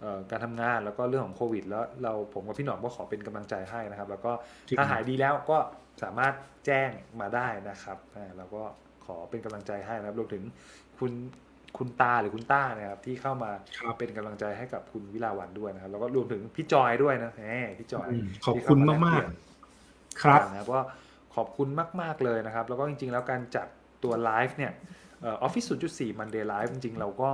[0.01, 4.33] เอ่อการทำงานแล้วก็เรื่องของโควิด แล้วเราผมกับพี่หนอมก็ขอเป็นกำลังใจให้นะครับ แล้วก็
[4.67, 5.59] จริงถ้าหายดีแล้วก็
[6.03, 6.35] สามารถ
[6.67, 6.91] แจ้ง
[7.21, 8.63] มาได้นะครับอ่าเราก็
[9.05, 10.43] ขอเป็นกำลังใจให้นะครับรวมถึง
[10.99, 11.13] คุณ
[11.79, 17.43] คุณตาหรือคุณต้านะครับที่เข้ามาครับเป็นกำลังใจให้กับคุณวิลาวันด้วยนะครับ แล้วก็รวมถึงพี่จอยด้วยนะแหม
[17.79, 20.81] พี่จอยอืมขอบที่คุณเข้แลมากเปลี่ยนๆครับนะครับก็
[21.35, 21.69] ขอบคุณ
[22.01, 23.67] มาก ๆ เลยนะครับ แล้วก็จริง ๆ แล้วการจัด
[24.05, 24.73] ตัวไลฟ์เนี่ย
[25.23, 27.31] เออฟฟิศ0.4 Monday Live จริง ๆ เราก็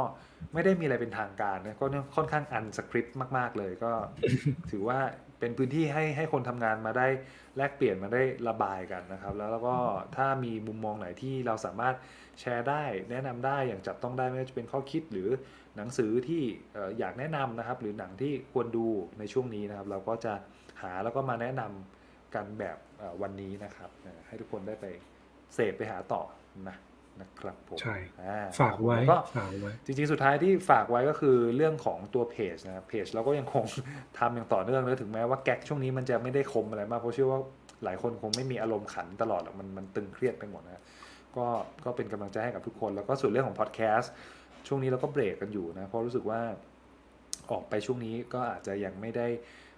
[0.53, 1.87] ไม่ได้มีอะไรเป็นทางการนะก็
[2.17, 3.93] ค่อนข้างอันสคริปต์มาก ๆ เลยก็
[4.71, 4.99] ถือว่า
[5.43, 7.07] เป็นพื้นที่ให้ให้คนทำงานมาได้
[7.57, 9.77] แลกเปลี่ยนมาได้ระบายกันนะครับ แล้วแล้วก็
[10.17, 11.95] ถ้ามีมุมมองไหนที่เราสามารถ
[12.41, 15.29] แชร์ได้ แนะนำได้อย่างจับต้องได้ไม่ว่าจะเป็นข้อคิดหรือ
[15.77, 16.43] หนังสือที่
[16.99, 18.87] อยากแนะนำนะครับ หรือหนังที่ควรดู
[19.19, 20.35] ในช่วงนี้นะครับ เราก็จะ
[20.83, 22.77] หาแล้วก็มาแนะนำกันแบบ
[23.23, 23.91] วันนี้นะครับ
[24.27, 24.87] ให้ทุกคนได้ไป
[25.55, 26.23] เสพไปหาต่อ
[26.69, 26.77] นะ
[27.21, 33.65] นะครับผมใช่อ่ฝากไว้แล้วก็ฝากไว้ จริงๆ สุดท้ายที่ฝากไว้ก็คือเรื่องของตัวเพจนะครับเพจเราก็ยังคง
[34.19, 37.41] ทำอย่างต่อเนื่องเลยถึงแม้ว่าแก๊กช่วงนี้มันจะไม่ได้คมอะไรมากเพราะเชื่อว่า
[37.85, 40.83] หลายคนคงไม่มีอารมณ์ขันตลอดหรอกมันมันตึงเครียดไปหมดนะ
[41.37, 41.47] ก็
[41.85, 44.13] ก็เป็นกำลังใจให้กับทุกคน แล้วก็ส่วนเรื่องของพอดแคสต์
[44.67, 46.41] ช่วงนี้เราก็เบรกกันอยู่นะเพราะรู้สึกว่า
[47.51, 49.27] ออกไปช่วงนี้ก็อาจจะยังไม่ได้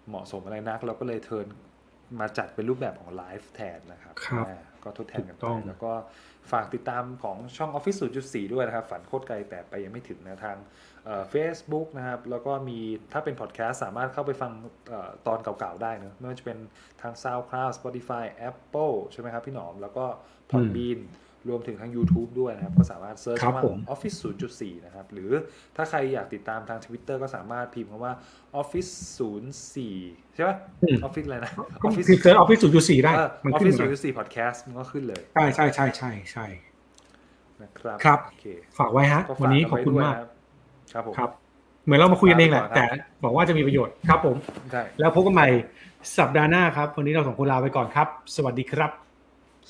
[0.08, 1.46] เหมาะสมอะไรนัก เราก็เลย turn
[2.20, 5.92] มาจัดเป็นรูปแบบของไลฟ์แทนนะครับครับอ่าก็ทดแทนกันถูกต้องแล้วก็
[6.52, 10.58] ฝากติดตามของช่อง Office 0.4 ด้วยนะครับ ฝันโคตรไกลแต่ไปยังไม่ถึงนะทาง
[11.30, 12.78] เฟซบุ๊กนะครับ แล้วก็มี
[13.12, 14.52] ถ้าเป็นพอดแคสต์สามารถเข้าไปฟัง
[14.92, 16.58] ออตอนเก่าๆได้เนอะไม่ว่าจะเป็น
[17.00, 20.06] ทาง SoundCloud Spotify Apple ใช่ไหมครับพี่หนอม แล้วก็
[20.50, 21.00] Podbean
[21.48, 24.16] รวมถึงทาง YouTube ด้วยนะครับ ก็สามารถ search ครับว่าผม Office
[24.50, 25.30] 0.4 นะครับ หรือ
[25.76, 28.12] ถ้าใครอยากติดตามทาง Twitter ก็สามารถพิมพ์คำว่า
[28.60, 28.90] Office
[29.62, 36.46] 04 ใช่ปะอืม Office อะไรนะก็พิมพ์เซิร์ชออฟฟิศศูนย์จุดสี่ได้เออมันขึ้น Office มา0.4 Podcast มันก็ขึ้นเลย ใช่ใช่ใช่ใช่ใช่
[37.62, 38.46] นะครับครับโอเค
[38.78, 40.30] ฝากไว้ฮะก็วันฝากนี้กันขอบไว้คุณด้วยมากนะครับ
[40.92, 41.30] ครับผมครับ
[41.84, 44.36] เหมือนเรามาคุยกันเองแหละลาไปก่แต่อนครับหวังว่าจะมีประโยชน์ครับผม
[44.72, 45.48] ใช่แล้วพบกันใหม่
[46.18, 48.90] สัปดาห์หน้าครับ วันนี้เราสองคนลาไปก่อนครับ สวัสดีครับ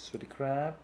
[0.04, 0.83] สวัสดีครับ